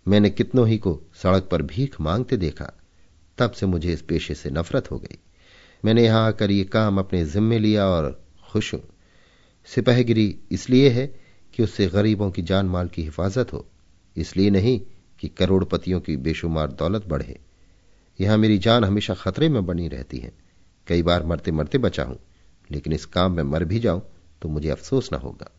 मैंने 0.07 0.29
कितनों 0.29 0.67
ही 0.67 0.77
को 0.77 1.01
सड़क 1.15 1.43
पर 1.43 1.61
भीख 1.61 2.01
मांगते 2.01 2.37
देखा। 2.37 2.73
तब 3.37 3.51
से 3.51 3.65
मुझे 3.65 3.93
इस 3.93 4.01
पेशे 4.01 4.33
से 4.33 4.49
नफरत 4.49 4.91
हो 4.91 4.99
गई। 4.99 5.17
मैंने 5.85 6.03
यहाँ 6.03 6.27
आकर 6.27 6.51
ये 6.51 6.63
काम 6.63 6.97
अपने 6.97 7.25
जिम्मे 7.25 7.59
लिया 7.59 7.85
और 7.85 8.25
खुश 8.51 8.73
हूँ। 8.73 8.83
सिपाहीगिरी 9.65 10.39
इसलिए 10.51 10.89
है 10.89 11.15
कि 11.53 11.63
उससे 11.63 11.87
गरीबों 11.87 12.31
की 12.31 12.41
जान 12.41 12.65
माल 12.65 12.87
की 12.87 13.03
हिफाजत 13.03 13.53
हो। 13.53 13.67
इसलिए 14.17 14.49
नहीं 14.49 14.81
कि 15.19 15.27
करोड़पतियों 15.27 15.99
की 15.99 16.17
बेशुमार 16.17 16.71
दौलत 16.71 17.05
बढ़े। 17.05 17.39
यहाँ 18.19 18.37
मेरी 18.37 18.57
जान 18.57 18.83
हमेशा 18.83 19.13
खतरे 19.13 19.49
में 19.49 19.65
बनी 19.65 19.87
रहती 19.87 20.17
है। 20.17 20.31
कई 20.87 21.03
बार 21.03 21.23
मरते 21.23 21.51
मरते 21.51 21.77
बचा 21.77 22.03
हूँ। 22.03 22.19
लेकिन 22.71 22.93
इस 22.93 23.05
काम 23.05 23.31
में 23.31 23.43
मर 23.43 23.63
भी 23.63 23.79
जाऊँ 23.79 24.01
तो 24.41 24.49
मुझे 24.49 24.69
अफसोस 24.69 25.09
न 25.13 25.15
होगा। 25.15 25.51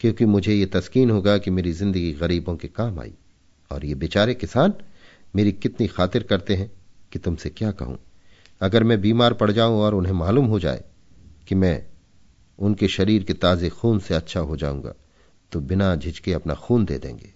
क्योंकि 0.00 0.24
मुझे 0.24 0.54
यह 0.54 0.66
तस्कीन 0.72 1.10
होगा 1.10 1.36
कि 1.38 1.50
मेरी 1.50 1.72
ज़िंदगी 1.72 2.12
गरीबों 2.12 2.56
के 2.56 2.68
काम 2.68 2.98
आई। 3.00 3.12
और 3.70 3.84
ये 3.84 3.94
बेचारे 3.94 4.34
किसान 4.34 4.74
मेरी 5.34 5.52
कितनी 5.52 5.86
खातिर 5.86 6.22
करते 6.22 6.54
हैं 6.54 6.70
कि 7.12 7.18
तुमसे 7.18 7.50
क्या 7.50 7.70
कहूँ? 7.72 7.98
अगर 8.60 8.84
मैं 8.84 9.00
बीमार 9.00 9.34
पड़ 9.34 9.50
जाऊँ 9.50 9.78
और 9.78 9.94
उन्हें 9.94 10.12
मालूम 10.12 10.46
हो 10.46 10.58
जाए 10.60 10.84
कि 11.48 11.54
मैं 11.54 11.82
उनके 12.58 12.88
शरीर 12.88 13.22
के 13.22 13.32
ताजे 13.34 13.68
खून 13.68 13.98
से 13.98 14.14
अच्छा 14.14 14.40
हो 14.40 14.56
जाऊँगा 14.56 14.94
तो 15.52 15.60
बिना 15.60 15.94
झिझके 15.96 16.32
अपना 16.32 16.54
खून 16.54 16.84
दे 16.84 16.98
देंगे। 16.98 17.32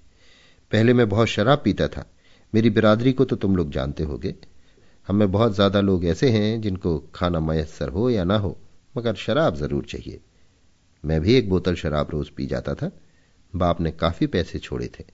पहले 0.73 0.92
मैं 0.92 1.09
बहुत 1.09 1.29
शराब 1.29 1.61
पीता 1.64 1.88
था। 1.88 2.05
मेरी 2.53 2.71
बिरादरी 2.71 3.12
को 3.12 3.25
तो 3.25 3.37
तुम 3.37 3.57
लोग 3.57 3.71
जानते 3.71 4.05
होगे। 4.05 4.35
हमें 5.09 5.31
बहुत 5.33 5.55
ज़्यादा 5.55 5.81
लोग 5.81 6.05
ऐसे 6.05 6.31
हैं 6.31 6.61
जिनको 6.61 6.99
खाना 7.14 7.40
मयसर 7.40 7.88
हो 7.88 8.09
या 8.11 8.25
ना 8.25 8.37
हो, 8.38 8.57
मगर 8.94 9.14
शराब 9.14 9.57
ज़रूर 9.57 9.85
चाहिए। 9.85 10.21
मैं 11.04 11.20
भी 11.20 11.34
एक 11.34 11.48
बोतल 11.50 11.74
शराब 11.74 12.11
रोज 12.11 12.28
पी 12.28 12.46
जाता 12.46 12.74
था। 12.74 12.90
बाप 13.52 13.80
ने 13.80 13.90
काफ़ी 13.90 14.26
पैसे 14.26 14.58
छोड़े 14.58 14.87
थे। 14.98 15.04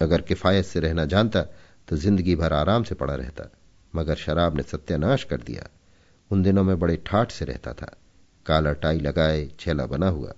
अगर 0.00 0.20
किफायत 0.20 0.64
से 0.64 0.80
रहना 0.80 1.04
जानता 1.04 1.42
तो 1.88 1.96
ज़िंदगी 1.96 2.34
भर 2.36 2.52
आराम 2.52 2.82
से 2.82 2.94
पड़ा 2.94 3.14
रहता, 3.14 3.50
मगर 3.94 4.14
शराब 4.16 4.56
ने 4.56 4.62
सत्यानाश 4.62 5.24
कर 5.24 5.40
दिया। 5.40 5.68
उन 6.30 6.42
दिनों 6.42 6.64
में 6.64 6.78
बड़े 6.78 6.96
ठाठ 7.06 7.32
से 7.32 7.44
रहता 7.44 7.72
था। 7.72 7.94
काला 8.46 8.72
टाई 8.72 8.98
लगाए, 8.98 9.48
छेला 9.60 9.86
बना 9.86 10.08
हुआ, 10.08 10.34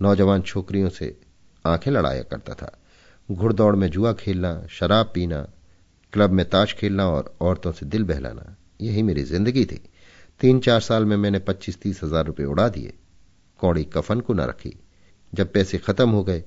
नौजवान 0.00 0.42
छोकरियों 0.42 0.88
से 0.88 1.16
आँखें 1.64 1.90
लड़ाया 1.92 2.22
करता 2.22 2.54
था। 2.54 2.72
घुड़दौड़ 3.28 3.74
में 3.76 3.88
जुआ 3.90 4.12
खेलना, 4.12 4.66
शराब 4.70 5.10
पीना, 5.14 5.40
क्लब 6.12 6.30
में 6.30 6.48
ताश 6.48 6.74
खेलना 6.74 7.06
और 7.08 7.34
औरतों 7.40 7.72
से 7.72 7.86
दिल 7.86 8.04
बहलाना, 8.04 8.54
यही 8.80 9.02
मेरी 9.02 9.22
ज़िंदगी 9.22 9.64
थी। 9.64 9.80
तीन 10.40 10.60
चार 10.60 10.80
साल 10.80 11.04
में 11.04 11.16
मैंने 11.16 11.38
पच्चीस 11.38 11.80
तीस 11.80 12.02
हज़ार 12.04 12.24
रुपये 12.26 12.46
उड़ा 12.46 12.68
दिए। 12.68 12.92
कौड़ी 13.60 13.84
कफन 13.84 14.20
को 14.20 14.34
न 14.34 14.40
रखी। 14.40 14.74
जब 15.32 15.52
पैसे 15.52 15.78
खत्म 15.78 16.10
हो 16.10 16.22
गए 16.24 16.44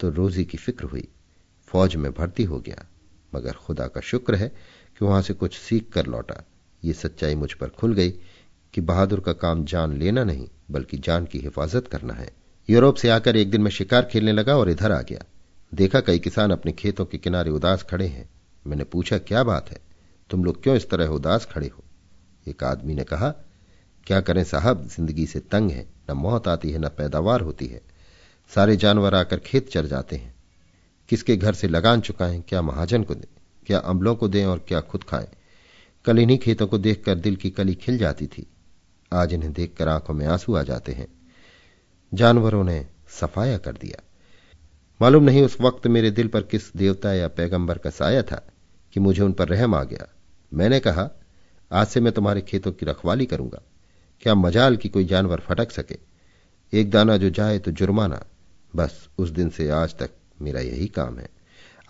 तो 0.00 0.10
रोजी 0.10 0.44
की 0.44 0.58
फ़िक्र 0.58 0.84
हुई। 0.84 1.08
फौज 1.68 1.96
में 1.96 2.12
भर्ती 2.12 2.44
हो 2.44 2.60
गया। 2.60 2.84
मगर 3.34 3.52
खुदा 3.52 3.86
का 3.86 4.00
शुक्र 4.00 4.34
है 4.34 4.48
कि 4.98 5.04
वहाँ 5.04 5.22
से 5.22 5.34
कुछ 5.34 5.58
सीख 5.58 5.88
कर 5.92 6.06
लौटा। 6.06 6.42
ये 6.84 6.92
सच्चाई 6.92 7.34
मुझ 7.34 7.52
पर 7.52 7.68
खुल 7.68 7.94
गई 7.94 8.10
कि 8.74 8.80
बहादुर 8.80 9.20
का 9.20 9.32
काम 9.32 9.64
जान 9.64 9.96
लेना 9.96 10.24
नहीं, 10.24 10.48
बल्कि 10.70 10.98
जान 10.98 11.24
की 11.24 11.38
हिफाजत 11.38 11.88
करना 11.88 12.14
है। 12.14 12.30
यूरोप 12.70 12.96
से 12.96 13.08
आकर 13.08 13.36
एक 13.36 13.50
दिन 13.50 13.60
मैं 13.60 13.70
शिकार 13.70 14.04
खेलने 14.04 14.32
लगा 14.32 14.56
और 14.56 14.70
इधर 14.70 14.92
आ 14.92 15.00
गया। 15.00 15.24
देखा 15.74 16.00
कई 16.00 16.18
किसान 16.18 16.50
अपने 16.50 16.72
खेतों 16.72 17.04
के 17.04 17.18
किनारे 17.18 17.50
उदास 17.50 17.82
खड़े 17.82 18.06
हैं। 18.06 18.28
मैंने 18.66 18.84
पूछा, 18.84 19.18
क्या 19.18 19.42
बात 19.42 19.70
है? 19.70 19.78
तुम 20.30 20.44
लोग 20.44 20.62
क्यों 20.62 20.76
इस 20.76 20.88
तरह 20.90 21.06
उदास 21.06 21.44
खड़े 21.44 21.66
हो? 21.68 21.84
एक 22.48 22.64
आदमी 22.64 22.94
ने 22.94 23.04
कहा 23.04 23.34
क्या 24.06 24.20
करें 24.20 24.44
साहब? 24.44 24.86
ज़िंदगी 24.86 25.26
से 25.26 25.40
तंग 25.40 25.70
है, 25.70 25.86
न 26.10 26.12
मौत 26.12 26.48
आती 26.48 26.70
है, 26.70 26.78
न 26.78 26.88
पैदावार 26.88 27.40
होती 27.40 27.66
है। 27.66 27.80
सारे 28.54 28.76
जानवर 28.76 29.14
आकर 29.14 29.38
खेत 29.38 29.68
चर 29.68 29.86
जाते 29.86 30.16
हैं। 30.16 30.34
किसके 31.08 31.36
घर 31.36 31.54
से 31.54 31.68
लगान 31.68 32.00
चुकाएँ, 32.00 32.42
क्या 32.48 32.62
महाजन 32.62 33.02
को 33.02 33.14
दें? 33.14 33.38
क्या 33.66 33.78
अम्बलों 33.78 34.14
को 34.14 34.28
दें 34.28 34.46
और 34.46 34.64
क्या 34.68 34.80
खुद 34.80 35.04
खाएँ? 35.04 35.28
कल 36.04 36.18
इन्हीं 36.18 36.38
खेतों 36.38 36.66
को 36.66 36.78
देखकर 36.78 37.14
दिल 37.14 37.36
की 37.36 37.50
कली 37.50 37.74
खिल 37.74 37.98
जाती 37.98 38.26
थी। 38.26 38.46
आज 39.12 39.34
इन्हें 39.34 39.52
देखकर 39.52 39.88
आँखों 39.88 40.14
में 40.14 40.26
आँसू 40.26 40.54
आ 40.54 40.62
जाते 40.62 40.92
हैं। 40.92 41.08
जानवरों 42.14 42.64
ने 42.64 42.86
सफाया 43.08 43.58
कर 43.58 43.72
दिया। 43.72 44.02
मालूम 45.02 45.24
नहीं 45.24 45.42
उस 45.42 45.60
वक्त 45.60 45.86
मेरे 45.86 46.10
दिल 46.10 46.28
पर 46.28 46.42
किस 46.42 46.76
देवता 46.76 47.12
या 47.12 47.28
पैगंबर 47.28 47.78
का 47.78 47.90
साया 47.90 48.22
था 48.22 48.48
कि 48.92 49.00
मुझे 49.00 49.22
उन 49.22 49.32
पर 49.32 49.48
रहम 49.48 49.74
आ 49.74 49.84
गया। 49.84 50.08
मैंने 50.54 50.80
कहा, 50.80 51.10
आज 51.72 51.86
से 51.86 52.00
मैं 52.00 52.12
तुम्हारे 52.12 52.40
खेतों 52.40 52.72
की 52.72 52.86
रखवाली 52.86 53.26
करूँगा। 53.26 53.62
क्या 54.20 54.34
मजाल 54.34 54.76
की 54.76 54.88
कोई 54.88 55.04
जानवर 55.04 55.40
फटक 55.40 55.70
सके? 55.70 55.98
एक 56.72 56.90
दाना 56.90 57.16
जो 57.16 57.30
जाए 57.30 57.58
तो 57.58 57.70
जुर्माना। 57.70 58.24
बस 58.76 59.08
उस 59.18 59.30
दिन 59.30 59.50
से 59.50 59.68
आज 59.68 59.94
तक 59.94 60.10
मेरा 60.42 60.60
यही 60.60 60.86
काम 60.86 61.18
है। 61.18 61.28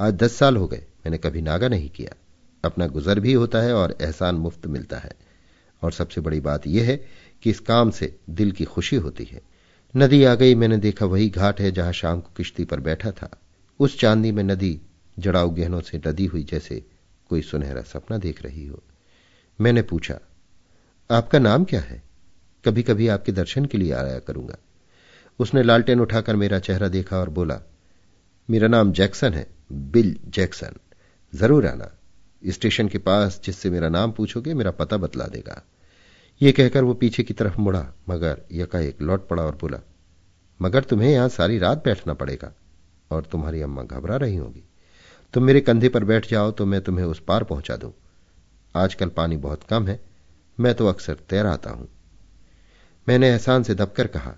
आज 0.00 0.14
दस 0.14 0.36
साल 0.36 0.56
हो 0.56 0.66
गए, 0.66 0.78
मैंने 0.78 1.18
कभी 1.18 1.42
नागा 1.42 1.68
नहीं 1.68 1.90
किया। 1.90 2.16
अपना 2.64 2.86
गुजर 2.86 3.20
भी 3.20 3.32
होता 3.32 3.58
है 3.58 3.74
और 3.74 3.98
एहसान 4.00 4.34
मुफ़्त 4.34 4.66
मिलता 4.66 4.98
है। 4.98 5.12
और 5.82 5.92
सबसे 5.92 6.20
बड़ी 6.20 6.40
बात 6.40 6.66
यह 6.66 6.84
है 6.84 7.06
कि 7.42 7.50
इस 7.50 7.60
काम 7.60 7.90
से 7.90 8.18
दिल 8.30 8.52
की 8.52 8.64
खुशी 8.64 8.96
होती 8.96 9.24
है। 9.24 9.40
नदी 9.96 10.24
आ 10.24 10.34
गई, 10.34 10.54
मैंने 10.54 10.76
देखा 10.76 11.06
वही 11.06 11.28
घाट 11.28 11.60
है 11.60 11.72
जहाँ 11.72 11.92
शाम 11.92 12.20
को 12.20 12.30
किश्ती 12.36 12.64
पर 12.64 12.80
बैठा 12.80 13.10
था। 13.10 13.40
उस 13.80 14.00
चांदी 14.00 14.32
में 14.32 14.44
नदी 14.44 14.80
जड़ाऊ 15.18 15.50
गहनों 15.50 15.80
से 15.80 16.00
लदी 16.06 16.26
हुई 16.26 16.44
जैसे 16.44 16.84
कोई 17.28 17.42
सुनहरा 17.42 17.82
सपना 17.82 18.18
देख 18.18 18.42
रही 18.42 18.66
हो। 18.66 18.82
मैंने 19.60 19.82
पूछा, 19.82 20.18
आपका 21.10 21.38
नाम 21.38 21.64
क्या 21.64 21.80
है? 21.80 22.05
कभी 22.66 22.83
कभी 22.83 23.09
आपके 23.09 23.33
दर्शन 23.33 23.64
के 23.64 23.79
लिए 23.79 23.92
आया 23.92 24.18
करूँगा। 24.18 24.57
उसने 25.40 25.62
लालटेन 25.62 26.00
उठाकर 26.00 26.37
मेरा 26.37 26.59
चेहरा 26.59 26.88
देखा 26.88 27.18
और 27.18 27.31
बोला, 27.31 27.61
मेरा 28.48 28.68
नाम 28.68 28.92
जैक्सन 28.92 29.35
है, 29.35 29.46
बिल 29.72 30.16
जैक्सन। 30.26 30.76
ज़रूर 31.33 31.66
आना। 31.66 31.90
स्टेशन 32.42 32.88
के 32.88 32.98
पास 32.98 33.40
जिससे 33.44 33.70
मेरा 33.70 33.88
नाम 33.88 34.12
पूछोगे, 34.12 34.55
मेरा 34.55 34.70
पता 34.70 34.96
बतला 34.96 35.24
देगा। 35.26 35.62
यह 36.40 36.52
कहकर 36.52 36.85
वो 36.85 36.94
पीछे 36.94 37.22
की 37.22 37.35
तरफ़ 37.35 37.61
मुड़ा, 37.61 37.87
मगर 38.09 38.40
यकाएक 38.52 39.02
लौट 39.02 39.26
पड़ा 39.29 39.42
और 39.42 39.55
बोला, 39.55 39.79
मगर 40.61 40.85
तुम्हें 40.85 41.11
यहाँ 41.11 41.29
सारी 41.29 41.59
रात 41.59 41.85
बैठना 41.85 42.14
पड़ेगा 42.14 42.52
और 43.11 43.24
तुम्हारी 43.24 43.61
अम्मा 43.62 43.83
घबरा 43.83 44.16
रही 44.16 44.37
होगी। 44.37 44.62
तुम 45.35 45.44
मेरे 45.44 45.61
कंधे 45.61 45.88
पर 45.88 46.05
बैठ 46.05 46.29
जाओ 46.31 46.50
तो 46.50 46.66
मैं 46.66 46.81
तुम्हें 46.81 47.05
उस 47.07 47.20
पार 47.20 47.44
पहुँचा 47.44 47.76
दूँ। 47.76 47.92
आजकल 48.74 49.09
पानी 49.09 49.37
बहुत 49.38 49.64
कम 49.64 49.87
है, 49.87 50.00
मैं 50.59 50.74
तो 50.74 50.87
अक्सर 50.87 51.18
तैर 51.29 51.46
आता 51.46 51.70
हूँ। 51.70 51.88
मैंने 53.06 53.28
एहसान 53.28 53.62
से 53.62 53.74
दबकर 53.74 54.06
कहा, 54.06 54.34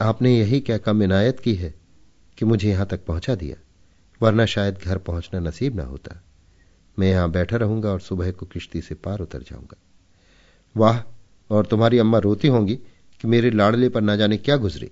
आपने 0.00 0.36
यही 0.38 0.60
क्या 0.60 0.78
कम 0.78 1.02
इनायत 1.02 1.40
की 1.40 1.54
है 1.54 1.74
कि 2.38 2.44
मुझे 2.44 2.68
यहाँ 2.70 2.86
तक 2.86 3.04
पहुँचा 3.04 3.34
दिया? 3.34 3.56
वरना 4.20 4.46
शायद 4.46 4.78
घर 4.78 4.98
पहुँचना 4.98 5.40
नसीब 5.40 5.76
ना 5.76 5.82
होता। 5.82 6.20
मैं 6.98 7.10
यहाँ 7.10 7.30
बैठा 7.30 7.56
रहूँगा 7.56 7.90
और 7.90 8.00
सुबह 8.00 8.30
को 8.30 8.46
किश्ती 8.46 8.80
से 8.80 8.94
पार 8.94 9.20
उतर 9.20 9.42
जाऊँगा। 9.42 9.76
वाह, 10.74 11.00
और 11.50 11.66
तुम्हारी 11.66 11.98
अम्मा 11.98 12.18
रोती 12.18 12.48
होंगी 12.48 12.74
कि 13.20 13.28
मेरे 13.28 13.50
लाड़ले 13.50 13.88
पर 13.88 14.02
न 14.02 14.16
जाने 14.16 14.36
क्या 14.38 14.56
गुजरी। 14.56 14.90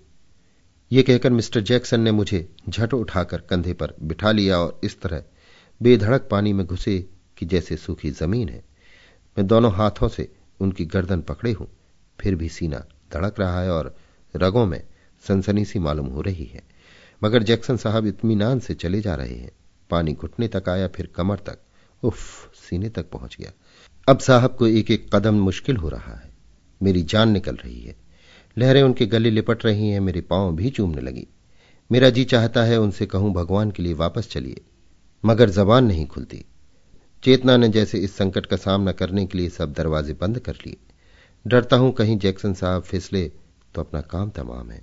ये 0.91 1.03
कहकर 1.03 1.31
मिस्टर 1.31 1.61
जैक्सन 1.63 2.01
ने 2.01 2.13
मुझे 2.13 2.47
झट 2.69 2.95
उठाकर 2.95 3.41
कंधे 3.41 3.73
पर 3.73 3.95
बिठा 4.03 4.33
लिया 4.33 4.59
और 4.59 4.81
इस 4.85 5.01
तरह 5.01 5.23
बेधड़क 5.81 6.29
पानी 6.31 6.53
में 6.53 6.67
घुसे 6.67 6.99
कि 7.39 7.47
जैसे 7.47 7.77
सूखी 7.77 8.11
ज़मीन 8.13 8.49
है। 8.49 8.63
मैं 9.37 9.47
दोनों 9.47 9.73
हाथों 9.73 10.09
से 10.09 10.29
उनकी 10.61 10.85
गर्दन 10.87 11.21
पकड़े 11.23 11.53
हूँ, 11.53 11.69
फिर 12.19 12.35
भी 12.35 12.49
सीना 12.49 12.85
धड़क 13.15 13.41
रहा 13.41 13.61
है 13.61 13.71
और 13.71 13.97
रगों 14.37 14.67
में 14.67 14.83
सनसनी 15.29 15.65
सी 15.65 15.79
मालूम 15.79 16.07
हो 16.07 16.21
रही 16.21 16.45
है। 16.45 16.63
मगर 17.25 17.43
जैक्सन 17.43 17.77
साहब 17.77 18.07
इतमीनान 18.07 18.59
से 18.59 18.75
चले 18.75 19.01
जा 19.01 19.15
रहे 19.15 19.35
हैं। 19.35 19.53
पानी 19.91 20.13
घुटने 20.13 20.49
तक 20.49 20.69
आया, 20.69 20.89
फिर 20.89 21.07
कमर 21.07 21.37
तक। 21.37 21.59
उफ, 22.03 22.51
सीने 22.55 22.89
तक 22.89 23.11
पहुँच 23.11 23.37
गया। 23.41 23.53
अब 24.09 24.19
साहब 24.19 24.57
को 24.57 24.67
एक 24.67 24.91
एक 24.91 25.15
कदम 25.15 25.35
मुश्किल 25.35 25.77
हो 25.77 25.89
रहा 25.89 26.15
है। 26.15 26.31
मेरी 26.83 27.03
जान 27.03 27.31
निकल 27.31 27.55
रही 27.55 27.81
है। 27.81 27.97
लहरें 28.59 28.83
उनके 28.83 29.07
गले 29.07 29.31
लिपट 29.31 29.65
रही 29.65 29.89
हैं, 29.89 30.01
मेरे 30.01 30.21
पाँव 30.21 30.57
भी 30.57 30.71
चूमने 30.71 31.01
लगी। 31.01 31.27
मेरा 31.93 32.11
जी 32.11 32.25
चाहता 32.25 32.63
है 32.63 32.81
उनसे 32.81 33.07
कहूँ, 33.07 33.33
भगवान 33.33 33.71
के 33.71 33.83
लिए 33.83 33.93
वापस 33.93 34.29
चलिए। 34.31 34.61
मगर 35.25 35.51
जबान 35.51 35.85
नहीं 35.85 36.07
खुलती। 36.07 36.45
चेतना 37.25 37.57
ने 37.57 37.69
जैसे 37.69 37.99
इस 37.99 38.17
संकट 38.17 38.47
का 38.47 38.57
सामना 38.57 38.93
करने 38.93 39.27
के 39.27 39.39
लिए 39.39 39.49
सब 39.49 39.73
दरवाजे 39.73 40.13
बंद 40.13 40.39
कर 40.39 40.55
लिए। 40.55 40.77
डरता 41.47 41.77
हूँ 41.77 41.93
कहीं 41.93 42.19
जैक्सन 42.19 42.55
साहब 42.55 42.83
फिसले 42.83 43.33
तो 43.75 43.81
अपना 43.81 44.01
काम 44.01 44.31
तमाम 44.31 44.71
है। 44.71 44.83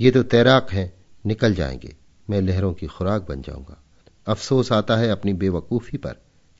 ये 0.00 0.10
तो 0.10 0.22
तैराक 0.22 0.70
हैं, 0.70 0.92
निकल 1.26 1.54
जाएँगे। 1.54 1.96
मैं 2.30 2.40
लहरों 2.40 2.74
की 2.74 2.86
खुराक 2.86 3.26
बन 3.28 3.42
जाऊँगा। 3.42 3.82
अफसोस 4.26 4.72
आता 4.72 4.96
है 4.96 5.08
अपनी 5.08 5.32
बेवकूफ़ी 5.32 5.98
पर 5.98 6.16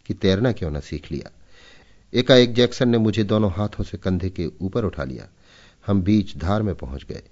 कि 0.07 0.15
तैरना 0.15 0.53
क्यों 0.53 0.71
न 0.71 0.81
सीख 0.81 1.13
लिया। 1.13 1.31
एकाएक 2.15 2.55
जैक्सन 2.55 2.89
ने 2.89 2.99
मुझे 2.99 3.25
दोनों 3.25 3.51
हाथों 3.53 3.85
से 3.85 3.99
कंधे 3.99 4.31
के 4.31 4.47
ऊपर 4.61 4.85
उठा 4.85 5.05
लिया। 5.05 5.29
हम 5.87 6.03
बीच 6.03 6.37
धार 6.37 6.63
में 6.63 6.75
पहुँच 6.75 7.05
गए। 7.05 7.23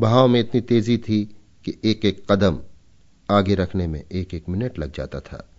बहाव 0.00 0.28
में 0.28 0.40
इतनी 0.40 0.60
तेज़ी 0.60 0.98
थी 0.98 1.36
कि 1.64 1.78
एक 1.84 2.04
एक 2.04 2.32
कदम 2.32 2.60
आगे 3.30 3.54
रखने 3.54 3.86
में 3.86 4.04
एक 4.12 4.34
एक 4.34 4.48
मिनट 4.48 4.78
लग 4.78 4.92
जाता 4.92 5.20
था। 5.20 5.50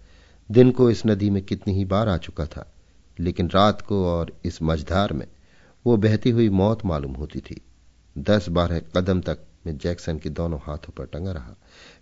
दिन 0.51 0.71
को 0.71 0.91
इस 0.91 1.05
नदी 1.05 1.29
में 1.29 1.43
कितनी 1.43 1.73
ही 1.73 1.85
बार 1.85 2.09
आ 2.09 2.17
चुका 2.17 2.45
था, 2.45 2.73
लेकिन 3.19 3.49
रात 3.49 3.81
को 3.81 4.05
और 4.05 4.39
इस 4.45 4.61
मझधार 4.61 5.13
में 5.13 5.27
वो 5.85 5.97
बहती 5.97 6.29
हुई 6.29 6.49
मौत 6.51 6.85
मालूम 6.85 7.13
होती 7.13 7.39
थी। 7.39 7.61
दस 8.15 8.49
बारह 8.49 8.79
कदम 8.95 9.21
तक 9.21 9.45
मैं 9.67 9.77
जैक्सन 9.77 10.17
के 10.17 10.29
दोनों 10.31 10.59
हाथों 10.63 10.93
पर 10.93 11.05
टंगा 11.05 11.31
रहा। 11.31 11.55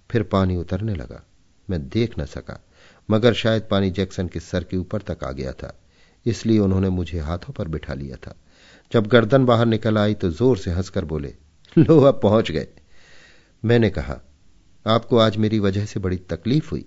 फिर 0.10 0.24
पानी 0.24 0.56
उतरने 0.58 0.96
लगा। 0.96 1.22
मैं 1.68 1.88
देख 1.90 2.18
न 2.20 2.26
सका, 2.26 2.60
मगर 3.10 3.34
शायद 3.34 3.68
पानी 3.72 3.90
जैक्सन 3.92 4.28
के 4.28 4.40
सर 4.40 4.64
के 4.64 4.78
ऊपर 4.78 5.02
तक 5.02 5.24
आ 5.24 5.32
गया 5.32 5.52
था, 5.54 5.74
इसलिए 6.26 6.60
उन्होंने 6.60 6.90
मुझे 6.90 7.20
हाथों 7.20 7.54
पर 7.54 7.68
बिठा 7.68 7.94
लिया 7.94 8.16
था। 8.18 8.36
जब 8.92 9.08
गर्दन 9.08 9.46
बाहर 9.46 9.66
निकल 9.66 9.98
आई 9.98 10.14
तो 10.14 10.30
ज़ोर 10.32 10.58
से 10.58 10.72
हंसकर 10.72 11.06
बोले, 11.06 11.34
लो, 11.76 12.00
अब 12.00 12.20
पहुँच 12.24 12.52
गए। 12.52 12.68
मैंने 13.64 13.90
कहा, 13.90 14.20
आपको 14.86 15.18
आज 15.18 15.38
मेरी 15.38 15.60
वजह 15.60 15.86
से 15.86 16.00
बड़ी 16.00 16.18
तकलीफ़ 16.30 16.70
हुई। 16.72 16.86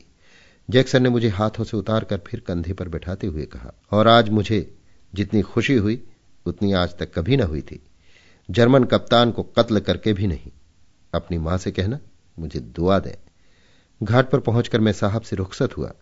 जैक्सन 0.69 1.03
ने 1.03 1.09
मुझे 1.09 1.29
हाथों 1.29 1.65
से 1.65 1.77
उतारकर 1.77 2.21
फिर 2.27 2.41
कंधे 2.41 2.73
पर 2.73 2.89
बैठाते 2.89 3.27
हुए 3.27 3.45
कहा, 3.47 3.73
और 3.93 4.09
आज 4.09 4.29
मुझे 4.31 4.77
जितनी 5.13 5.43
खुशी 5.43 5.75
हुई 5.77 6.03
उतनी 6.47 6.73
आज 6.73 6.99
तक 6.99 7.15
कभी 7.15 7.37
न 7.37 7.41
हुई 7.41 7.61
थी। 7.61 7.83
जर्मन 8.51 8.85
कप्तान 8.85 9.31
को 9.31 9.43
कत्ल 9.43 9.81
करके 9.81 10.13
भी 10.13 10.27
नहीं। 10.27 10.53
अपनी 11.15 11.39
माँ 11.39 11.59
से 11.59 11.71
कहना, 11.73 11.99
मुझे 12.39 12.61
दुआ 12.61 12.99
दें। 12.99 13.29
घाट 14.03 14.31
पर 14.31 14.41
पहुंचकर 14.41 14.81
मैं 14.81 14.93
साहब 14.93 15.23
से 15.23 15.37
रुखसत 15.37 15.77
हुआ। 15.77 15.93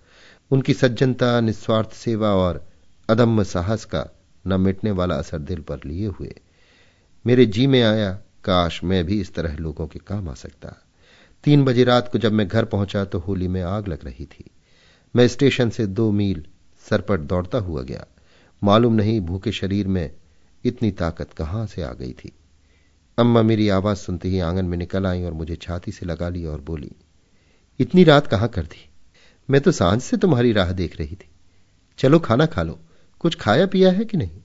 उनकी 0.50 0.74
सज्जनता, 0.74 1.40
निस्वार्थ 1.40 1.92
सेवा 1.92 2.28
और 2.28 2.68
अदम्य 3.08 3.44
साहस 3.44 3.84
का 3.84 4.06
न 4.46 4.60
मिटने 4.60 4.90
वाला 4.90 5.14
असर 5.14 5.38
दिल 5.38 5.60
पर 5.60 5.80
लिए 5.86 6.06
हुए। 6.06 6.40
मेरे 7.26 7.46
जी 7.46 7.66
में 7.66 7.82
आया, 7.82 8.12
काश 8.44 8.84
मैं 8.84 9.04
भी 9.04 9.20
इस 9.20 9.34
तरह 9.34 9.56
लोगों 9.56 9.86
के 9.86 9.98
काम 9.98 10.28
आ 10.28 10.34
सकता। 10.34 10.82
तीन 11.44 11.64
बजे 11.64 11.84
रात 11.84 12.12
को 12.12 12.18
जब 12.18 12.32
मैं 12.32 12.48
घर 12.48 12.64
पहुँचा 12.64 13.04
तो 13.04 13.18
होली 13.18 13.48
में 13.48 13.62
आग 13.62 13.88
लग 13.88 14.04
रही 14.04 14.24
थी। 14.24 14.50
मैं 15.16 15.28
स्टेशन 15.28 15.70
से 15.70 15.86
दो 15.86 16.10
मील 16.10 16.46
सरपट 16.90 17.20
दौड़ता 17.20 17.58
हुआ 17.58 17.82
गया। 17.82 18.06
मालूम 18.64 18.94
नहीं, 18.94 19.20
भूखे 19.20 19.52
शरीर 19.52 19.86
में 19.88 20.10
इतनी 20.64 20.90
ताकत 20.90 21.32
कहाँ 21.32 21.66
से 21.66 21.82
आ 21.82 21.92
गई 21.92 22.12
थी? 22.12 22.32
अम्मा 23.18 23.42
मेरी 23.42 23.68
आवाज़ 23.68 23.98
सुनते 23.98 24.28
ही 24.28 24.40
आँगन 24.40 24.64
में 24.64 24.76
निकल 24.78 25.06
आई 25.06 25.22
और 25.24 25.32
मुझे 25.32 25.56
छाती 25.56 25.92
से 25.92 26.06
लगा 26.06 26.28
ली 26.28 26.44
और 26.44 26.60
बोली, 26.60 26.90
इतनी 27.80 28.04
रात 28.04 28.26
कहाँ 28.26 28.48
कर 28.48 28.62
दी 28.62 28.88
मैं 29.48 29.60
तो 29.60 29.72
साँझ 29.72 30.00
से 30.02 30.16
तुम्हारी 30.16 30.52
राह 30.52 30.72
देख 30.72 30.98
रही 30.98 31.16
थी। 31.16 31.28
चलो 31.98 32.18
खाना 32.18 32.46
खा 32.46 32.62
लो। 32.62 32.78
कुछ 33.20 33.34
खाया 33.34 33.66
पिया 33.66 33.90
है 33.92 34.04
कि 34.04 34.16
नहीं? 34.16 34.40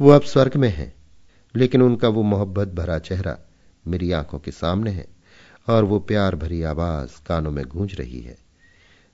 वो 0.00 0.10
अब 0.10 0.22
स्वर्ग 0.22 0.56
में 0.56 0.68
है, 0.68 0.92
लेकिन 1.54 1.82
उनका 1.82 2.08
वो 2.08 2.22
मोहब्बत 2.22 2.68
भरा 2.68 2.98
चेहरा 2.98 3.38
मेरी 3.86 4.12
आँखों 4.12 4.38
के 4.38 4.50
सामने 4.50 4.90
है 4.90 5.06
और 5.68 5.84
वो 5.84 5.98
प्यार 5.98 6.36
भरी 6.36 6.62
आवाज़ 6.62 7.10
कानों 7.26 7.50
में 7.50 7.64
गूंज 7.64 7.94
रही 7.94 8.20
है। 8.20 8.36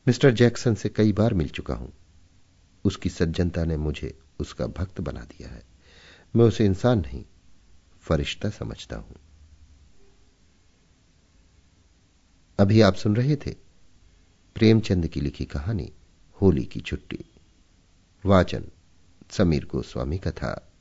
मिस्टर 0.07 0.31
जैक्सन 0.31 0.75
से 0.75 0.89
कई 0.89 1.13
बार 1.13 1.35
मिल 1.35 1.49
चुका 1.49 1.75
हूँ। 1.75 1.93
उसकी 2.85 3.09
सज्जनता 3.09 3.65
ने 3.65 3.77
मुझे 3.77 4.19
उसका 4.41 4.67
भक्त 4.67 5.01
बना 5.01 5.21
दिया 5.21 5.49
है। 5.49 5.63
मैं 6.37 6.45
उसे 6.45 6.67
इंसान 6.67 6.99
नहीं, 6.99 7.25
फरिश्ता 8.01 8.51
समझता 8.51 8.97
हूँ। 8.97 9.17
अभी 12.59 12.81
आप 12.81 12.95
सुन 12.95 13.17
रहे 13.17 13.37
थे 13.37 13.51
प्रेमचंद 14.55 15.07
की 15.07 15.21
लिखी 15.21 15.45
कहानी 15.45 15.93
होली 16.43 16.65
की 16.65 16.81
छुट्टी। 16.81 17.25
वाचन 18.27 18.65
समीर 19.31 19.65
गोस्वामी 19.65 20.19
का 20.19 20.31
था। 20.31 20.74